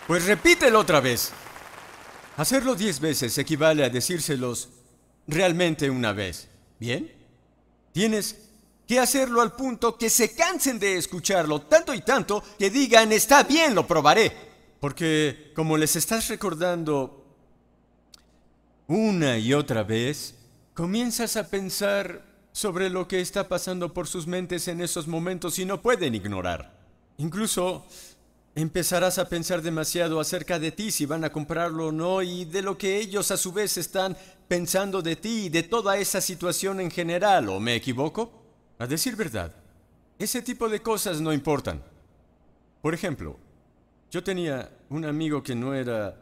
Pues 0.07 0.25
repítelo 0.25 0.81
otra 0.81 1.01
vez. 1.01 1.33
Hacerlo 2.39 2.75
diez 2.75 2.99
veces 2.99 3.37
equivale 3.37 3.85
a 3.85 3.91
decírselos 3.91 4.71
realmente 5.27 5.91
una 5.91 6.15
vez. 6.15 6.49
¿Bien? 6.81 7.13
Tienes 7.93 8.39
que 8.87 8.99
hacerlo 8.99 9.43
al 9.43 9.55
punto 9.55 9.99
que 9.99 10.09
se 10.09 10.35
cansen 10.35 10.79
de 10.79 10.97
escucharlo 10.97 11.61
tanto 11.61 11.93
y 11.93 12.01
tanto 12.01 12.43
que 12.59 12.71
digan, 12.71 13.13
está 13.13 13.43
bien, 13.43 13.75
lo 13.75 13.87
probaré. 13.87 14.33
Porque 14.81 15.53
como 15.55 15.77
les 15.77 15.95
estás 15.95 16.27
recordando 16.29 17.23
una 18.87 19.37
y 19.37 19.53
otra 19.53 19.83
vez, 19.83 20.37
comienzas 20.73 21.37
a 21.37 21.51
pensar 21.51 22.25
sobre 22.53 22.89
lo 22.89 23.07
que 23.07 23.21
está 23.21 23.47
pasando 23.47 23.93
por 23.93 24.09
sus 24.09 24.27
mentes 24.27 24.69
en 24.69 24.81
esos 24.81 25.07
momentos 25.07 25.59
y 25.59 25.67
no 25.67 25.83
pueden 25.83 26.15
ignorar. 26.15 26.78
Incluso 27.19 27.85
empezarás 28.55 29.19
a 29.19 29.29
pensar 29.29 29.61
demasiado 29.61 30.21
acerca 30.21 30.59
de 30.59 30.73
ti, 30.73 30.91
si 30.91 31.05
van 31.05 31.25
a 31.25 31.33
comprarlo 31.33 31.89
o 31.89 31.93
no, 31.93 32.23
y 32.23 32.45
de 32.45 32.63
lo 32.63 32.79
que 32.79 32.97
ellos 32.97 33.31
a 33.31 33.37
su 33.37 33.53
vez 33.53 33.77
están 33.77 34.17
pensando 34.47 35.03
de 35.03 35.17
ti 35.17 35.47
y 35.47 35.49
de 35.49 35.65
toda 35.65 35.99
esa 35.99 36.21
situación 36.21 36.81
en 36.81 36.91
general, 36.91 37.49
¿o 37.49 37.61
me 37.61 37.75
equivoco? 37.75 38.33
A 38.79 38.87
decir 38.87 39.17
verdad, 39.17 39.53
ese 40.19 40.43
tipo 40.43 40.69
de 40.69 40.81
cosas 40.81 41.21
no 41.21 41.33
importan. 41.33 41.83
Por 42.81 42.95
ejemplo, 42.95 43.37
yo 44.11 44.23
tenía 44.23 44.71
un 44.89 45.05
amigo 45.05 45.43
que 45.43 45.55
no 45.55 45.75
era 45.75 46.17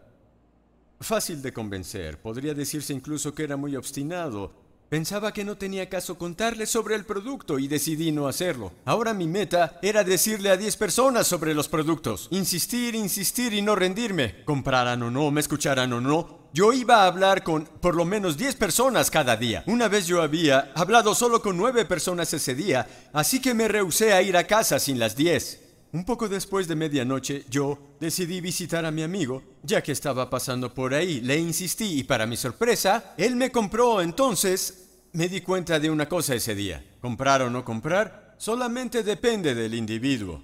fácil 1.00 1.42
de 1.42 1.52
convencer, 1.52 2.18
podría 2.18 2.54
decirse 2.54 2.94
incluso 2.94 3.34
que 3.34 3.44
era 3.44 3.56
muy 3.56 3.76
obstinado, 3.76 4.65
Pensaba 4.88 5.32
que 5.32 5.44
no 5.44 5.56
tenía 5.56 5.88
caso 5.88 6.16
contarle 6.16 6.64
sobre 6.64 6.94
el 6.94 7.04
producto 7.04 7.58
y 7.58 7.66
decidí 7.66 8.12
no 8.12 8.28
hacerlo. 8.28 8.72
Ahora 8.84 9.14
mi 9.14 9.26
meta 9.26 9.80
era 9.82 10.04
decirle 10.04 10.48
a 10.48 10.56
10 10.56 10.76
personas 10.76 11.26
sobre 11.26 11.54
los 11.54 11.66
productos. 11.66 12.28
Insistir, 12.30 12.94
insistir 12.94 13.52
y 13.52 13.62
no 13.62 13.74
rendirme. 13.74 14.44
Compraran 14.44 15.02
o 15.02 15.10
no, 15.10 15.32
me 15.32 15.40
escucharan 15.40 15.92
o 15.92 16.00
no. 16.00 16.46
Yo 16.52 16.72
iba 16.72 17.02
a 17.02 17.06
hablar 17.06 17.42
con 17.42 17.64
por 17.64 17.96
lo 17.96 18.04
menos 18.04 18.36
10 18.36 18.54
personas 18.54 19.10
cada 19.10 19.36
día. 19.36 19.64
Una 19.66 19.88
vez 19.88 20.06
yo 20.06 20.22
había 20.22 20.70
hablado 20.76 21.16
solo 21.16 21.42
con 21.42 21.56
9 21.56 21.84
personas 21.86 22.32
ese 22.32 22.54
día, 22.54 22.86
así 23.12 23.42
que 23.42 23.54
me 23.54 23.66
rehusé 23.66 24.12
a 24.12 24.22
ir 24.22 24.36
a 24.36 24.46
casa 24.46 24.78
sin 24.78 25.00
las 25.00 25.16
10. 25.16 25.65
Un 25.96 26.04
poco 26.04 26.28
después 26.28 26.68
de 26.68 26.74
medianoche, 26.74 27.46
yo 27.48 27.78
decidí 27.98 28.42
visitar 28.42 28.84
a 28.84 28.90
mi 28.90 29.02
amigo, 29.02 29.42
ya 29.62 29.82
que 29.82 29.92
estaba 29.92 30.28
pasando 30.28 30.74
por 30.74 30.92
ahí. 30.92 31.22
Le 31.22 31.38
insistí 31.38 32.00
y 32.00 32.04
para 32.04 32.26
mi 32.26 32.36
sorpresa, 32.36 33.14
él 33.16 33.34
me 33.34 33.50
compró. 33.50 34.02
Entonces, 34.02 34.88
me 35.12 35.26
di 35.26 35.40
cuenta 35.40 35.80
de 35.80 35.88
una 35.88 36.06
cosa 36.06 36.34
ese 36.34 36.54
día. 36.54 36.84
Comprar 37.00 37.40
o 37.40 37.48
no 37.48 37.64
comprar 37.64 38.34
solamente 38.36 39.02
depende 39.02 39.54
del 39.54 39.72
individuo. 39.72 40.42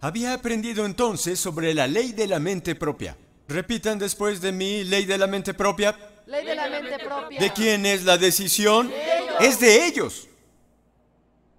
Había 0.00 0.34
aprendido 0.34 0.84
entonces 0.84 1.38
sobre 1.38 1.72
la 1.72 1.86
ley 1.86 2.10
de 2.10 2.26
la 2.26 2.40
mente 2.40 2.74
propia. 2.74 3.16
Repitan 3.46 4.00
después 4.00 4.40
de 4.40 4.50
mí, 4.50 4.82
ley 4.82 5.04
de 5.04 5.16
la 5.16 5.28
mente 5.28 5.54
propia. 5.54 5.96
Ley 6.26 6.44
de 6.44 6.56
la 6.56 6.68
mente 6.68 6.98
propia. 6.98 7.38
¿De 7.38 7.52
quién 7.52 7.86
es 7.86 8.02
la 8.02 8.18
decisión? 8.18 8.90
Es 9.38 9.60
de 9.60 9.86
ellos. 9.86 10.26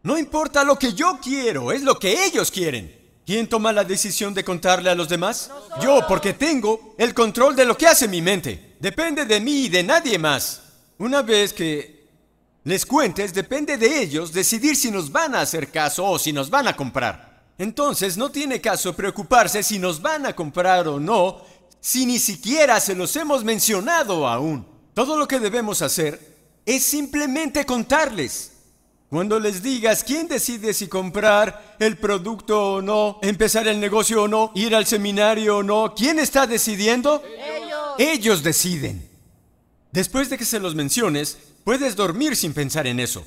No 0.03 0.17
importa 0.17 0.63
lo 0.63 0.79
que 0.79 0.93
yo 0.93 1.19
quiero, 1.21 1.71
es 1.71 1.83
lo 1.83 1.99
que 1.99 2.25
ellos 2.25 2.49
quieren. 2.49 2.99
¿Quién 3.25 3.47
toma 3.47 3.71
la 3.71 3.83
decisión 3.83 4.33
de 4.33 4.43
contarle 4.43 4.89
a 4.89 4.95
los 4.95 5.07
demás? 5.07 5.51
Yo, 5.81 6.05
porque 6.07 6.33
tengo 6.33 6.95
el 6.97 7.13
control 7.13 7.55
de 7.55 7.65
lo 7.65 7.77
que 7.77 7.87
hace 7.87 8.07
mi 8.07 8.21
mente. 8.21 8.75
Depende 8.79 9.25
de 9.25 9.39
mí 9.39 9.65
y 9.65 9.69
de 9.69 9.83
nadie 9.83 10.17
más. 10.17 10.61
Una 10.97 11.21
vez 11.21 11.53
que 11.53 12.07
les 12.63 12.85
cuentes, 12.85 13.33
depende 13.33 13.77
de 13.77 14.01
ellos 14.01 14.33
decidir 14.33 14.75
si 14.75 14.89
nos 14.89 15.11
van 15.11 15.35
a 15.35 15.41
hacer 15.41 15.69
caso 15.69 16.05
o 16.05 16.17
si 16.17 16.33
nos 16.33 16.49
van 16.49 16.67
a 16.67 16.75
comprar. 16.75 17.45
Entonces 17.57 18.17
no 18.17 18.31
tiene 18.31 18.59
caso 18.59 18.95
preocuparse 18.95 19.61
si 19.61 19.77
nos 19.77 20.01
van 20.01 20.25
a 20.25 20.35
comprar 20.35 20.87
o 20.87 20.99
no, 20.99 21.41
si 21.79 22.07
ni 22.07 22.17
siquiera 22.17 22.79
se 22.79 22.95
los 22.95 23.15
hemos 23.15 23.43
mencionado 23.43 24.27
aún. 24.27 24.65
Todo 24.95 25.15
lo 25.15 25.27
que 25.27 25.39
debemos 25.39 25.81
hacer 25.81 26.19
es 26.65 26.83
simplemente 26.83 27.65
contarles. 27.65 28.50
Cuando 29.11 29.41
les 29.41 29.61
digas 29.61 30.05
quién 30.05 30.29
decide 30.29 30.73
si 30.73 30.87
comprar 30.87 31.75
el 31.79 31.97
producto 31.97 32.75
o 32.75 32.81
no, 32.81 33.19
empezar 33.21 33.67
el 33.67 33.77
negocio 33.77 34.23
o 34.23 34.27
no, 34.29 34.53
ir 34.55 34.73
al 34.73 34.85
seminario 34.85 35.57
o 35.57 35.63
no, 35.63 35.93
¿quién 35.93 36.17
está 36.17 36.47
decidiendo? 36.47 37.21
Ellos. 37.25 37.95
Ellos 37.97 38.41
deciden. 38.41 39.09
Después 39.91 40.29
de 40.29 40.37
que 40.37 40.45
se 40.45 40.61
los 40.61 40.75
menciones, 40.75 41.37
puedes 41.65 41.97
dormir 41.97 42.37
sin 42.37 42.53
pensar 42.53 42.87
en 42.87 43.01
eso. 43.01 43.25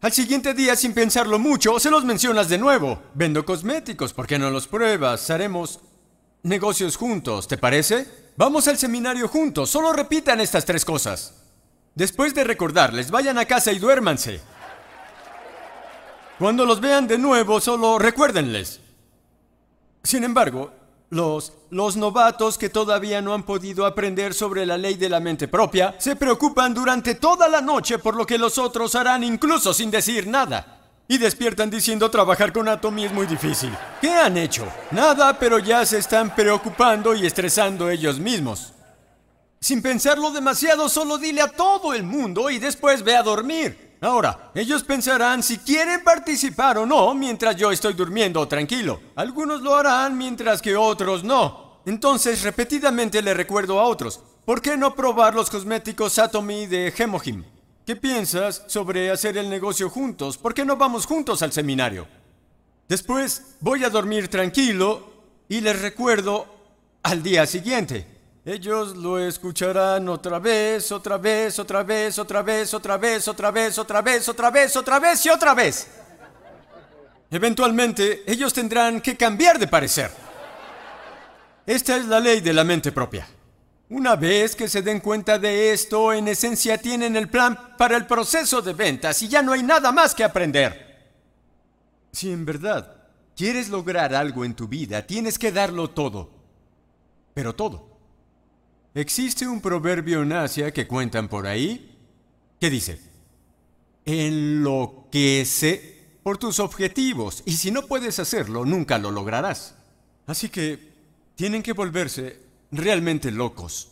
Al 0.00 0.10
siguiente 0.10 0.54
día, 0.54 0.74
sin 0.74 0.92
pensarlo 0.92 1.38
mucho, 1.38 1.78
se 1.78 1.88
los 1.88 2.04
mencionas 2.04 2.48
de 2.48 2.58
nuevo. 2.58 3.00
Vendo 3.14 3.46
cosméticos, 3.46 4.12
¿por 4.12 4.26
qué 4.26 4.40
no 4.40 4.50
los 4.50 4.66
pruebas? 4.66 5.30
Haremos 5.30 5.78
negocios 6.42 6.96
juntos, 6.96 7.46
¿te 7.46 7.58
parece? 7.58 8.08
Vamos 8.36 8.66
al 8.66 8.76
seminario 8.76 9.28
juntos, 9.28 9.70
solo 9.70 9.92
repitan 9.92 10.40
estas 10.40 10.64
tres 10.64 10.84
cosas. 10.84 11.34
Después 11.94 12.34
de 12.34 12.42
recordarles, 12.42 13.12
vayan 13.12 13.38
a 13.38 13.44
casa 13.44 13.70
y 13.70 13.78
duérmanse. 13.78 14.40
Cuando 16.38 16.64
los 16.64 16.80
vean 16.80 17.06
de 17.06 17.18
nuevo, 17.18 17.60
solo 17.60 17.98
recuérdenles. 17.98 18.80
Sin 20.02 20.24
embargo, 20.24 20.72
los, 21.10 21.52
los 21.70 21.96
novatos 21.96 22.58
que 22.58 22.70
todavía 22.70 23.20
no 23.20 23.34
han 23.34 23.42
podido 23.42 23.86
aprender 23.86 24.34
sobre 24.34 24.64
la 24.64 24.78
ley 24.78 24.94
de 24.94 25.08
la 25.08 25.20
mente 25.20 25.46
propia 25.46 25.94
se 25.98 26.16
preocupan 26.16 26.72
durante 26.72 27.14
toda 27.14 27.48
la 27.48 27.60
noche 27.60 27.98
por 27.98 28.16
lo 28.16 28.26
que 28.26 28.38
los 28.38 28.58
otros 28.58 28.94
harán 28.94 29.22
incluso 29.22 29.74
sin 29.74 29.90
decir 29.90 30.26
nada. 30.26 30.78
Y 31.08 31.18
despiertan 31.18 31.68
diciendo 31.68 32.10
trabajar 32.10 32.52
con 32.52 32.68
Atomy 32.68 33.04
es 33.04 33.12
muy 33.12 33.26
difícil. 33.26 33.70
¿Qué 34.00 34.10
han 34.10 34.38
hecho? 34.38 34.66
Nada, 34.90 35.38
pero 35.38 35.58
ya 35.58 35.84
se 35.84 35.98
están 35.98 36.34
preocupando 36.34 37.14
y 37.14 37.26
estresando 37.26 37.90
ellos 37.90 38.18
mismos. 38.18 38.72
Sin 39.62 39.80
pensarlo 39.80 40.32
demasiado, 40.32 40.88
solo 40.88 41.18
dile 41.18 41.40
a 41.40 41.46
todo 41.46 41.94
el 41.94 42.02
mundo 42.02 42.50
y 42.50 42.58
después 42.58 43.04
ve 43.04 43.14
a 43.14 43.22
dormir. 43.22 43.96
Ahora, 44.00 44.50
ellos 44.56 44.82
pensarán 44.82 45.40
si 45.40 45.58
quieren 45.58 46.02
participar 46.02 46.78
o 46.78 46.84
no 46.84 47.14
mientras 47.14 47.54
yo 47.54 47.70
estoy 47.70 47.94
durmiendo 47.94 48.48
tranquilo. 48.48 49.00
Algunos 49.14 49.62
lo 49.62 49.76
harán 49.76 50.18
mientras 50.18 50.60
que 50.60 50.74
otros 50.74 51.22
no. 51.22 51.80
Entonces, 51.86 52.42
repetidamente 52.42 53.22
le 53.22 53.34
recuerdo 53.34 53.78
a 53.78 53.84
otros, 53.84 54.18
¿por 54.44 54.60
qué 54.60 54.76
no 54.76 54.96
probar 54.96 55.36
los 55.36 55.48
cosméticos 55.48 56.18
Atomy 56.18 56.66
de 56.66 56.92
Hemohim? 56.98 57.44
¿Qué 57.86 57.94
piensas 57.94 58.64
sobre 58.66 59.12
hacer 59.12 59.38
el 59.38 59.48
negocio 59.48 59.88
juntos? 59.88 60.38
¿Por 60.38 60.54
qué 60.54 60.64
no 60.64 60.76
vamos 60.76 61.06
juntos 61.06 61.40
al 61.40 61.52
seminario? 61.52 62.08
Después 62.88 63.54
voy 63.60 63.84
a 63.84 63.90
dormir 63.90 64.26
tranquilo 64.26 65.08
y 65.48 65.60
les 65.60 65.80
recuerdo 65.80 66.46
al 67.04 67.22
día 67.22 67.46
siguiente. 67.46 68.11
Ellos 68.44 68.96
lo 68.96 69.20
escucharán 69.20 70.08
otra 70.08 70.40
vez, 70.40 70.90
otra 70.90 71.16
vez, 71.16 71.56
otra 71.60 71.84
vez, 71.84 72.18
otra 72.18 72.42
vez, 72.42 72.74
otra 72.74 72.96
vez, 72.96 73.28
otra 73.28 73.52
vez, 73.52 73.78
otra 73.78 74.02
vez, 74.02 74.28
otra 74.28 74.50
vez, 74.50 74.76
otra 74.76 74.98
vez 74.98 75.26
y 75.26 75.28
otra 75.28 75.54
vez. 75.54 75.88
Eventualmente, 77.30 78.24
ellos 78.26 78.52
tendrán 78.52 79.00
que 79.00 79.16
cambiar 79.16 79.60
de 79.60 79.68
parecer. 79.68 80.10
Esta 81.64 81.96
es 81.96 82.06
la 82.06 82.18
ley 82.18 82.40
de 82.40 82.52
la 82.52 82.64
mente 82.64 82.90
propia. 82.90 83.28
Una 83.90 84.16
vez 84.16 84.56
que 84.56 84.68
se 84.68 84.82
den 84.82 84.98
cuenta 84.98 85.38
de 85.38 85.72
esto, 85.72 86.12
en 86.12 86.26
esencia 86.26 86.78
tienen 86.78 87.14
el 87.14 87.28
plan 87.28 87.76
para 87.78 87.96
el 87.96 88.06
proceso 88.06 88.60
de 88.60 88.72
ventas 88.72 89.22
y 89.22 89.28
ya 89.28 89.40
no 89.40 89.52
hay 89.52 89.62
nada 89.62 89.92
más 89.92 90.16
que 90.16 90.24
aprender. 90.24 91.12
Si 92.10 92.32
en 92.32 92.44
verdad 92.44 93.04
quieres 93.36 93.68
lograr 93.68 94.12
algo 94.16 94.44
en 94.44 94.54
tu 94.54 94.66
vida, 94.66 95.06
tienes 95.06 95.38
que 95.38 95.52
darlo 95.52 95.90
todo. 95.90 96.30
Pero 97.34 97.54
todo. 97.54 97.91
Existe 98.94 99.48
un 99.48 99.60
proverbio 99.60 100.22
en 100.22 100.32
Asia 100.32 100.70
que 100.72 100.86
cuentan 100.86 101.28
por 101.28 101.46
ahí 101.46 101.88
que 102.60 102.68
dice, 102.68 103.00
enloquece 104.04 105.92
por 106.22 106.38
tus 106.38 106.60
objetivos 106.60 107.42
y 107.46 107.52
si 107.52 107.70
no 107.70 107.86
puedes 107.86 108.18
hacerlo, 108.18 108.64
nunca 108.64 108.98
lo 108.98 109.10
lograrás. 109.10 109.74
Así 110.26 110.48
que 110.48 110.92
tienen 111.34 111.62
que 111.62 111.72
volverse 111.72 112.38
realmente 112.70 113.30
locos. 113.30 113.88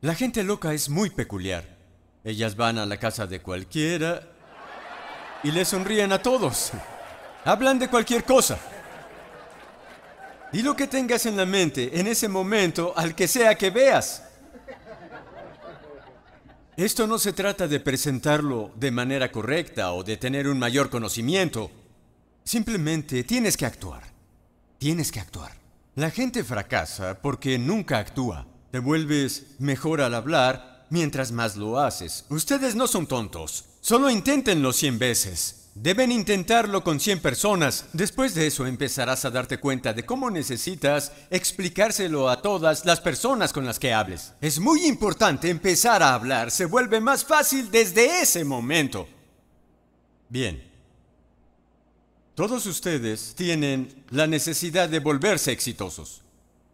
La 0.00 0.14
gente 0.14 0.44
loca 0.44 0.72
es 0.72 0.88
muy 0.88 1.10
peculiar. 1.10 1.76
Ellas 2.22 2.56
van 2.56 2.78
a 2.78 2.86
la 2.86 2.98
casa 2.98 3.26
de 3.26 3.42
cualquiera 3.42 4.30
y 5.42 5.50
le 5.50 5.64
sonríen 5.64 6.12
a 6.12 6.22
todos. 6.22 6.72
Hablan 7.44 7.78
de 7.78 7.88
cualquier 7.88 8.24
cosa. 8.24 8.58
Y 10.54 10.62
lo 10.62 10.76
que 10.76 10.86
tengas 10.86 11.26
en 11.26 11.36
la 11.36 11.44
mente 11.44 11.98
en 11.98 12.06
ese 12.06 12.28
momento 12.28 12.92
al 12.96 13.16
que 13.16 13.26
sea 13.26 13.56
que 13.56 13.70
veas. 13.70 14.22
Esto 16.76 17.08
no 17.08 17.18
se 17.18 17.32
trata 17.32 17.66
de 17.66 17.80
presentarlo 17.80 18.70
de 18.76 18.92
manera 18.92 19.32
correcta 19.32 19.92
o 19.92 20.04
de 20.04 20.16
tener 20.16 20.46
un 20.46 20.60
mayor 20.60 20.90
conocimiento. 20.90 21.72
Simplemente 22.44 23.24
tienes 23.24 23.56
que 23.56 23.66
actuar. 23.66 24.04
Tienes 24.78 25.10
que 25.10 25.18
actuar. 25.18 25.50
La 25.96 26.10
gente 26.10 26.44
fracasa 26.44 27.20
porque 27.20 27.58
nunca 27.58 27.98
actúa. 27.98 28.46
Te 28.70 28.78
vuelves 28.78 29.56
mejor 29.58 30.00
al 30.00 30.14
hablar 30.14 30.86
mientras 30.88 31.32
más 31.32 31.56
lo 31.56 31.80
haces. 31.80 32.26
Ustedes 32.28 32.76
no 32.76 32.86
son 32.86 33.08
tontos. 33.08 33.64
Solo 33.80 34.08
inténtenlo 34.08 34.72
100 34.72 34.98
veces. 35.00 35.63
Deben 35.74 36.12
intentarlo 36.12 36.84
con 36.84 37.00
100 37.00 37.20
personas. 37.20 37.86
Después 37.92 38.32
de 38.34 38.46
eso 38.46 38.64
empezarás 38.64 39.24
a 39.24 39.30
darte 39.30 39.58
cuenta 39.58 39.92
de 39.92 40.06
cómo 40.06 40.30
necesitas 40.30 41.10
explicárselo 41.30 42.28
a 42.28 42.40
todas 42.40 42.84
las 42.84 43.00
personas 43.00 43.52
con 43.52 43.66
las 43.66 43.80
que 43.80 43.92
hables. 43.92 44.34
Es 44.40 44.60
muy 44.60 44.86
importante 44.86 45.50
empezar 45.50 46.00
a 46.00 46.14
hablar. 46.14 46.52
Se 46.52 46.66
vuelve 46.66 47.00
más 47.00 47.24
fácil 47.24 47.72
desde 47.72 48.22
ese 48.22 48.44
momento. 48.44 49.08
Bien. 50.28 50.62
Todos 52.36 52.66
ustedes 52.66 53.34
tienen 53.34 54.04
la 54.10 54.28
necesidad 54.28 54.88
de 54.88 55.00
volverse 55.00 55.50
exitosos. 55.50 56.22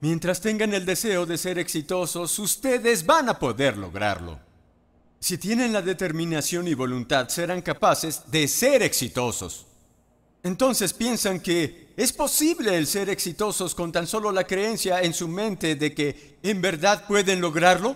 Mientras 0.00 0.42
tengan 0.42 0.74
el 0.74 0.84
deseo 0.84 1.24
de 1.24 1.38
ser 1.38 1.58
exitosos, 1.58 2.38
ustedes 2.38 3.04
van 3.06 3.30
a 3.30 3.38
poder 3.38 3.78
lograrlo. 3.78 4.49
Si 5.20 5.36
tienen 5.36 5.72
la 5.72 5.82
determinación 5.82 6.66
y 6.66 6.72
voluntad, 6.72 7.28
serán 7.28 7.60
capaces 7.60 8.22
de 8.30 8.48
ser 8.48 8.82
exitosos. 8.82 9.66
Entonces 10.42 10.94
piensan 10.94 11.40
que 11.40 11.92
es 11.94 12.14
posible 12.14 12.76
el 12.78 12.86
ser 12.86 13.10
exitosos 13.10 13.74
con 13.74 13.92
tan 13.92 14.06
solo 14.06 14.32
la 14.32 14.44
creencia 14.44 15.02
en 15.02 15.12
su 15.12 15.28
mente 15.28 15.76
de 15.76 15.94
que 15.94 16.38
en 16.42 16.62
verdad 16.62 17.06
pueden 17.06 17.42
lograrlo. 17.42 17.94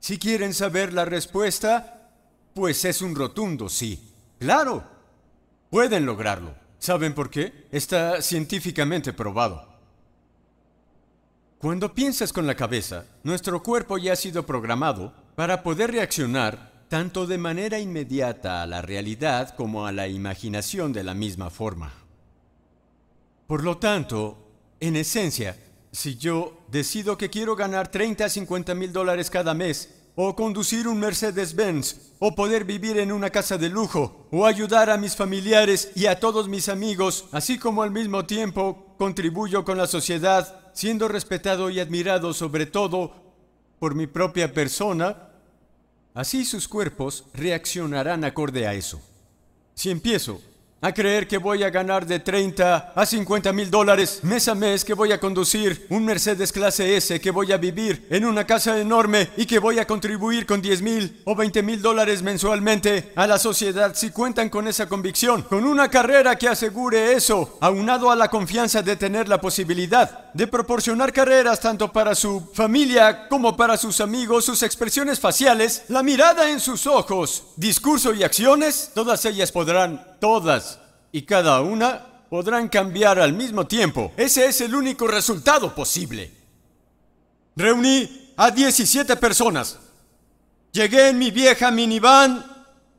Si 0.00 0.18
quieren 0.18 0.52
saber 0.52 0.92
la 0.92 1.04
respuesta, 1.04 2.10
pues 2.52 2.84
es 2.84 3.00
un 3.00 3.14
rotundo 3.14 3.68
sí. 3.68 4.12
Claro, 4.40 4.84
pueden 5.70 6.04
lograrlo. 6.04 6.52
¿Saben 6.80 7.14
por 7.14 7.30
qué? 7.30 7.68
Está 7.70 8.20
científicamente 8.20 9.12
probado. 9.12 9.68
Cuando 11.58 11.94
piensas 11.94 12.32
con 12.32 12.46
la 12.46 12.56
cabeza, 12.56 13.04
nuestro 13.22 13.62
cuerpo 13.62 13.98
ya 13.98 14.14
ha 14.14 14.16
sido 14.16 14.44
programado 14.44 15.12
para 15.36 15.62
poder 15.62 15.92
reaccionar 15.92 16.72
tanto 16.88 17.26
de 17.26 17.38
manera 17.38 17.78
inmediata 17.78 18.62
a 18.62 18.66
la 18.66 18.82
realidad 18.82 19.54
como 19.54 19.86
a 19.86 19.92
la 19.92 20.08
imaginación 20.08 20.92
de 20.92 21.04
la 21.04 21.14
misma 21.14 21.50
forma. 21.50 21.92
Por 23.46 23.62
lo 23.62 23.76
tanto, 23.76 24.38
en 24.80 24.96
esencia, 24.96 25.56
si 25.92 26.16
yo 26.16 26.64
decido 26.68 27.16
que 27.18 27.30
quiero 27.30 27.54
ganar 27.54 27.88
30 27.88 28.24
a 28.24 28.28
50 28.28 28.74
mil 28.74 28.92
dólares 28.92 29.30
cada 29.30 29.54
mes, 29.54 29.92
o 30.18 30.34
conducir 30.34 30.88
un 30.88 30.98
Mercedes-Benz, 30.98 32.14
o 32.18 32.34
poder 32.34 32.64
vivir 32.64 32.98
en 32.98 33.12
una 33.12 33.28
casa 33.28 33.58
de 33.58 33.68
lujo, 33.68 34.26
o 34.30 34.46
ayudar 34.46 34.88
a 34.88 34.96
mis 34.96 35.14
familiares 35.14 35.92
y 35.94 36.06
a 36.06 36.18
todos 36.18 36.48
mis 36.48 36.70
amigos, 36.70 37.26
así 37.32 37.58
como 37.58 37.82
al 37.82 37.90
mismo 37.90 38.24
tiempo 38.24 38.94
contribuyo 38.96 39.64
con 39.64 39.76
la 39.76 39.86
sociedad, 39.86 40.72
siendo 40.72 41.08
respetado 41.08 41.68
y 41.68 41.80
admirado 41.80 42.32
sobre 42.32 42.64
todo 42.64 43.12
por 43.78 43.94
mi 43.94 44.06
propia 44.06 44.54
persona, 44.54 45.25
así 46.16 46.46
sus 46.46 46.66
cuerpos 46.66 47.24
reaccionarán 47.34 48.24
acorde 48.24 48.66
a 48.66 48.72
eso. 48.72 49.00
Si 49.74 49.90
empiezo 49.90 50.40
a 50.80 50.92
creer 50.92 51.28
que 51.28 51.36
voy 51.36 51.62
a 51.62 51.70
ganar 51.70 52.06
de 52.06 52.20
30 52.20 52.92
a 52.94 53.06
50 53.06 53.52
mil 53.52 53.70
dólares 53.70 54.20
mes 54.22 54.48
a 54.48 54.54
mes, 54.54 54.84
que 54.84 54.94
voy 54.94 55.12
a 55.12 55.20
conducir 55.20 55.86
un 55.90 56.04
Mercedes 56.04 56.52
clase 56.52 56.96
S, 56.96 57.20
que 57.20 57.30
voy 57.30 57.52
a 57.52 57.58
vivir 57.58 58.06
en 58.10 58.24
una 58.24 58.46
casa 58.46 58.78
enorme 58.80 59.28
y 59.36 59.44
que 59.44 59.58
voy 59.58 59.78
a 59.78 59.86
contribuir 59.86 60.46
con 60.46 60.62
10 60.62 60.82
mil 60.82 61.22
o 61.24 61.34
20 61.34 61.62
mil 61.62 61.82
dólares 61.82 62.22
mensualmente 62.22 63.12
a 63.14 63.26
la 63.26 63.38
sociedad 63.38 63.94
si 63.94 64.10
cuentan 64.10 64.48
con 64.48 64.68
esa 64.68 64.88
convicción, 64.88 65.42
con 65.42 65.64
una 65.64 65.90
carrera 65.90 66.36
que 66.36 66.48
asegure 66.48 67.12
eso, 67.12 67.58
aunado 67.60 68.10
a 68.10 68.16
la 68.16 68.28
confianza 68.28 68.82
de 68.82 68.96
tener 68.96 69.28
la 69.28 69.40
posibilidad 69.40 70.25
de 70.36 70.46
proporcionar 70.46 71.14
carreras 71.14 71.60
tanto 71.60 71.90
para 71.90 72.14
su 72.14 72.50
familia 72.52 73.26
como 73.26 73.56
para 73.56 73.78
sus 73.78 74.02
amigos, 74.02 74.44
sus 74.44 74.62
expresiones 74.62 75.18
faciales, 75.18 75.84
la 75.88 76.02
mirada 76.02 76.50
en 76.50 76.60
sus 76.60 76.86
ojos, 76.86 77.44
discurso 77.56 78.12
y 78.12 78.22
acciones, 78.22 78.90
todas 78.94 79.24
ellas 79.24 79.50
podrán 79.50 80.18
todas 80.20 80.78
y 81.10 81.22
cada 81.22 81.62
una 81.62 82.04
podrán 82.28 82.68
cambiar 82.68 83.18
al 83.18 83.32
mismo 83.32 83.66
tiempo. 83.66 84.12
Ese 84.18 84.44
es 84.44 84.60
el 84.60 84.74
único 84.74 85.06
resultado 85.06 85.74
posible. 85.74 86.30
Reuní 87.56 88.34
a 88.36 88.50
17 88.50 89.16
personas. 89.16 89.78
Llegué 90.70 91.08
en 91.08 91.18
mi 91.18 91.30
vieja 91.30 91.70
minivan 91.70 92.44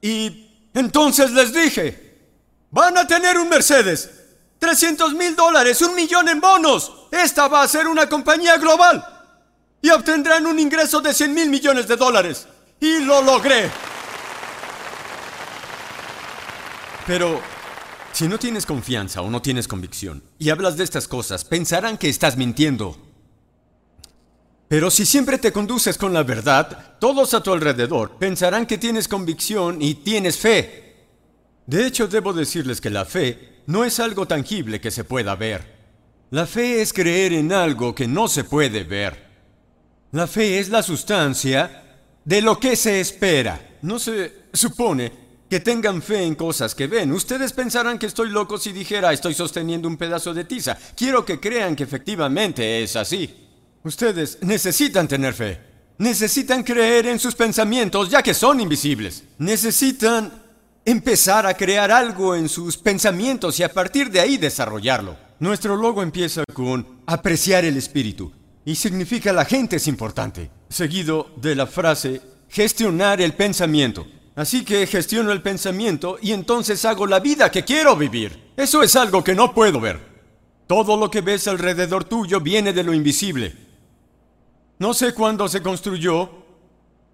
y 0.02 0.50
entonces 0.74 1.30
les 1.34 1.54
dije, 1.54 2.18
van 2.72 2.98
a 2.98 3.06
tener 3.06 3.38
un 3.38 3.48
Mercedes, 3.48 4.17
300 4.60 5.14
mil 5.14 5.36
dólares, 5.36 5.82
un 5.82 5.96
millón 5.96 6.30
en 6.30 6.42
bonos. 6.42 6.92
Esta 7.12 7.48
va 7.48 7.62
a 7.62 7.68
ser 7.68 7.88
una 7.88 8.10
compañía 8.10 8.58
global 8.58 9.06
y 9.82 9.90
obtendrán 9.90 10.46
un 10.46 10.60
ingreso 10.60 11.00
de 11.02 11.14
100 11.14 11.34
mil 11.34 11.50
millones 11.50 11.88
de 11.88 11.96
dólares. 11.96 12.48
Y 12.80 13.00
lo 13.00 13.22
logré. 13.22 13.70
Pero 17.06 17.40
si 18.12 18.28
no 18.28 18.38
tienes 18.38 18.66
confianza 18.66 19.22
o 19.22 19.30
no 19.30 19.42
tienes 19.42 19.68
convicción 19.68 20.24
y 20.38 20.50
hablas 20.50 20.78
de 20.78 20.84
estas 20.84 21.08
cosas, 21.08 21.46
pensarán 21.46 21.98
que 21.98 22.10
estás 22.10 22.36
mintiendo. 22.36 22.98
Pero 24.68 24.92
si 24.92 25.06
siempre 25.06 25.38
te 25.38 25.54
conduces 25.54 25.98
con 25.98 26.14
la 26.14 26.24
verdad, 26.24 26.98
todos 27.00 27.34
a 27.34 27.42
tu 27.42 27.54
alrededor 27.54 28.18
pensarán 28.18 28.66
que 28.66 28.78
tienes 28.78 29.08
convicción 29.08 29.82
y 29.82 29.96
tienes 29.96 30.38
fe. 30.38 31.08
De 31.66 31.86
hecho, 31.86 32.08
debo 32.08 32.34
decirles 32.34 32.82
que 32.82 32.90
la 32.90 33.06
fe 33.06 33.57
no 33.68 33.84
es 33.86 34.00
algo 34.00 34.26
tangible 34.26 34.82
que 34.82 34.92
se 34.92 35.04
pueda 35.04 35.36
ver. 35.36 35.78
La 36.32 36.46
fe 36.46 36.82
es 36.82 36.92
creer 36.92 37.34
en 37.34 37.54
algo 37.54 37.94
que 37.94 38.08
no 38.08 38.28
se 38.28 38.44
puede 38.44 38.84
ver. 38.84 39.28
La 40.12 40.26
fe 40.26 40.60
es 40.60 40.70
la 40.70 40.82
sustancia 40.82 41.84
de 42.24 42.42
lo 42.42 42.60
que 42.60 42.76
se 42.76 43.00
espera. 43.00 43.78
No 43.82 44.00
se 44.00 44.48
supone 44.54 45.12
que 45.50 45.60
tengan 45.60 46.02
fe 46.02 46.24
en 46.24 46.36
cosas 46.36 46.76
que 46.76 46.88
ven. 46.88 47.12
Ustedes 47.12 47.54
pensarán 47.54 48.00
que 48.00 48.06
estoy 48.06 48.30
loco 48.30 48.58
si 48.58 48.72
dijera 48.72 49.14
estoy 49.14 49.34
sosteniendo 49.34 49.88
un 49.88 49.98
pedazo 49.98 50.34
de 50.34 50.46
tiza. 50.46 50.78
Quiero 50.96 51.26
que 51.26 51.40
crean 51.40 51.76
que 51.76 51.84
efectivamente 51.84 52.84
es 52.84 52.96
así. 52.96 53.34
Ustedes 53.84 54.40
necesitan 54.42 55.08
tener 55.08 55.34
fe. 55.34 55.60
Necesitan 55.98 56.64
creer 56.64 57.08
en 57.08 57.20
sus 57.20 57.36
pensamientos 57.36 58.10
ya 58.10 58.24
que 58.24 58.34
son 58.34 58.60
invisibles. 58.60 59.24
Necesitan 59.40 60.47
empezar 60.88 61.46
a 61.46 61.54
crear 61.54 61.92
algo 61.92 62.34
en 62.34 62.48
sus 62.48 62.78
pensamientos 62.78 63.60
y 63.60 63.64
a 63.64 63.74
partir 63.74 64.10
de 64.10 64.22
ahí 64.22 64.38
desarrollarlo. 64.38 65.18
Nuestro 65.38 65.76
logo 65.76 66.02
empieza 66.02 66.46
con 66.54 67.02
apreciar 67.06 67.66
el 67.66 67.76
espíritu 67.76 68.32
y 68.64 68.74
significa 68.74 69.34
la 69.34 69.44
gente 69.44 69.76
es 69.76 69.88
importante, 69.88 70.50
seguido 70.70 71.30
de 71.36 71.56
la 71.56 71.68
frase 71.68 72.22
gestionar 72.48 73.20
el 73.20 73.34
pensamiento. 73.34 74.08
Así 74.38 74.64
que 74.64 74.88
gestiono 74.88 75.34
el 75.34 75.42
pensamiento 75.42 76.20
y 76.22 76.32
entonces 76.32 76.86
hago 76.86 77.06
la 77.06 77.20
vida 77.20 77.52
que 77.52 77.66
quiero 77.66 77.98
vivir. 77.98 78.54
Eso 78.56 78.82
es 78.82 78.96
algo 78.96 79.26
que 79.26 79.36
no 79.36 79.54
puedo 79.54 79.82
ver. 79.82 80.00
Todo 80.68 80.96
lo 80.96 81.12
que 81.12 81.20
ves 81.20 81.50
alrededor 81.50 82.06
tuyo 82.06 82.40
viene 82.40 82.72
de 82.72 82.84
lo 82.84 82.94
invisible. 82.94 83.54
No 84.80 84.94
sé 84.94 85.14
cuándo 85.14 85.50
se 85.50 85.62
construyó, 85.62 86.47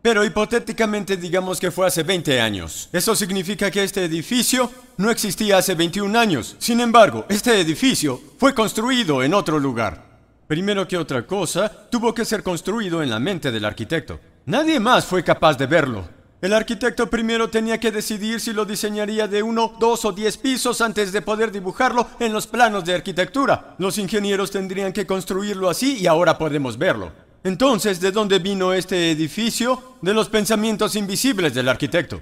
pero 0.04 0.26
hipotéticamente 0.26 1.16
digamos 1.16 1.62
que 1.62 1.72
fue 1.72 1.88
hace 1.88 2.04
20 2.04 2.41
años. 2.41 2.89
Eso 2.91 3.16
significa 3.16 3.72
que 3.72 3.86
este 3.86 4.04
edificio 4.04 4.70
no 4.97 5.10
existía 5.10 5.58
hace 5.58 5.76
21 5.76 6.20
años. 6.20 6.58
Sin 6.60 6.82
embargo, 6.82 7.26
este 7.30 7.58
edificio 7.60 8.22
fue 8.38 8.54
construido 8.54 9.24
en 9.24 9.34
otro 9.34 9.58
lugar. 9.58 10.04
Primero 10.45 10.86
que 10.89 10.97
otra 10.97 11.26
cosa, 11.26 11.72
tuvo 11.89 12.14
que 12.14 12.26
ser 12.26 12.43
construido 12.43 13.01
en 13.01 13.10
la 13.10 13.18
mente 13.18 13.49
del 13.49 13.64
arquitecto. 13.64 14.20
Nadie 14.45 14.78
más 14.78 15.06
fue 15.06 15.24
capaz 15.24 15.58
de 15.58 15.68
verlo. 15.68 16.06
El 16.41 16.51
arquitecto 16.51 17.10
primero 17.10 17.49
tenía 17.49 17.80
que 17.80 17.89
decidir 17.89 18.41
si 18.41 18.51
lo 18.51 18.66
diseñaría 18.66 19.30
de 19.30 19.41
uno, 19.41 19.78
dos 19.80 20.04
o 20.04 20.12
diez 20.12 20.36
pisos 20.36 20.82
antes 20.82 21.14
de 21.14 21.22
poder 21.22 21.49
dibujarlo 21.49 22.06
en 22.20 22.34
los 22.34 22.47
planos 22.47 22.84
de 22.84 22.93
arquitectura. 22.93 23.76
Los 23.78 23.97
ingenieros 23.97 24.51
tendrían 24.51 24.91
que 24.91 25.08
construirlo 25.08 25.70
así 25.70 25.99
y 25.99 26.08
ahora 26.08 26.38
podemos 26.38 26.78
verlo. 26.78 27.14
Entonces, 27.44 28.00
¿de 28.00 28.12
dónde 28.12 28.39
vino 28.39 28.74
este 28.74 29.12
edificio? 29.12 29.98
De 30.02 30.14
los 30.14 30.30
pensamientos 30.30 30.96
invisibles 30.96 31.54
del 31.54 31.68
arquitecto. 31.68 32.22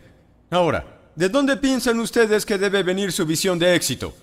Ahora, 0.50 0.86
¿de 1.16 1.30
dónde 1.30 1.58
piensan 1.58 2.00
ustedes 2.00 2.46
que 2.46 2.58
debe 2.58 2.84
venir 2.84 3.12
su 3.12 3.26
visión 3.26 3.60
de 3.60 3.76
éxito? 3.76 4.14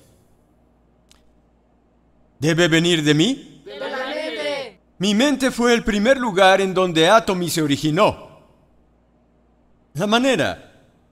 ¿Debe 2.38 2.68
venir 2.68 3.02
de 3.02 3.14
mí? 3.14 3.62
De 3.64 3.78
la 3.78 3.88
mente. 3.88 4.80
Mi 4.98 5.14
mente 5.14 5.50
fue 5.50 5.74
el 5.74 5.84
primer 5.84 6.18
lugar 6.18 6.60
en 6.60 6.74
donde 6.74 7.08
Atomy 7.08 7.48
se 7.48 7.62
originó. 7.62 8.28
La 9.94 10.06
manera 10.06 10.68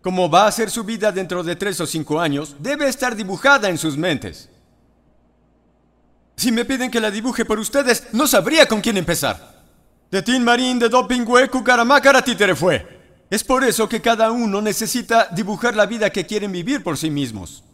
como 0.07 0.31
va 0.31 0.47
a 0.47 0.53
ser 0.53 0.71
su 0.71 0.85
vida 0.85 1.11
dentro 1.11 1.43
de 1.43 1.57
tres 1.57 1.81
o 1.81 1.85
cinco 1.85 2.21
años 2.21 2.55
debe 2.61 2.87
estar 2.87 3.17
dibujada 3.17 3.69
en 3.69 3.77
sus 3.77 3.97
mentes. 3.97 4.49
Si 6.37 6.53
me 6.53 6.65
piden 6.65 6.93
que 6.93 7.01
la 7.01 7.11
dibuje 7.11 7.45
por 7.45 7.59
ustedes, 7.59 8.07
no 8.13 8.29
sabría 8.29 8.69
con 8.69 8.81
quién 8.81 8.97
empezar. 8.99 9.56
De 10.11 10.23
Tin 10.23 10.45
Marín, 10.45 10.79
de 10.79 10.89
Dopingüe, 10.89 11.49
Cucaramácara, 11.49 12.23
Títere 12.23 12.55
fue. 12.55 12.97
Es 13.29 13.43
por 13.43 13.65
eso 13.65 13.89
que 13.89 14.01
cada 14.01 14.31
uno 14.31 14.63
necesita 14.63 15.29
dibujar 15.33 15.75
la 15.75 15.87
vida 15.87 16.11
que 16.11 16.27
quieren 16.27 16.53
vivir 16.53 16.83
por 16.83 16.97
sí 16.97 17.11
mismos. 17.11 17.65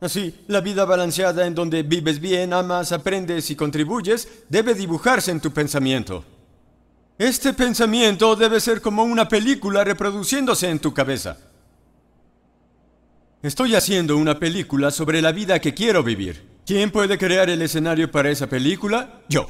Así, 0.00 0.44
la 0.46 0.60
vida 0.60 0.84
balanceada 0.84 1.46
en 1.46 1.54
donde 1.54 1.82
vives 1.82 2.20
bien, 2.20 2.52
amas, 2.52 2.92
aprendes 2.92 3.50
y 3.50 3.56
contribuyes 3.56 4.28
debe 4.48 4.74
dibujarse 4.74 5.30
en 5.30 5.40
tu 5.40 5.52
pensamiento. 5.52 6.24
Este 7.18 7.52
pensamiento 7.52 8.36
debe 8.36 8.60
ser 8.60 8.80
como 8.80 9.02
una 9.02 9.28
película 9.28 9.82
reproduciéndose 9.82 10.70
en 10.70 10.78
tu 10.78 10.94
cabeza. 10.94 11.36
Estoy 13.42 13.74
haciendo 13.74 14.16
una 14.16 14.38
película 14.38 14.90
sobre 14.90 15.20
la 15.20 15.32
vida 15.32 15.60
que 15.60 15.74
quiero 15.74 16.02
vivir. 16.02 16.44
¿Quién 16.64 16.90
puede 16.90 17.18
crear 17.18 17.50
el 17.50 17.62
escenario 17.62 18.10
para 18.10 18.30
esa 18.30 18.46
película? 18.46 19.22
Yo. 19.28 19.48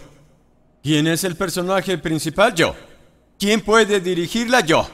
¿Quién 0.83 1.07
es 1.07 1.24
el 1.24 1.37
personaje 1.37 1.99
principal? 1.99 2.55
Yo. 2.55 2.74
¿Quién 3.39 3.61
puede 3.61 4.01
dirigirla? 4.01 4.61
Yo. 4.61 4.89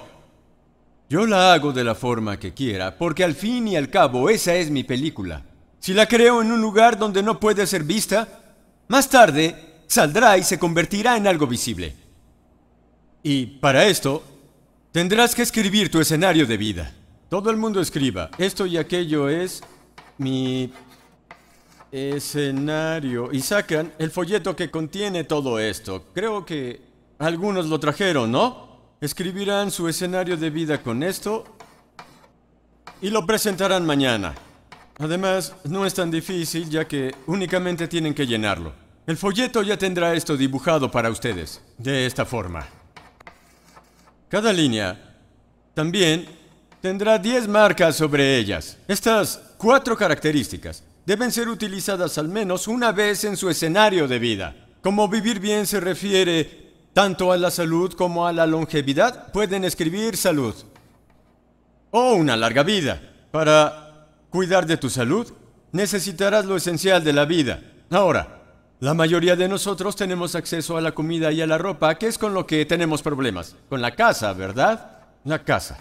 Yo 1.08 1.26
la 1.26 1.52
hago 1.52 1.72
de 1.72 1.84
la 1.84 1.94
forma 1.94 2.38
que 2.38 2.54
quiera, 2.54 2.96
porque 2.96 3.24
al 3.24 3.34
fin 3.34 3.68
y 3.68 3.76
al 3.76 3.90
cabo 3.90 4.30
esa 4.30 4.54
es 4.54 4.70
mi 4.70 4.84
película. 4.84 5.42
Si 5.78 5.92
la 5.92 6.06
creo 6.06 6.40
en 6.40 6.50
un 6.50 6.60
lugar 6.60 6.98
donde 6.98 7.22
no 7.22 7.38
puede 7.38 7.66
ser 7.66 7.84
vista, 7.84 8.26
más 8.88 9.08
tarde 9.08 9.82
saldrá 9.86 10.38
y 10.38 10.42
se 10.42 10.58
convertirá 10.58 11.16
en 11.16 11.26
algo 11.26 11.46
visible. 11.46 11.94
Y 13.22 13.46
para 13.46 13.84
esto, 13.86 14.24
tendrás 14.92 15.34
que 15.34 15.42
escribir 15.42 15.90
tu 15.90 16.00
escenario 16.00 16.46
de 16.46 16.56
vida. 16.56 16.92
Todo 17.28 17.50
el 17.50 17.56
mundo 17.56 17.80
escriba. 17.80 18.30
Esto 18.38 18.66
y 18.66 18.76
aquello 18.76 19.28
es 19.28 19.62
mi 20.18 20.72
escenario. 21.94 23.30
Y 23.32 23.40
sacan 23.40 23.92
el 23.98 24.10
folleto 24.10 24.56
que 24.56 24.70
contiene 24.70 25.22
todo 25.22 25.60
esto. 25.60 26.06
Creo 26.12 26.44
que 26.44 26.80
algunos 27.18 27.66
lo 27.66 27.78
trajeron, 27.78 28.32
¿no? 28.32 28.96
Escribirán 29.00 29.70
su 29.70 29.88
escenario 29.88 30.36
de 30.36 30.50
vida 30.50 30.82
con 30.82 31.02
esto 31.04 31.44
y 33.00 33.10
lo 33.10 33.24
presentarán 33.24 33.86
mañana. 33.86 34.34
Además, 34.98 35.54
no 35.64 35.86
es 35.86 35.94
tan 35.94 36.10
difícil 36.10 36.68
ya 36.68 36.84
que 36.86 37.14
únicamente 37.26 37.86
tienen 37.86 38.14
que 38.14 38.26
llenarlo. 38.26 38.72
El 39.06 39.16
folleto 39.16 39.62
ya 39.62 39.76
tendrá 39.76 40.14
esto 40.14 40.36
dibujado 40.36 40.90
para 40.90 41.10
ustedes, 41.10 41.60
de 41.78 42.06
esta 42.06 42.24
forma. 42.24 42.66
Cada 44.28 44.52
línea 44.52 45.16
también 45.74 46.26
tendrá 46.80 47.18
10 47.18 47.46
marcas 47.46 47.96
sobre 47.96 48.38
ellas. 48.38 48.78
Estas 48.88 49.40
cuatro 49.58 49.96
características 49.96 50.82
deben 51.06 51.30
ser 51.32 51.48
utilizadas 51.48 52.18
al 52.18 52.28
menos 52.28 52.68
una 52.68 52.92
vez 52.92 53.24
en 53.24 53.36
su 53.36 53.50
escenario 53.50 54.08
de 54.08 54.18
vida. 54.18 54.54
Como 54.82 55.08
vivir 55.08 55.40
bien 55.40 55.66
se 55.66 55.80
refiere 55.80 56.72
tanto 56.92 57.32
a 57.32 57.36
la 57.36 57.50
salud 57.50 57.92
como 57.92 58.26
a 58.26 58.32
la 58.32 58.46
longevidad, 58.46 59.32
pueden 59.32 59.64
escribir 59.64 60.16
salud. 60.16 60.54
O 61.90 62.14
una 62.14 62.36
larga 62.36 62.62
vida. 62.62 63.00
Para 63.30 64.08
cuidar 64.30 64.66
de 64.66 64.76
tu 64.76 64.88
salud, 64.88 65.32
necesitarás 65.72 66.44
lo 66.44 66.56
esencial 66.56 67.02
de 67.02 67.12
la 67.12 67.24
vida. 67.24 67.60
Ahora, 67.90 68.42
la 68.80 68.94
mayoría 68.94 69.36
de 69.36 69.48
nosotros 69.48 69.96
tenemos 69.96 70.34
acceso 70.34 70.76
a 70.76 70.80
la 70.80 70.92
comida 70.92 71.32
y 71.32 71.40
a 71.40 71.46
la 71.46 71.58
ropa, 71.58 71.94
que 71.96 72.06
es 72.06 72.18
con 72.18 72.34
lo 72.34 72.46
que 72.46 72.66
tenemos 72.66 73.02
problemas. 73.02 73.56
Con 73.68 73.80
la 73.80 73.94
casa, 73.94 74.32
¿verdad? 74.32 74.98
La 75.24 75.42
casa. 75.42 75.78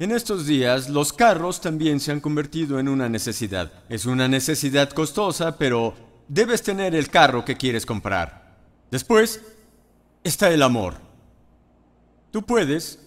En 0.00 0.10
estos 0.10 0.46
días, 0.46 0.88
los 0.88 1.12
carros 1.12 1.60
también 1.60 2.00
se 2.00 2.10
han 2.10 2.20
convertido 2.20 2.80
en 2.80 2.88
una 2.88 3.08
necesidad. 3.08 3.72
Es 3.88 4.06
una 4.06 4.26
necesidad 4.26 4.90
costosa, 4.90 5.56
pero 5.56 5.94
debes 6.26 6.62
tener 6.62 6.96
el 6.96 7.08
carro 7.08 7.44
que 7.44 7.56
quieres 7.56 7.86
comprar. 7.86 8.56
Después, 8.90 9.40
está 10.24 10.50
el 10.50 10.62
amor. 10.62 10.96
Tú 12.32 12.42
puedes 12.42 12.98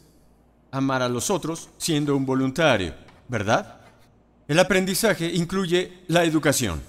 amar 0.71 1.01
a 1.01 1.09
los 1.09 1.29
otros 1.29 1.69
siendo 1.77 2.15
un 2.15 2.25
voluntario, 2.25 2.93
¿verdad? 3.27 3.81
El 4.47 4.57
aprendizaje 4.57 5.33
incluye 5.33 6.03
la 6.07 6.23
educación. 6.23 6.81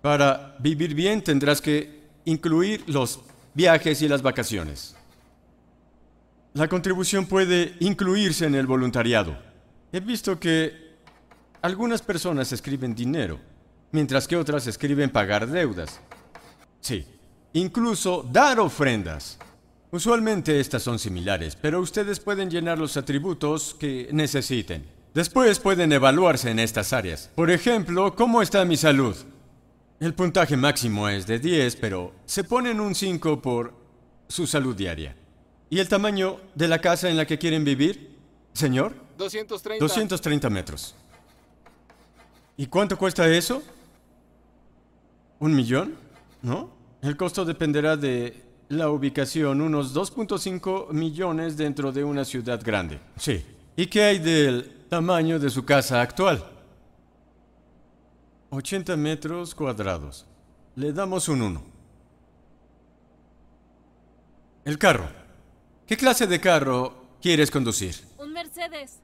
Para 0.00 0.54
vivir 0.60 0.94
bien 0.94 1.22
tendrás 1.22 1.60
que 1.60 2.04
incluir 2.24 2.84
los 2.86 3.18
viajes 3.54 4.00
y 4.02 4.08
las 4.08 4.22
vacaciones. 4.22 4.95
La 6.56 6.68
contribución 6.68 7.26
puede 7.26 7.76
incluirse 7.80 8.46
en 8.46 8.54
el 8.54 8.66
voluntariado. 8.66 9.36
He 9.92 10.00
visto 10.00 10.40
que 10.40 10.96
algunas 11.60 12.00
personas 12.00 12.50
escriben 12.50 12.94
dinero, 12.94 13.38
mientras 13.92 14.26
que 14.26 14.38
otras 14.38 14.66
escriben 14.66 15.10
pagar 15.10 15.46
deudas. 15.46 16.00
Sí, 16.80 17.04
incluso 17.52 18.26
dar 18.32 18.58
ofrendas. 18.58 19.36
Usualmente 19.90 20.58
estas 20.58 20.82
son 20.82 20.98
similares, 20.98 21.54
pero 21.56 21.78
ustedes 21.78 22.20
pueden 22.20 22.48
llenar 22.48 22.78
los 22.78 22.96
atributos 22.96 23.76
que 23.78 24.08
necesiten. 24.12 24.86
Después 25.12 25.58
pueden 25.58 25.92
evaluarse 25.92 26.50
en 26.50 26.58
estas 26.58 26.94
áreas. 26.94 27.30
Por 27.34 27.50
ejemplo, 27.50 28.14
¿cómo 28.14 28.40
está 28.40 28.64
mi 28.64 28.78
salud? 28.78 29.14
El 30.00 30.14
puntaje 30.14 30.56
máximo 30.56 31.06
es 31.06 31.26
de 31.26 31.38
10, 31.38 31.76
pero 31.76 32.14
se 32.24 32.44
ponen 32.44 32.80
un 32.80 32.94
5 32.94 33.42
por 33.42 33.74
su 34.26 34.46
salud 34.46 34.74
diaria. 34.74 35.14
¿Y 35.68 35.80
el 35.80 35.88
tamaño 35.88 36.38
de 36.54 36.68
la 36.68 36.80
casa 36.80 37.10
en 37.10 37.16
la 37.16 37.26
que 37.26 37.38
quieren 37.38 37.64
vivir, 37.64 38.16
señor? 38.52 38.94
230. 39.18 39.82
230 39.82 40.50
metros. 40.50 40.94
¿Y 42.56 42.66
cuánto 42.66 42.96
cuesta 42.96 43.28
eso? 43.28 43.62
¿Un 45.38 45.54
millón? 45.54 45.94
¿No? 46.42 46.70
El 47.02 47.16
costo 47.16 47.44
dependerá 47.44 47.96
de 47.96 48.42
la 48.68 48.90
ubicación, 48.90 49.60
unos 49.60 49.94
2.5 49.94 50.92
millones 50.92 51.56
dentro 51.56 51.92
de 51.92 52.04
una 52.04 52.24
ciudad 52.24 52.60
grande. 52.62 53.00
Sí. 53.16 53.44
¿Y 53.76 53.86
qué 53.86 54.02
hay 54.04 54.18
del 54.18 54.86
tamaño 54.88 55.38
de 55.38 55.50
su 55.50 55.64
casa 55.64 56.00
actual? 56.00 56.44
80 58.50 58.96
metros 58.96 59.54
cuadrados. 59.54 60.24
Le 60.76 60.92
damos 60.92 61.28
un 61.28 61.42
1. 61.42 61.62
El 64.64 64.78
carro. 64.78 65.25
¿Qué 65.86 65.96
clase 65.96 66.26
de 66.26 66.40
carro 66.40 67.16
quieres 67.22 67.50
conducir? 67.50 67.94
Un 68.18 68.32
Mercedes. 68.32 68.98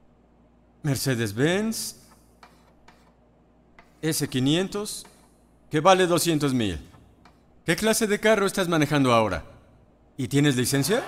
Mercedes-Benz 0.82 1.96
S500 4.02 5.04
que 5.70 5.80
vale 5.80 6.08
200 6.08 6.52
mil. 6.52 6.80
¿Qué 7.64 7.76
clase 7.76 8.08
de 8.08 8.18
carro 8.18 8.46
estás 8.46 8.68
manejando 8.68 9.12
ahora? 9.12 9.44
¿Y 10.16 10.26
tienes 10.26 10.56
licencia? 10.56 11.04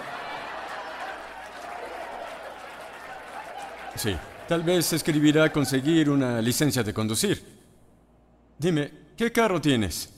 Sí, 3.97 4.15
tal 4.47 4.63
vez 4.63 4.93
escribirá 4.93 5.53
conseguir 5.53 6.09
una 6.09 6.41
licencia 6.41 6.85
de 6.85 6.95
conducir. 6.95 7.45
Dime, 8.57 8.93
¿qué 9.17 9.33
carro 9.33 9.61
tienes? 9.61 10.11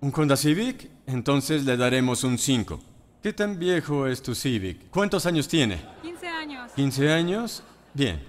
¿Un 0.00 0.12
Honda 0.14 0.36
Civic? 0.36 0.90
Entonces 1.06 1.64
le 1.64 1.76
daremos 1.76 2.24
un 2.24 2.38
5. 2.38 2.93
¿Qué 3.24 3.32
tan 3.32 3.58
viejo 3.58 4.06
es 4.06 4.20
tu 4.20 4.34
Civic? 4.34 4.90
¿Cuántos 4.90 5.24
años 5.24 5.48
tiene? 5.48 5.80
15 6.02 6.28
años. 6.28 6.70
¿15 6.76 7.10
años? 7.10 7.62
Bien. 7.94 8.22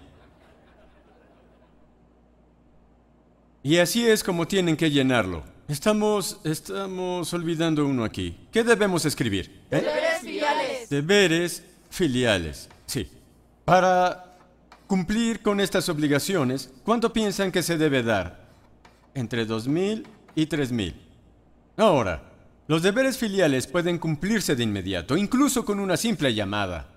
Y 3.61 3.77
así 3.77 4.07
es 4.07 4.23
como 4.23 4.47
tienen 4.47 4.77
que 4.77 4.89
llenarlo. 4.89 5.43
Estamos, 5.67 6.39
estamos 6.45 7.33
olvidando 7.33 7.85
uno 7.85 8.05
aquí. 8.05 8.37
¿Qué 8.53 8.63
debemos 8.63 9.03
escribir? 9.03 9.63
¿Eh? 9.69 9.81
Deberes 9.81 10.21
filiales. 10.21 10.89
Deberes 10.89 11.63
filiales. 11.89 12.69
Sí. 12.85 13.11
Para 13.65 14.37
cumplir 14.87 15.41
con 15.41 15.59
estas 15.59 15.89
obligaciones, 15.89 16.71
¿cuánto 16.85 17.11
piensan 17.11 17.51
que 17.51 17.63
se 17.63 17.77
debe 17.77 18.01
dar? 18.01 18.45
Entre 19.13 19.45
2.000 19.45 20.05
y 20.35 20.45
3.000. 20.45 20.93
Ahora, 21.75 22.34
los 22.67 22.81
deberes 22.81 23.17
filiales 23.17 23.67
pueden 23.67 23.97
cumplirse 23.99 24.55
de 24.55 24.63
inmediato, 24.63 25.17
incluso 25.17 25.65
con 25.65 25.79
una 25.79 25.97
simple 25.97 26.33
llamada. 26.33 26.89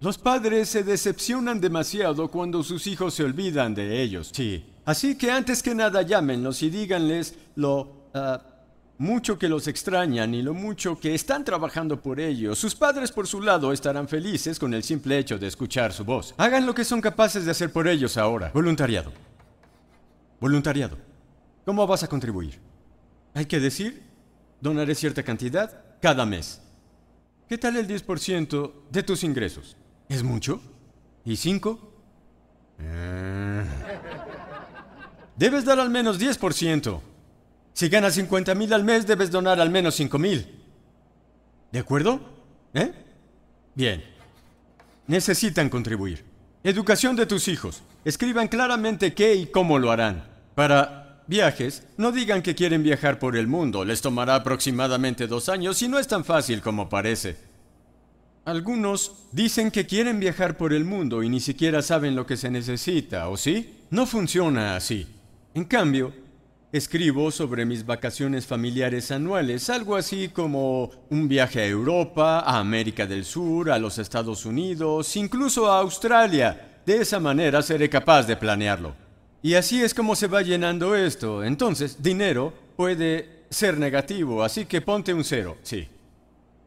Los 0.00 0.16
padres 0.16 0.68
se 0.68 0.84
decepcionan 0.84 1.60
demasiado 1.60 2.28
cuando 2.30 2.62
sus 2.62 2.86
hijos 2.86 3.14
se 3.14 3.24
olvidan 3.24 3.74
de 3.74 4.00
ellos. 4.00 4.30
Sí, 4.32 4.64
Así 4.88 5.18
que 5.18 5.30
antes 5.30 5.62
que 5.62 5.74
nada 5.74 6.00
llámenlos 6.00 6.62
y 6.62 6.70
díganles 6.70 7.34
lo 7.56 8.08
ah, 8.14 8.40
mucho 8.96 9.38
que 9.38 9.46
los 9.46 9.68
extrañan 9.68 10.32
y 10.32 10.40
lo 10.40 10.54
mucho 10.54 10.98
que 10.98 11.14
están 11.14 11.44
trabajando 11.44 12.00
por 12.00 12.18
ellos. 12.18 12.58
Sus 12.58 12.74
padres 12.74 13.12
por 13.12 13.26
su 13.26 13.42
lado 13.42 13.70
estarán 13.70 14.08
felices 14.08 14.58
con 14.58 14.72
el 14.72 14.82
simple 14.82 15.18
hecho 15.18 15.38
de 15.38 15.46
escuchar 15.46 15.92
su 15.92 16.06
voz. 16.06 16.34
Hagan 16.38 16.64
lo 16.64 16.74
que 16.74 16.86
son 16.86 17.02
capaces 17.02 17.44
de 17.44 17.50
hacer 17.50 17.70
por 17.70 17.86
ellos 17.86 18.16
ahora. 18.16 18.50
Voluntariado. 18.54 19.12
Voluntariado. 20.40 20.96
¿Cómo 21.66 21.86
vas 21.86 22.02
a 22.04 22.08
contribuir? 22.08 22.58
Hay 23.34 23.44
que 23.44 23.60
decir, 23.60 24.02
donaré 24.60 24.94
cierta 24.94 25.22
cantidad 25.22 25.84
cada 26.00 26.26
mes. 26.26 26.60
¿Qué 27.48 27.58
tal 27.58 27.76
el 27.76 27.88
10% 27.88 28.72
de 28.90 29.02
tus 29.02 29.24
ingresos? 29.24 29.76
¿Es 30.08 30.22
mucho? 30.22 30.60
¿Y 31.24 31.36
5? 31.36 31.92
Ah. 32.80 33.64
Debes 35.36 35.64
dar 35.64 35.80
al 35.80 35.90
menos 35.90 36.20
10%. 36.20 37.00
Si 37.72 37.88
ganas 37.88 38.14
50 38.14 38.54
mil 38.54 38.72
al 38.72 38.84
mes, 38.84 39.06
debes 39.06 39.30
donar 39.30 39.60
al 39.60 39.70
menos 39.70 39.94
5 39.94 40.18
mil. 40.18 40.62
¿De 41.70 41.78
acuerdo? 41.78 42.20
¿Eh? 42.74 42.92
Bien. 43.74 44.04
Necesitan 45.06 45.68
contribuir. 45.68 46.24
Educación 46.64 47.14
de 47.14 47.26
tus 47.26 47.48
hijos. 47.48 47.82
Escriban 48.04 48.48
claramente 48.48 49.14
qué 49.14 49.34
y 49.34 49.46
cómo 49.46 49.78
lo 49.78 49.90
harán. 49.90 50.24
Para 50.54 51.07
viajes, 51.28 51.84
no 51.96 52.10
digan 52.10 52.42
que 52.42 52.56
quieren 52.56 52.82
viajar 52.82 53.20
por 53.20 53.36
el 53.36 53.46
mundo. 53.46 53.84
Les 53.84 54.00
tomará 54.00 54.34
aproximadamente 54.34 55.28
dos 55.28 55.48
años 55.48 55.80
y 55.82 55.88
no 55.88 56.00
es 56.00 56.08
tan 56.08 56.24
fácil 56.24 56.60
como 56.60 56.88
parece. 56.88 57.36
Algunos 58.44 59.12
dicen 59.30 59.70
que 59.70 59.86
quieren 59.86 60.18
viajar 60.18 60.56
por 60.56 60.72
el 60.72 60.84
mundo 60.84 61.22
y 61.22 61.28
ni 61.28 61.38
siquiera 61.38 61.82
saben 61.82 62.16
lo 62.16 62.26
que 62.26 62.38
se 62.38 62.50
necesita, 62.50 63.28
¿o 63.28 63.36
sí? 63.36 63.84
No 63.90 64.06
funciona 64.06 64.74
así. 64.74 65.06
En 65.52 65.64
cambio, 65.64 66.14
escribo 66.72 67.30
sobre 67.30 67.66
mis 67.66 67.84
vacaciones 67.84 68.46
familiares 68.46 69.10
anuales, 69.10 69.68
algo 69.68 69.96
así 69.96 70.28
como 70.28 70.90
un 71.10 71.28
viaje 71.28 71.60
a 71.60 71.66
Europa, 71.66 72.40
a 72.40 72.58
América 72.58 73.06
del 73.06 73.26
Sur, 73.26 73.70
a 73.70 73.78
los 73.78 73.98
Estados 73.98 74.46
Unidos, 74.46 75.14
incluso 75.16 75.70
a 75.70 75.80
Australia. 75.80 76.80
De 76.86 77.02
esa 77.02 77.20
manera 77.20 77.60
seré 77.60 77.90
capaz 77.90 78.22
de 78.22 78.36
planearlo. 78.36 79.07
Y 79.42 79.54
así 79.54 79.82
es 79.82 79.94
como 79.94 80.16
se 80.16 80.26
va 80.26 80.42
llenando 80.42 80.94
esto. 80.94 81.44
Entonces, 81.44 82.02
dinero 82.02 82.52
puede 82.76 83.44
ser 83.50 83.78
negativo, 83.78 84.42
así 84.42 84.66
que 84.66 84.80
ponte 84.80 85.14
un 85.14 85.24
cero, 85.24 85.56
sí. 85.62 85.88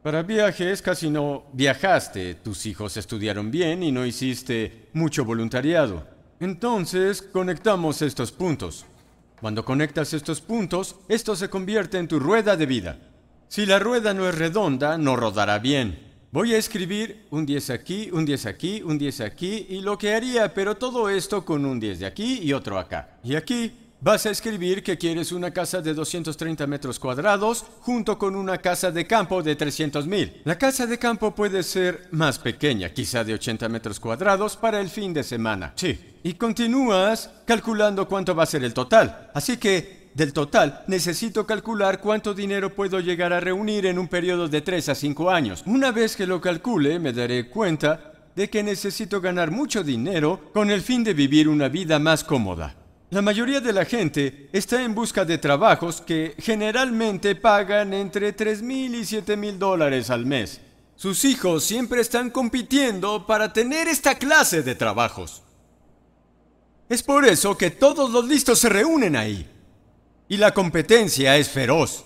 Para 0.01 0.23
viajes 0.23 0.81
casi 0.81 1.11
no 1.11 1.43
viajaste, 1.53 2.35
tus 2.35 2.65
hijos 2.65 2.97
estudiaron 2.97 3.51
bien 3.51 3.83
y 3.83 3.91
no 3.91 4.03
hiciste 4.03 4.89
mucho 4.93 5.23
voluntariado. 5.23 6.07
Entonces 6.39 7.21
conectamos 7.21 8.01
estos 8.01 8.31
puntos. 8.31 8.85
Cuando 9.39 9.63
conectas 9.63 10.13
estos 10.13 10.41
puntos, 10.41 10.95
esto 11.07 11.35
se 11.35 11.49
convierte 11.49 11.99
en 11.99 12.07
tu 12.07 12.19
rueda 12.19 12.57
de 12.57 12.65
vida. 12.65 12.97
Si 13.47 13.67
la 13.67 13.77
rueda 13.77 14.13
no 14.15 14.27
es 14.27 14.35
redonda, 14.35 14.97
no 14.97 15.15
rodará 15.15 15.59
bien. 15.59 16.10
Voy 16.31 16.53
a 16.53 16.57
escribir 16.57 17.25
un 17.29 17.45
10 17.45 17.71
aquí, 17.71 18.09
un 18.13 18.25
10 18.25 18.45
aquí, 18.45 18.81
un 18.81 18.97
10 18.97 19.19
aquí 19.19 19.65
y 19.69 19.81
lo 19.81 19.97
que 19.97 20.13
haría, 20.13 20.53
pero 20.53 20.77
todo 20.77 21.09
esto 21.09 21.43
con 21.43 21.65
un 21.65 21.77
10 21.77 21.99
de 21.99 22.05
aquí 22.05 22.39
y 22.41 22.53
otro 22.53 22.79
acá. 22.79 23.17
Y 23.21 23.35
aquí 23.35 23.73
Vas 24.03 24.25
a 24.25 24.31
escribir 24.31 24.81
que 24.81 24.97
quieres 24.97 25.31
una 25.31 25.51
casa 25.51 25.79
de 25.79 25.93
230 25.93 26.65
metros 26.65 26.97
cuadrados 26.97 27.63
junto 27.81 28.17
con 28.17 28.35
una 28.35 28.57
casa 28.57 28.89
de 28.89 29.05
campo 29.05 29.43
de 29.43 29.55
300 29.55 30.07
mil. 30.07 30.41
La 30.43 30.57
casa 30.57 30.87
de 30.87 30.97
campo 30.97 31.35
puede 31.35 31.61
ser 31.61 32.07
más 32.09 32.39
pequeña, 32.39 32.89
quizá 32.89 33.23
de 33.23 33.35
80 33.35 33.69
metros 33.69 33.99
cuadrados 33.99 34.57
para 34.57 34.81
el 34.81 34.89
fin 34.89 35.13
de 35.13 35.21
semana. 35.21 35.73
Sí. 35.75 35.99
Y 36.23 36.33
continúas 36.33 37.29
calculando 37.45 38.07
cuánto 38.07 38.33
va 38.33 38.41
a 38.41 38.47
ser 38.47 38.63
el 38.63 38.73
total. 38.73 39.29
Así 39.35 39.57
que, 39.57 40.00
del 40.13 40.33
total, 40.33 40.83
necesito 40.87 41.45
calcular 41.45 42.01
cuánto 42.01 42.33
dinero 42.33 42.73
puedo 42.75 42.99
llegar 42.99 43.33
a 43.33 43.39
reunir 43.39 43.85
en 43.85 43.97
un 43.97 44.07
periodo 44.07 44.47
de 44.47 44.61
3 44.61 44.89
a 44.89 44.95
5 44.95 45.29
años. 45.29 45.63
Una 45.65 45.91
vez 45.91 46.15
que 46.15 46.27
lo 46.27 46.41
calcule, 46.41 46.99
me 46.99 47.13
daré 47.13 47.49
cuenta 47.49 48.11
de 48.35 48.49
que 48.49 48.63
necesito 48.63 49.21
ganar 49.21 49.51
mucho 49.51 49.83
dinero 49.83 50.51
con 50.53 50.69
el 50.69 50.81
fin 50.81 51.03
de 51.03 51.13
vivir 51.13 51.47
una 51.47 51.69
vida 51.69 51.99
más 51.99 52.23
cómoda. 52.23 52.75
La 53.09 53.21
mayoría 53.21 53.59
de 53.59 53.73
la 53.73 53.83
gente 53.83 54.49
está 54.53 54.81
en 54.83 54.95
busca 54.95 55.25
de 55.25 55.37
trabajos 55.37 55.99
que 55.99 56.33
generalmente 56.39 57.35
pagan 57.35 57.93
entre 57.93 58.31
3 58.31 58.61
mil 58.61 58.95
y 58.95 59.05
7 59.05 59.35
mil 59.35 59.59
dólares 59.59 60.09
al 60.09 60.25
mes. 60.25 60.61
Sus 60.95 61.25
hijos 61.25 61.63
siempre 61.63 61.99
están 61.99 62.29
compitiendo 62.29 63.25
para 63.25 63.51
tener 63.51 63.87
esta 63.87 64.15
clase 64.15 64.61
de 64.61 64.75
trabajos. 64.75 65.43
Es 66.87 67.03
por 67.03 67.25
eso 67.25 67.57
que 67.57 67.71
todos 67.71 68.11
los 68.11 68.25
listos 68.27 68.59
se 68.59 68.69
reúnen 68.69 69.15
ahí. 69.15 69.49
Y 70.31 70.37
la 70.37 70.53
competencia 70.53 71.35
es 71.35 71.49
feroz. 71.49 72.05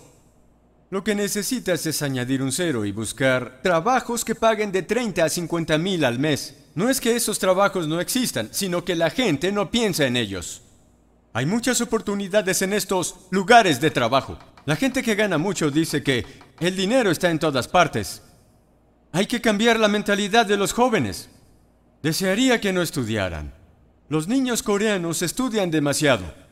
Lo 0.89 1.03
que 1.03 1.13
necesitas 1.13 1.85
es 1.85 2.01
añadir 2.01 2.41
un 2.41 2.51
cero 2.51 2.83
y 2.83 2.91
buscar 2.91 3.61
trabajos 3.61 4.25
que 4.25 4.33
paguen 4.33 4.71
de 4.71 4.81
30 4.81 5.25
a 5.25 5.29
50 5.29 5.77
mil 5.77 6.03
al 6.03 6.17
mes. 6.17 6.55
No 6.73 6.89
es 6.89 6.99
que 6.99 7.15
esos 7.15 7.37
trabajos 7.37 7.87
no 7.87 8.01
existan, 8.01 8.49
sino 8.51 8.83
que 8.83 8.95
la 8.95 9.11
gente 9.11 9.51
no 9.51 9.69
piensa 9.69 10.07
en 10.07 10.17
ellos. 10.17 10.63
Hay 11.33 11.45
muchas 11.45 11.81
oportunidades 11.81 12.63
en 12.63 12.73
estos 12.73 13.15
lugares 13.29 13.79
de 13.79 13.91
trabajo. 13.91 14.39
La 14.65 14.75
gente 14.75 15.03
que 15.03 15.13
gana 15.13 15.37
mucho 15.37 15.69
dice 15.69 16.01
que 16.01 16.25
el 16.59 16.75
dinero 16.75 17.11
está 17.11 17.29
en 17.29 17.37
todas 17.37 17.67
partes. 17.67 18.23
Hay 19.11 19.27
que 19.27 19.39
cambiar 19.39 19.79
la 19.79 19.87
mentalidad 19.87 20.47
de 20.47 20.57
los 20.57 20.73
jóvenes. 20.73 21.29
Desearía 22.01 22.59
que 22.59 22.73
no 22.73 22.81
estudiaran. 22.81 23.53
Los 24.09 24.27
niños 24.27 24.63
coreanos 24.63 25.21
estudian 25.21 25.69
demasiado. 25.69 26.44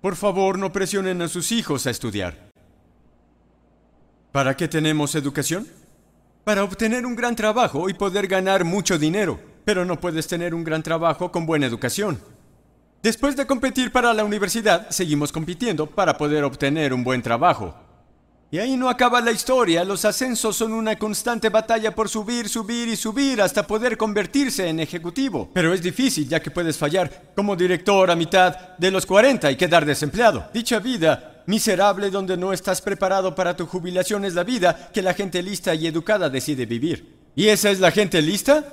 Por 0.00 0.16
favor, 0.16 0.58
no 0.58 0.72
presionen 0.72 1.20
a 1.20 1.28
sus 1.28 1.52
hijos 1.52 1.86
a 1.86 1.90
estudiar. 1.90 2.50
¿Para 4.32 4.56
qué 4.56 4.66
tenemos 4.66 5.14
educación? 5.14 5.66
Para 6.44 6.64
obtener 6.64 7.04
un 7.04 7.16
gran 7.16 7.36
trabajo 7.36 7.90
y 7.90 7.94
poder 7.94 8.26
ganar 8.26 8.64
mucho 8.64 8.98
dinero. 8.98 9.38
Pero 9.64 9.84
no 9.84 10.00
puedes 10.00 10.26
tener 10.26 10.54
un 10.54 10.64
gran 10.64 10.82
trabajo 10.82 11.30
con 11.30 11.44
buena 11.44 11.66
educación. 11.66 12.18
Después 13.02 13.36
de 13.36 13.46
competir 13.46 13.92
para 13.92 14.14
la 14.14 14.24
universidad, 14.24 14.88
seguimos 14.90 15.32
compitiendo 15.32 15.86
para 15.86 16.16
poder 16.16 16.44
obtener 16.44 16.94
un 16.94 17.04
buen 17.04 17.22
trabajo. 17.22 17.74
Y 18.52 18.58
ahí 18.58 18.76
no 18.76 18.88
acaba 18.88 19.20
la 19.20 19.30
historia, 19.30 19.84
los 19.84 20.04
ascensos 20.04 20.56
son 20.56 20.72
una 20.72 20.98
constante 20.98 21.50
batalla 21.50 21.94
por 21.94 22.08
subir, 22.08 22.48
subir 22.48 22.88
y 22.88 22.96
subir 22.96 23.40
hasta 23.40 23.64
poder 23.64 23.96
convertirse 23.96 24.68
en 24.68 24.80
ejecutivo. 24.80 25.48
Pero 25.54 25.72
es 25.72 25.80
difícil 25.80 26.28
ya 26.28 26.40
que 26.40 26.50
puedes 26.50 26.76
fallar 26.76 27.30
como 27.36 27.54
director 27.54 28.10
a 28.10 28.16
mitad 28.16 28.76
de 28.76 28.90
los 28.90 29.06
40 29.06 29.52
y 29.52 29.56
quedar 29.56 29.86
desempleado. 29.86 30.50
Dicha 30.52 30.80
vida 30.80 31.44
miserable 31.46 32.10
donde 32.10 32.36
no 32.36 32.52
estás 32.52 32.82
preparado 32.82 33.36
para 33.36 33.54
tu 33.54 33.66
jubilación 33.66 34.24
es 34.24 34.34
la 34.34 34.42
vida 34.42 34.90
que 34.92 35.02
la 35.02 35.14
gente 35.14 35.42
lista 35.44 35.72
y 35.74 35.86
educada 35.86 36.28
decide 36.28 36.66
vivir. 36.66 37.18
¿Y 37.36 37.46
esa 37.46 37.70
es 37.70 37.78
la 37.78 37.92
gente 37.92 38.20
lista? 38.20 38.64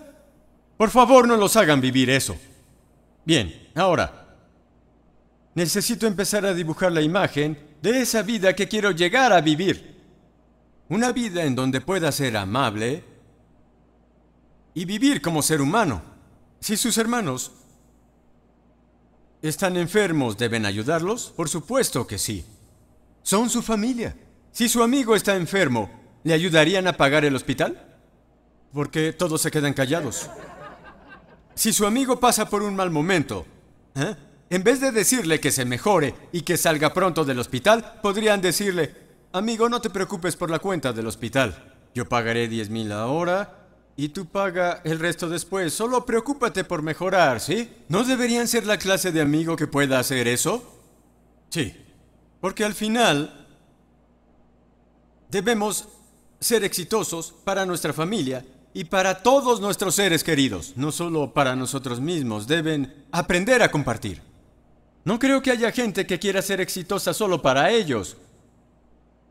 Por 0.75 0.89
favor 0.89 1.27
no 1.27 1.37
los 1.37 1.55
hagan 1.55 1.81
vivir 1.81 2.09
eso. 2.09 2.35
Bien, 3.25 3.69
ahora, 3.75 4.25
necesito 5.53 6.07
empezar 6.07 6.47
a 6.47 6.55
dibujar 6.55 6.91
la 6.91 7.01
imagen 7.01 7.66
de 7.81 8.01
esa 8.01 8.21
vida 8.23 8.55
que 8.55 8.67
quiero 8.67 8.91
llegar 8.91 9.33
a 9.33 9.41
vivir. 9.41 9.95
Una 10.89 11.11
vida 11.11 11.43
en 11.43 11.55
donde 11.55 11.81
pueda 11.81 12.11
ser 12.11 12.37
amable 12.37 13.03
y 14.73 14.85
vivir 14.85 15.21
como 15.21 15.41
ser 15.41 15.61
humano. 15.61 16.01
Si 16.59 16.77
sus 16.77 16.97
hermanos 16.97 17.51
están 19.41 19.77
enfermos, 19.77 20.37
¿deben 20.37 20.65
ayudarlos? 20.65 21.33
Por 21.35 21.49
supuesto 21.49 22.07
que 22.07 22.17
sí. 22.17 22.45
Son 23.21 23.49
su 23.49 23.61
familia. 23.61 24.15
Si 24.51 24.69
su 24.69 24.81
amigo 24.81 25.15
está 25.15 25.35
enfermo, 25.35 25.89
¿le 26.23 26.33
ayudarían 26.33 26.87
a 26.87 26.93
pagar 26.93 27.25
el 27.25 27.35
hospital? 27.35 27.97
Porque 28.73 29.13
todos 29.13 29.41
se 29.41 29.51
quedan 29.51 29.73
callados. 29.73 30.29
Si 31.53 31.73
su 31.73 31.85
amigo 31.85 32.19
pasa 32.19 32.49
por 32.49 32.63
un 32.63 32.75
mal 32.75 32.89
momento, 32.89 33.45
¿eh? 33.95 34.15
En 34.49 34.63
vez 34.63 34.79
de 34.79 34.91
decirle 34.91 35.39
que 35.39 35.51
se 35.51 35.65
mejore 35.65 36.15
y 36.31 36.41
que 36.41 36.57
salga 36.57 36.93
pronto 36.93 37.25
del 37.25 37.39
hospital, 37.39 37.99
podrían 38.01 38.41
decirle, 38.41 38.95
amigo, 39.33 39.67
no 39.67 39.81
te 39.81 39.89
preocupes 39.89 40.35
por 40.35 40.49
la 40.49 40.59
cuenta 40.59 40.93
del 40.93 41.07
hospital. 41.07 41.73
Yo 41.93 42.07
pagaré 42.07 42.47
10 42.47 42.69
mil 42.69 42.91
ahora 42.91 43.67
y 43.97 44.09
tú 44.09 44.27
paga 44.27 44.81
el 44.85 44.99
resto 44.99 45.27
después. 45.27 45.73
Solo 45.73 46.05
preocúpate 46.05 46.63
por 46.63 46.81
mejorar, 46.81 47.41
¿sí? 47.41 47.69
¿No 47.89 48.03
deberían 48.03 48.47
ser 48.47 48.65
la 48.65 48.77
clase 48.77 49.11
de 49.11 49.21
amigo 49.21 49.55
que 49.55 49.67
pueda 49.67 49.99
hacer 49.99 50.27
eso? 50.27 50.63
Sí, 51.49 51.75
porque 52.39 52.63
al 52.63 52.73
final 52.73 53.47
debemos 55.29 55.87
ser 56.39 56.63
exitosos 56.63 57.33
para 57.43 57.65
nuestra 57.65 57.93
familia 57.93 58.45
y 58.73 58.85
para 58.85 59.23
todos 59.23 59.59
nuestros 59.59 59.95
seres 59.95 60.23
queridos, 60.23 60.73
no 60.75 60.91
solo 60.91 61.33
para 61.33 61.55
nosotros 61.55 61.99
mismos, 61.99 62.45
deben 62.45 63.05
aprender 63.11 63.63
a 63.63 63.71
compartir. 63.71 64.26
No 65.07 65.19
creo 65.19 65.41
que 65.41 65.51
haya 65.51 65.71
gente 65.71 66.05
que 66.05 66.19
quiera 66.19 66.41
ser 66.41 66.59
exitosa 66.59 67.13
solo 67.13 67.41
para 67.41 67.71
ellos, 67.71 68.17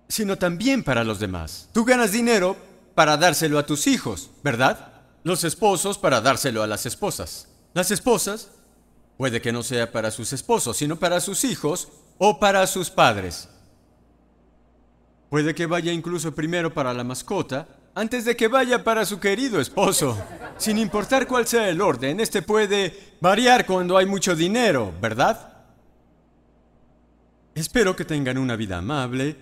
sino 0.09 0.39
también 0.39 0.83
para 0.83 1.05
los 1.05 1.21
demás. 1.21 1.69
Tú 1.75 1.85
ganas 1.85 2.13
dinero 2.13 2.57
para 2.95 3.19
dárselo 3.19 3.59
a 3.59 3.67
tus 3.67 3.87
hijos, 3.87 4.31
¿verdad? 4.43 5.03
Los 5.23 5.45
esposos 5.45 5.99
para 5.99 6.23
dárselo 6.23 6.63
a 6.63 6.67
las 6.67 6.87
esposas. 6.87 7.49
Las 7.75 7.91
esposas 7.91 8.49
puede 9.19 9.43
que 9.43 9.53
no 9.53 9.63
sea 9.63 9.93
para 9.93 10.11
sus 10.11 10.33
esposos, 10.33 10.79
sino 10.79 10.97
para 10.97 11.21
sus 11.21 11.45
hijos 11.45 11.89
o 12.17 12.41
para 12.41 12.67
sus 12.67 12.89
padres. 12.89 13.51
Puede 15.29 15.55
que 15.55 15.67
vaya 15.67 15.93
incluso 15.93 16.35
primero 16.35 16.73
para 16.73 16.95
la 16.95 17.05
mascota 17.05 17.69
antes 17.95 18.25
de 18.25 18.35
que 18.35 18.49
vaya 18.49 18.83
para 18.83 19.05
su 19.05 19.21
querido 19.21 19.61
esposo. 19.61 20.17
Sin 20.57 20.79
importar 20.79 21.27
cuál 21.27 21.47
sea 21.47 21.69
el 21.69 21.83
orden, 21.83 22.19
este 22.19 22.41
puede 22.41 23.19
variar 23.21 23.67
cuando 23.67 23.99
hay 23.99 24.07
mucho 24.07 24.35
dinero, 24.35 24.95
¿verdad? 25.03 25.56
Espero 27.57 27.97
que 27.97 28.05
tengan 28.05 28.37
una 28.37 28.55
vida 28.55 28.77
amable, 28.77 29.35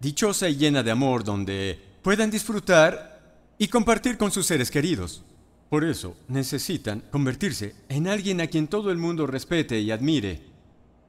dichosa 0.00 0.48
y 0.48 0.56
llena 0.56 0.82
de 0.82 0.90
amor 0.90 1.22
donde 1.22 1.78
puedan 2.02 2.28
disfrutar 2.28 3.36
y 3.56 3.68
compartir 3.68 4.18
con 4.18 4.32
sus 4.32 4.44
seres 4.44 4.72
queridos. 4.72 5.22
Por 5.70 5.84
eso 5.84 6.16
necesitan 6.26 7.04
convertirse 7.12 7.76
en 7.88 8.08
alguien 8.08 8.40
a 8.40 8.48
quien 8.48 8.66
todo 8.66 8.90
el 8.90 8.98
mundo 8.98 9.28
respete 9.28 9.78
y 9.78 9.92
admire. 9.92 10.40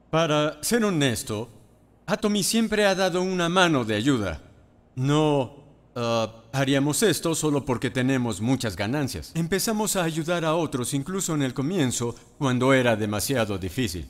Para 0.08 0.62
ser 0.62 0.84
honesto, 0.84 1.48
Atomy 2.06 2.44
siempre 2.44 2.86
ha 2.86 2.94
dado 2.94 3.22
una 3.22 3.48
mano 3.48 3.84
de 3.84 3.96
ayuda. 3.96 4.40
No 4.94 5.64
uh, 5.96 6.28
haríamos 6.52 7.02
esto 7.02 7.34
solo 7.34 7.64
porque 7.64 7.90
tenemos 7.90 8.40
muchas 8.40 8.76
ganancias. 8.76 9.32
Empezamos 9.34 9.96
a 9.96 10.04
ayudar 10.04 10.44
a 10.44 10.54
otros 10.54 10.94
incluso 10.94 11.34
en 11.34 11.42
el 11.42 11.54
comienzo, 11.54 12.14
cuando 12.38 12.72
era 12.72 12.94
demasiado 12.94 13.58
difícil. 13.58 14.06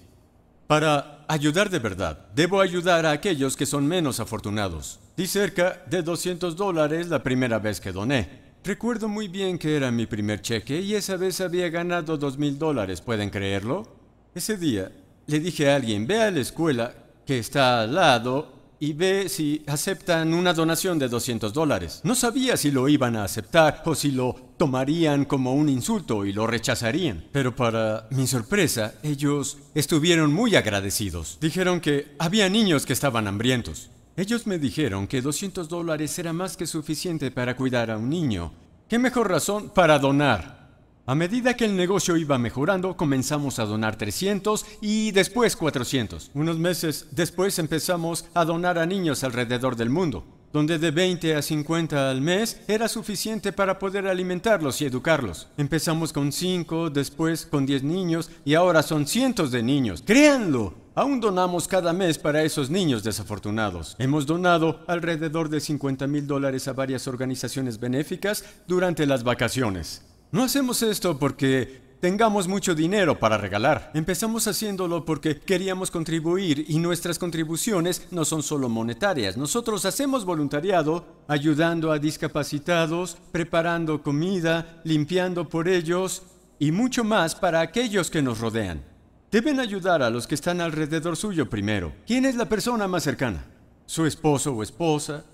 Para 0.67 1.25
ayudar 1.29 1.71
de 1.71 1.79
verdad, 1.79 2.19
debo 2.35 2.61
ayudar 2.61 3.07
a 3.07 3.13
aquellos 3.13 3.57
que 3.57 3.67
son 3.67 3.87
menos 3.87 4.19
afortunados. 4.19 4.99
Di 5.17 5.29
cerca 5.29 5.83
de 5.87 6.03
200 6.03 6.57
dólares 6.57 7.09
la 7.09 7.23
primera 7.23 7.61
vez 7.61 7.81
que 7.81 7.93
doné. 7.93 8.47
Recuerdo 8.65 9.09
muy 9.09 9.29
bien 9.29 9.59
que 9.59 9.77
era 9.77 9.93
mi 9.93 10.07
primer 10.07 10.43
cheque 10.43 10.81
y 10.81 10.97
esa 10.97 11.17
vez 11.17 11.41
había 11.41 11.69
ganado 11.69 12.17
2 12.17 12.37
mil 12.37 12.59
dólares, 12.59 13.01
¿pueden 13.01 13.31
creerlo? 13.31 13.87
Ese 14.35 14.57
día 14.57 14.91
le 15.29 15.39
dije 15.39 15.71
a 15.71 15.77
alguien, 15.77 16.05
ve 16.05 16.21
a 16.21 16.33
la 16.33 16.41
escuela 16.41 16.93
que 17.25 17.39
está 17.39 17.83
al 17.83 17.95
lado 17.95 18.56
y 18.79 18.93
ve 18.93 19.29
si 19.29 19.63
aceptan 19.67 20.35
una 20.35 20.53
donación 20.53 20.99
de 20.99 21.09
200 21.09 21.53
dólares. 21.53 22.01
No 22.05 22.15
sabía 22.15 22.57
si 22.57 22.71
lo 22.71 22.89
iban 22.89 23.17
a 23.17 23.25
aceptar 23.25 23.83
o 23.85 23.95
si 23.95 24.11
lo 24.11 24.35
tomarían 24.57 25.25
como 25.25 25.55
un 25.55 25.69
insulto 25.69 26.25
y 26.25 26.33
lo 26.33 26.47
rechazarían. 26.47 27.25
Pero 27.33 27.55
para 27.55 28.07
mi 28.11 28.27
sorpresa, 28.27 28.95
ellos 29.03 29.59
estuvieron 29.75 30.33
muy 30.33 30.57
agradecidos. 30.57 31.39
Dijeron 31.41 31.81
que 31.81 32.15
había 32.19 32.49
niños 32.49 32.87
que 32.87 32.93
estaban 32.93 33.27
hambrientos. 33.27 33.91
Ellos 34.17 34.47
me 34.47 34.59
dijeron 34.59 35.07
que 35.07 35.21
200 35.21 35.69
dólares 35.69 36.19
era 36.19 36.33
más 36.33 36.57
que 36.57 36.67
suficiente 36.67 37.31
para 37.31 37.55
cuidar 37.55 37.91
a 37.91 37.99
un 37.99 38.09
niño. 38.09 38.53
¿Qué 38.89 38.99
mejor 38.99 39.29
razón 39.29 39.71
para 39.71 39.99
donar? 39.99 40.66
A 41.09 41.15
medida 41.15 41.55
que 41.55 41.65
el 41.65 41.77
negocio 41.77 42.17
iba 42.17 42.37
mejorando, 42.37 42.97
comenzamos 42.97 43.61
a 43.61 43.65
donar 43.65 43.95
300 43.95 44.67
y 44.81 45.13
después 45.13 45.55
400. 45.55 46.33
Unos 46.35 46.59
meses 46.59 47.07
después 47.13 47.61
empezamos 47.61 48.25
a 48.35 48.45
donar 48.45 48.77
a 48.77 48.87
niños 48.87 49.23
alrededor 49.23 49.77
del 49.77 49.89
mundo, 49.89 50.25
donde 50.53 50.81
de 50.81 50.91
20 50.91 51.37
a 51.37 51.43
50 51.43 52.11
al 52.11 52.23
mes 52.23 52.61
era 52.67 52.89
suficiente 52.89 53.53
para 53.53 53.79
poder 53.79 54.09
alimentarlos 54.09 54.83
y 54.83 54.87
educarlos. 54.87 55.47
Empezamos 55.57 56.13
con 56.13 56.33
5, 56.33 56.91
después 56.91 57.47
con 57.47 57.67
10 57.67 57.85
niños 57.85 58.29
y 58.45 58.55
ahora 58.55 58.83
son 58.83 59.07
cientos 59.07 59.53
de 59.53 59.63
niños. 59.63 60.03
Créanlo, 60.05 60.75
Aún 60.97 61.21
donamos 61.21 61.69
cada 61.69 61.93
mes 61.93 62.17
para 62.17 62.43
esos 62.43 62.71
niños 62.71 63.05
desafortunados. 63.05 63.97
Hemos 63.99 64.25
donado 64.25 64.81
alrededor 64.87 65.51
de 65.51 65.61
50 65.61 66.07
mil 66.07 66.27
dólares 66.27 66.69
a 66.69 66.73
varias 66.73 67.07
organizaciones 67.07 67.79
benéficas 67.79 68.47
durante 68.67 69.05
las 69.05 69.23
vacaciones. 69.23 70.01
No 70.33 70.43
hacemos 70.43 70.83
esto 70.83 71.19
porque 71.19 71.81
tengamos 72.01 72.49
mucho 72.49 72.75
dinero 72.75 73.19
para 73.19 73.39
regalar. 73.39 73.91
Empezamos 73.95 74.47
haciéndolo 74.49 75.05
porque 75.05 75.39
queríamos 75.39 75.91
contribuir 75.91 76.65
y 76.69 76.79
nuestras 76.79 77.19
contribuciones 77.19 78.09
no 78.11 78.25
son 78.25 78.43
solo 78.43 78.69
monetarias. 78.69 79.37
Nosotros 79.37 79.85
hacemos 79.85 80.25
voluntariado 80.25 81.07
ayudando 81.29 81.93
a 81.93 81.99
discapacitados, 81.99 83.17
preparando 83.31 84.03
comida, 84.03 84.81
limpiando 84.85 85.49
por 85.49 85.69
ellos 85.69 86.23
y 86.59 86.73
mucho 86.73 87.05
más 87.05 87.35
para 87.35 87.61
aquellos 87.61 88.11
que 88.11 88.23
nos 88.23 88.41
rodean. 88.41 88.83
Deben 89.31 89.61
ayudar 89.61 90.03
a 90.03 90.11
los 90.11 90.27
que 90.27 90.35
están 90.35 90.61
alrededor 90.61 91.17
suyo 91.17 91.49
primero. 91.49 91.93
¿Quién 92.07 92.25
es 92.25 92.37
la 92.37 92.49
persona 92.49 92.89
más 92.89 93.03
cercana? 93.03 93.45
Su 93.85 94.07
esposo 94.07 94.53
o 94.53 94.63
esposa. 94.63 95.25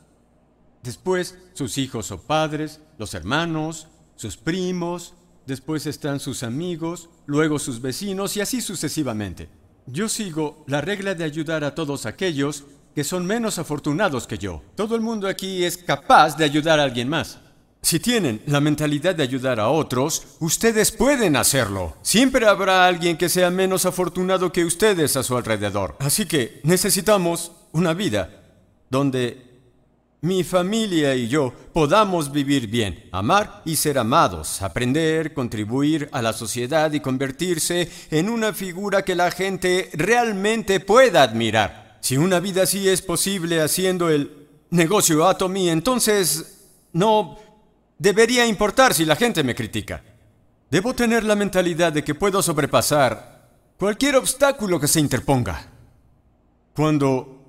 Después, 0.82 1.38
sus 1.54 1.78
hijos 1.78 2.10
o 2.10 2.20
padres, 2.20 2.80
los 2.98 3.14
hermanos, 3.14 3.88
sus 4.16 4.36
primos, 4.36 5.14
después 5.46 5.86
están 5.86 6.20
sus 6.20 6.42
amigos, 6.42 7.08
luego 7.26 7.58
sus 7.58 7.80
vecinos 7.80 8.36
y 8.36 8.40
así 8.40 8.60
sucesivamente. 8.60 9.48
Yo 9.86 10.08
sigo 10.08 10.64
la 10.66 10.80
regla 10.80 11.14
de 11.14 11.24
ayudar 11.24 11.64
a 11.64 11.74
todos 11.74 12.06
aquellos 12.06 12.64
que 12.94 13.04
son 13.04 13.26
menos 13.26 13.58
afortunados 13.58 14.26
que 14.26 14.38
yo. 14.38 14.62
Todo 14.76 14.94
el 14.94 15.00
mundo 15.00 15.26
aquí 15.28 15.64
es 15.64 15.76
capaz 15.76 16.36
de 16.36 16.44
ayudar 16.44 16.78
a 16.78 16.84
alguien 16.84 17.08
más. 17.08 17.38
Si 17.80 17.98
tienen 17.98 18.40
la 18.46 18.60
mentalidad 18.60 19.14
de 19.16 19.24
ayudar 19.24 19.58
a 19.58 19.68
otros, 19.68 20.36
ustedes 20.38 20.92
pueden 20.92 21.34
hacerlo. 21.34 21.96
Siempre 22.02 22.46
habrá 22.46 22.86
alguien 22.86 23.16
que 23.16 23.28
sea 23.28 23.50
menos 23.50 23.86
afortunado 23.86 24.52
que 24.52 24.64
ustedes 24.64 25.16
a 25.16 25.24
su 25.24 25.36
alrededor. 25.36 25.96
Así 25.98 26.26
que 26.26 26.60
necesitamos 26.62 27.50
una 27.72 27.92
vida 27.92 28.30
donde 28.88 29.51
mi 30.22 30.44
familia 30.44 31.16
y 31.16 31.26
yo 31.26 31.52
podamos 31.72 32.30
vivir 32.30 32.68
bien, 32.68 33.08
amar 33.10 33.60
y 33.64 33.74
ser 33.74 33.98
amados, 33.98 34.62
aprender, 34.62 35.34
contribuir 35.34 36.08
a 36.12 36.22
la 36.22 36.32
sociedad 36.32 36.92
y 36.92 37.00
convertirse 37.00 37.90
en 38.08 38.28
una 38.28 38.52
figura 38.52 39.02
que 39.02 39.16
la 39.16 39.32
gente 39.32 39.90
realmente 39.94 40.78
pueda 40.78 41.24
admirar. 41.24 41.98
Si 42.00 42.16
una 42.16 42.38
vida 42.38 42.62
así 42.62 42.88
es 42.88 43.02
posible 43.02 43.60
haciendo 43.60 44.10
el 44.10 44.46
negocio 44.70 45.26
Atomy, 45.26 45.70
entonces 45.70 46.68
no 46.92 47.38
debería 47.98 48.46
importar 48.46 48.94
si 48.94 49.04
la 49.04 49.16
gente 49.16 49.42
me 49.42 49.56
critica. 49.56 50.04
Debo 50.70 50.94
tener 50.94 51.24
la 51.24 51.34
mentalidad 51.34 51.92
de 51.92 52.04
que 52.04 52.14
puedo 52.14 52.40
sobrepasar 52.42 53.50
cualquier 53.76 54.14
obstáculo 54.14 54.78
que 54.78 54.86
se 54.86 55.00
interponga. 55.00 55.66
Cuando 56.74 57.44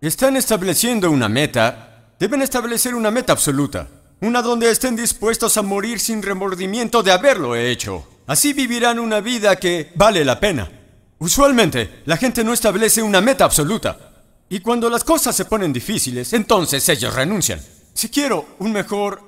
están 0.00 0.36
estableciendo 0.36 1.10
una 1.10 1.28
meta, 1.28 1.95
Deben 2.18 2.40
establecer 2.40 2.94
una 2.94 3.10
meta 3.10 3.34
absoluta, 3.34 3.88
una 4.22 4.40
donde 4.40 4.70
estén 4.70 4.96
dispuestos 4.96 5.58
a 5.58 5.62
morir 5.62 6.00
sin 6.00 6.22
remordimiento 6.22 7.02
de 7.02 7.12
haberlo 7.12 7.54
hecho. 7.54 8.08
Así 8.26 8.54
vivirán 8.54 8.98
una 8.98 9.20
vida 9.20 9.56
que 9.56 9.92
vale 9.94 10.24
la 10.24 10.40
pena. 10.40 10.70
Usualmente, 11.18 12.02
la 12.06 12.16
gente 12.16 12.42
no 12.42 12.54
establece 12.54 13.02
una 13.02 13.20
meta 13.20 13.44
absoluta. 13.44 14.24
Y 14.48 14.60
cuando 14.60 14.88
las 14.88 15.04
cosas 15.04 15.36
se 15.36 15.44
ponen 15.44 15.74
difíciles, 15.74 16.32
entonces 16.32 16.88
ellos 16.88 17.14
renuncian. 17.14 17.60
Si 17.92 18.08
quiero 18.08 18.46
un 18.60 18.72
mejor 18.72 19.20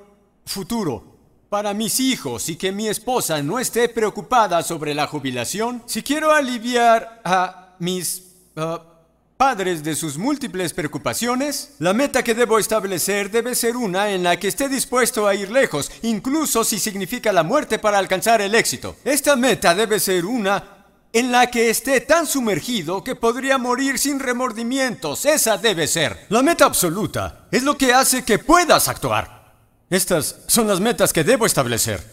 futuro 0.47 1.19
para 1.51 1.75
mis 1.75 2.01
hijos 2.01 2.49
y 2.49 2.57
que 2.57 2.73
mi 2.73 2.89
esposa 2.89 3.43
no 3.43 3.59
esté 3.59 3.91
preocupada 3.91 4.63
sobre 4.63 4.95
la 4.95 5.07
jubilación, 5.07 5.83
si 5.85 6.03
quiero 6.03 6.33
aliviar 6.33 7.21
a 7.23 7.75
mis... 7.81 8.23
Uh, 8.57 8.98
padres 9.39 9.85
de 9.85 9.95
sus 9.95 10.19
múltiples 10.19 10.75
preocupaciones, 10.75 11.71
la 11.79 11.95
meta 11.95 12.25
que 12.25 12.35
debo 12.35 12.59
establecer 12.59 13.31
debe 13.31 13.55
ser 13.55 13.77
una 13.77 14.11
en 14.11 14.25
la 14.25 14.37
que 14.37 14.49
esté 14.49 14.69
dispuesto 14.69 15.29
a 15.29 15.35
ir 15.37 15.51
lejos, 15.53 15.93
incluso 16.03 16.65
si 16.65 16.81
significa 16.81 17.33
la 17.33 17.45
muerte 17.45 17.79
para 17.79 17.99
alcanzar 17.99 18.43
el 18.43 18.57
éxito. 18.57 18.97
Esta 19.05 19.37
meta 19.37 19.77
debe 19.77 20.01
ser 20.01 20.27
una 20.27 20.79
en 21.13 21.31
la 21.31 21.47
que 21.47 21.71
esté 21.71 22.01
tan 22.01 22.27
sumergido 22.27 23.05
que 23.05 23.15
podría 23.15 23.59
morir 23.59 24.01
sin 24.01 24.19
remordimientos. 24.19 25.25
Esa 25.25 25.57
debe 25.57 25.87
ser. 25.87 26.27
La 26.31 26.43
meta 26.43 26.65
absoluta 26.65 27.47
es 27.53 27.63
lo 27.63 27.79
que 27.79 27.95
hace 27.95 28.25
que 28.25 28.41
puedas 28.41 28.89
actuar. 28.89 29.55
Estas 29.89 30.41
son 30.49 30.67
las 30.67 30.81
metas 30.81 31.13
que 31.13 31.23
debo 31.23 31.47
establecer. 31.47 32.05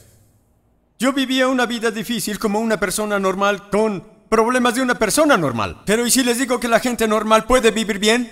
Yo 1.00 1.12
vivía 1.12 1.48
una 1.48 1.66
vida 1.66 1.90
difícil 1.90 2.38
como 2.38 2.60
una 2.60 2.80
persona 2.80 3.20
normal 3.20 3.70
con 3.72 4.15
problemas 4.36 4.76
de 4.76 4.82
una 4.82 4.96
persona 4.96 5.38
normal. 5.38 5.82
Pero 5.86 6.06
¿y 6.06 6.12
si 6.12 6.22
les 6.22 6.38
digo 6.38 6.60
que 6.60 6.68
la 6.68 6.82
gente 6.82 7.08
normal 7.08 7.46
puede 7.46 7.72
vivir 7.72 8.00
bien? 8.00 8.30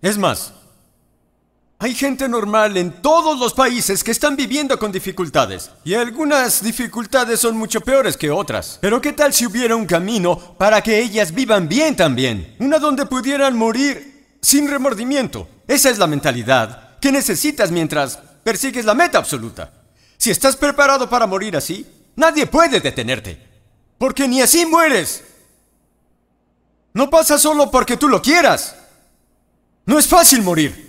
Es 0.00 0.16
más, 0.16 0.52
hay 1.80 1.92
gente 1.92 2.28
normal 2.28 2.76
en 2.76 3.02
todos 3.02 3.36
los 3.36 3.52
países 3.52 4.04
que 4.04 4.12
están 4.12 4.36
viviendo 4.36 4.78
con 4.78 4.92
dificultades. 4.92 5.72
Y 5.82 5.94
algunas 5.94 6.62
dificultades 6.62 7.40
son 7.40 7.56
mucho 7.56 7.80
peores 7.80 8.16
que 8.16 8.30
otras. 8.30 8.78
Pero 8.80 9.00
¿qué 9.00 9.12
tal 9.12 9.32
si 9.34 9.44
hubiera 9.44 9.74
un 9.74 9.86
camino 9.86 10.38
para 10.56 10.80
que 10.82 11.00
ellas 11.00 11.34
vivan 11.34 11.68
bien 11.68 11.96
también? 11.96 12.54
Una 12.60 12.78
donde 12.78 13.06
pudieran 13.06 13.56
morir 13.56 14.36
sin 14.40 14.70
remordimiento. 14.70 15.48
Esa 15.66 15.90
es 15.90 15.98
la 15.98 16.06
mentalidad 16.06 16.96
que 17.00 17.10
necesitas 17.10 17.72
mientras 17.72 18.20
persigues 18.44 18.84
la 18.84 18.94
meta 18.94 19.18
absoluta. 19.18 19.72
Si 20.16 20.30
estás 20.30 20.54
preparado 20.54 21.10
para 21.10 21.26
morir 21.26 21.56
así, 21.56 21.84
nadie 22.14 22.46
puede 22.46 22.78
detenerte. 22.78 23.36
Porque 23.98 24.28
ni 24.28 24.42
así 24.42 24.64
mueres. 24.64 25.24
No 26.92 27.08
pasa 27.08 27.38
solo 27.38 27.70
porque 27.70 27.96
tú 27.96 28.08
lo 28.08 28.20
quieras. 28.20 28.74
No 29.86 29.98
es 29.98 30.06
fácil 30.06 30.42
morir. 30.42 30.88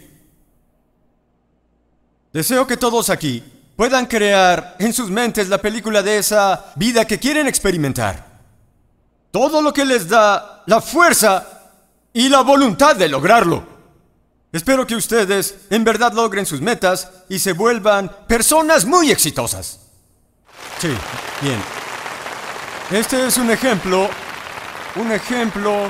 Deseo 2.34 2.66
que 2.66 2.78
todos 2.78 3.10
aquí 3.10 3.44
puedan 3.76 4.06
crear 4.06 4.76
en 4.80 4.94
sus 4.94 5.10
mentes 5.10 5.50
la 5.50 5.60
película 5.60 6.02
de 6.02 6.18
esa 6.18 6.74
vida 6.76 7.06
que 7.06 7.20
quieren 7.20 7.48
experimentar. 7.48 8.26
Todo 9.32 9.62
lo 9.62 9.74
que 9.74 9.86
les 9.86 10.08
da 10.08 10.64
la 10.66 10.82
fuerza 10.82 11.48
y 12.14 12.30
la 12.30 12.42
voluntad 12.42 12.96
de 12.96 13.10
lograrlo. 13.10 13.66
Espero 14.52 14.86
que 14.86 14.96
ustedes 14.96 15.56
en 15.70 15.84
verdad 15.84 16.12
logren 16.12 16.46
sus 16.46 16.62
metas 16.62 17.10
y 17.30 17.40
se 17.40 17.54
vuelvan 17.54 18.12
personas 18.28 18.86
muy 18.86 19.10
exitosas. 19.10 19.80
Sí, 20.80 20.90
bien. 21.42 21.62
Este 22.92 23.26
es 23.26 23.38
un 23.38 23.50
ejemplo 23.50 24.10
un 24.96 25.12
ejemplo 25.12 25.90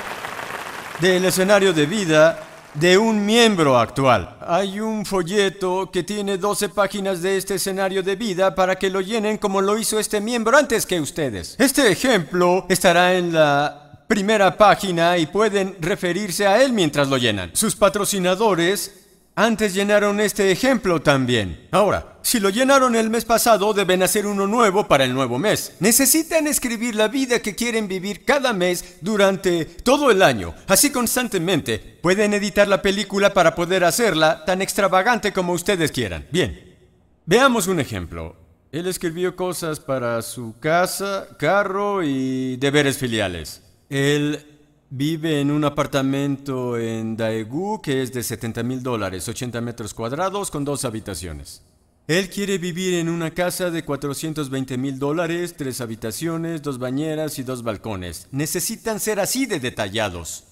del 0.99 1.26
escenario 1.26 1.74
de 1.74 1.86
vida 1.86 2.39
de 2.74 2.97
un 2.97 3.26
miembro 3.26 3.78
actual. 3.78 4.38
Hay 4.41 4.80
un 4.80 5.06
folleto 5.06 5.89
que 5.91 6.04
tiene 6.04 6.38
12 6.38 6.70
páginas 6.70 7.22
de 7.22 7.38
este 7.38 7.56
escenario 7.56 8.04
de 8.04 8.16
vida 8.16 8.54
para 8.54 8.76
que 8.76 8.89
lo 8.89 9.02
llenen 9.02 9.38
como 9.38 9.62
lo 9.62 9.78
hizo 9.78 9.99
este 9.99 10.22
miembro 10.22 10.58
antes 10.58 10.86
que 10.86 10.99
ustedes. 10.99 11.56
Este 11.60 11.91
ejemplo 11.91 12.66
estará 12.70 13.16
en 13.16 13.34
la 13.34 14.04
primera 14.08 14.56
página 14.58 15.18
y 15.18 15.26
pueden 15.26 15.76
referirse 15.80 16.45
a 16.45 16.62
él 16.62 16.72
mientras 16.72 17.08
lo 17.08 17.18
llenan. 17.18 17.52
Sus 17.54 17.76
patrocinadores 17.76 19.01
antes 19.44 19.74
llenaron 19.74 20.20
este 20.20 20.52
ejemplo 20.52 21.02
también. 21.02 21.68
Ahora, 21.72 22.20
si 22.22 22.39
lo 22.39 22.52
llenaron 22.52 22.96
el 22.96 23.10
mes 23.10 23.26
pasado, 23.26 23.74
deben 23.74 24.04
hacer 24.04 24.28
uno 24.28 24.46
nuevo 24.46 24.88
para 24.88 25.04
el 25.04 25.16
nuevo 25.16 25.39
mes. 25.39 25.74
Necesitan 25.80 26.46
escribir 26.46 26.94
la 26.94 27.08
vida 27.08 27.42
que 27.42 27.56
quieren 27.56 27.88
vivir 27.88 28.24
cada 28.24 28.54
mes 28.54 28.98
durante 29.02 29.66
todo 29.66 30.12
el 30.12 30.22
año, 30.22 30.54
así 30.68 30.92
constantemente. 30.92 31.80
Pueden 31.80 32.36
editar 32.36 32.68
la 32.68 32.84
película 32.84 33.34
para 33.34 33.56
poder 33.56 33.84
hacerla 33.84 34.46
tan 34.46 34.62
extravagante 34.62 35.34
como 35.34 35.54
ustedes 35.54 35.92
quieran. 35.92 36.28
Bien, 36.32 36.78
veamos 37.26 37.66
un 37.66 37.80
ejemplo. 37.80 38.36
Él 38.72 38.86
escribió 38.86 39.36
cosas 39.36 39.80
para 39.80 40.22
su 40.22 40.56
casa, 40.60 41.28
carro 41.39 42.04
y 42.04 42.58
deberes 42.58 42.98
filiales. 42.98 43.64
Él 43.89 44.51
Vive 44.94 45.39
en 45.39 45.52
un 45.52 45.64
apartamento 45.64 46.78
en 46.78 47.16
Daegu 47.16 47.82
que 47.82 48.02
es 48.02 48.12
de 48.12 48.24
70 48.24 48.62
mil 48.64 48.84
dólares, 48.84 49.26
80 49.26 49.62
metros 49.62 49.94
cuadrados 49.94 50.52
con 50.52 50.66
dos 50.66 50.84
habitaciones. 50.84 51.64
Él 52.10 52.30
quiere 52.30 52.58
vivir 52.58 52.96
en 52.96 53.08
una 53.08 53.32
casa 53.32 53.72
de 53.72 53.86
420 53.86 54.78
mil 54.78 55.00
dólares, 55.00 55.56
tres 55.56 55.80
habitaciones, 55.80 56.62
dos 56.62 56.78
bañeras 56.78 57.39
y 57.39 57.44
dos 57.44 57.64
balcones. 57.64 58.28
Necesitan 58.32 59.00
ser 59.00 59.22
así 59.22 59.46
de 59.46 59.62
detallados. 59.62 60.44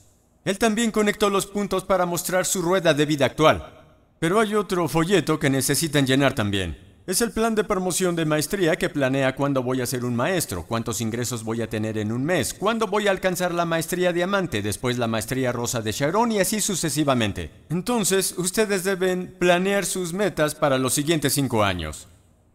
Él 0.45 0.57
también 0.57 0.91
conectó 0.91 1.29
los 1.29 1.45
puntos 1.45 1.83
para 1.83 2.05
mostrar 2.05 2.45
su 2.45 2.61
rueda 2.61 2.93
de 2.93 3.05
vida 3.05 3.25
actual. 3.25 3.73
Pero 4.19 4.39
hay 4.39 4.55
otro 4.55 4.87
folleto 4.87 5.37
que 5.37 5.49
necesitan 5.49 6.07
llenar 6.07 6.33
también. 6.33 6.88
Es 7.09 7.21
el 7.21 7.31
plan 7.31 7.55
de 7.55 7.63
promoción 7.63 8.15
de 8.15 8.23
maestría 8.23 8.75
que 8.75 8.87
planea 8.87 9.35
cuándo 9.35 9.63
voy 9.63 9.81
a 9.81 9.87
ser 9.87 10.05
un 10.05 10.15
maestro, 10.15 10.67
cuántos 10.67 11.01
ingresos 11.01 11.43
voy 11.43 11.63
a 11.63 11.67
tener 11.67 11.97
en 11.97 12.11
un 12.11 12.23
mes, 12.23 12.53
cuándo 12.53 12.85
voy 12.85 13.07
a 13.07 13.11
alcanzar 13.11 13.51
la 13.51 13.65
maestría 13.65 14.13
diamante, 14.13 14.61
después 14.61 14.99
la 14.99 15.07
maestría 15.07 15.51
rosa 15.51 15.81
de 15.81 15.91
Sharon 15.91 16.31
y 16.31 16.39
así 16.39 16.61
sucesivamente. 16.61 17.49
Entonces, 17.71 18.35
ustedes 18.37 18.83
deben 18.83 19.35
planear 19.39 19.87
sus 19.87 20.13
metas 20.13 20.53
para 20.53 20.77
los 20.77 20.93
siguientes 20.93 21.33
cinco 21.33 21.63
años. 21.63 22.07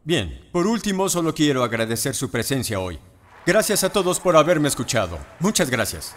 Bien, 0.05 0.48
por 0.52 0.68
último, 0.68 1.09
solo 1.09 1.34
quiero 1.34 1.64
agradecer 1.64 2.14
su 2.14 2.30
presencia 2.30 2.78
hoy. 2.78 3.00
Gracias 3.44 3.82
a 3.82 3.90
todos 3.90 4.20
por 4.20 4.36
haberme 4.36 4.68
escuchado. 4.68 5.18
Muchas 5.40 5.68
gracias. 5.68 6.14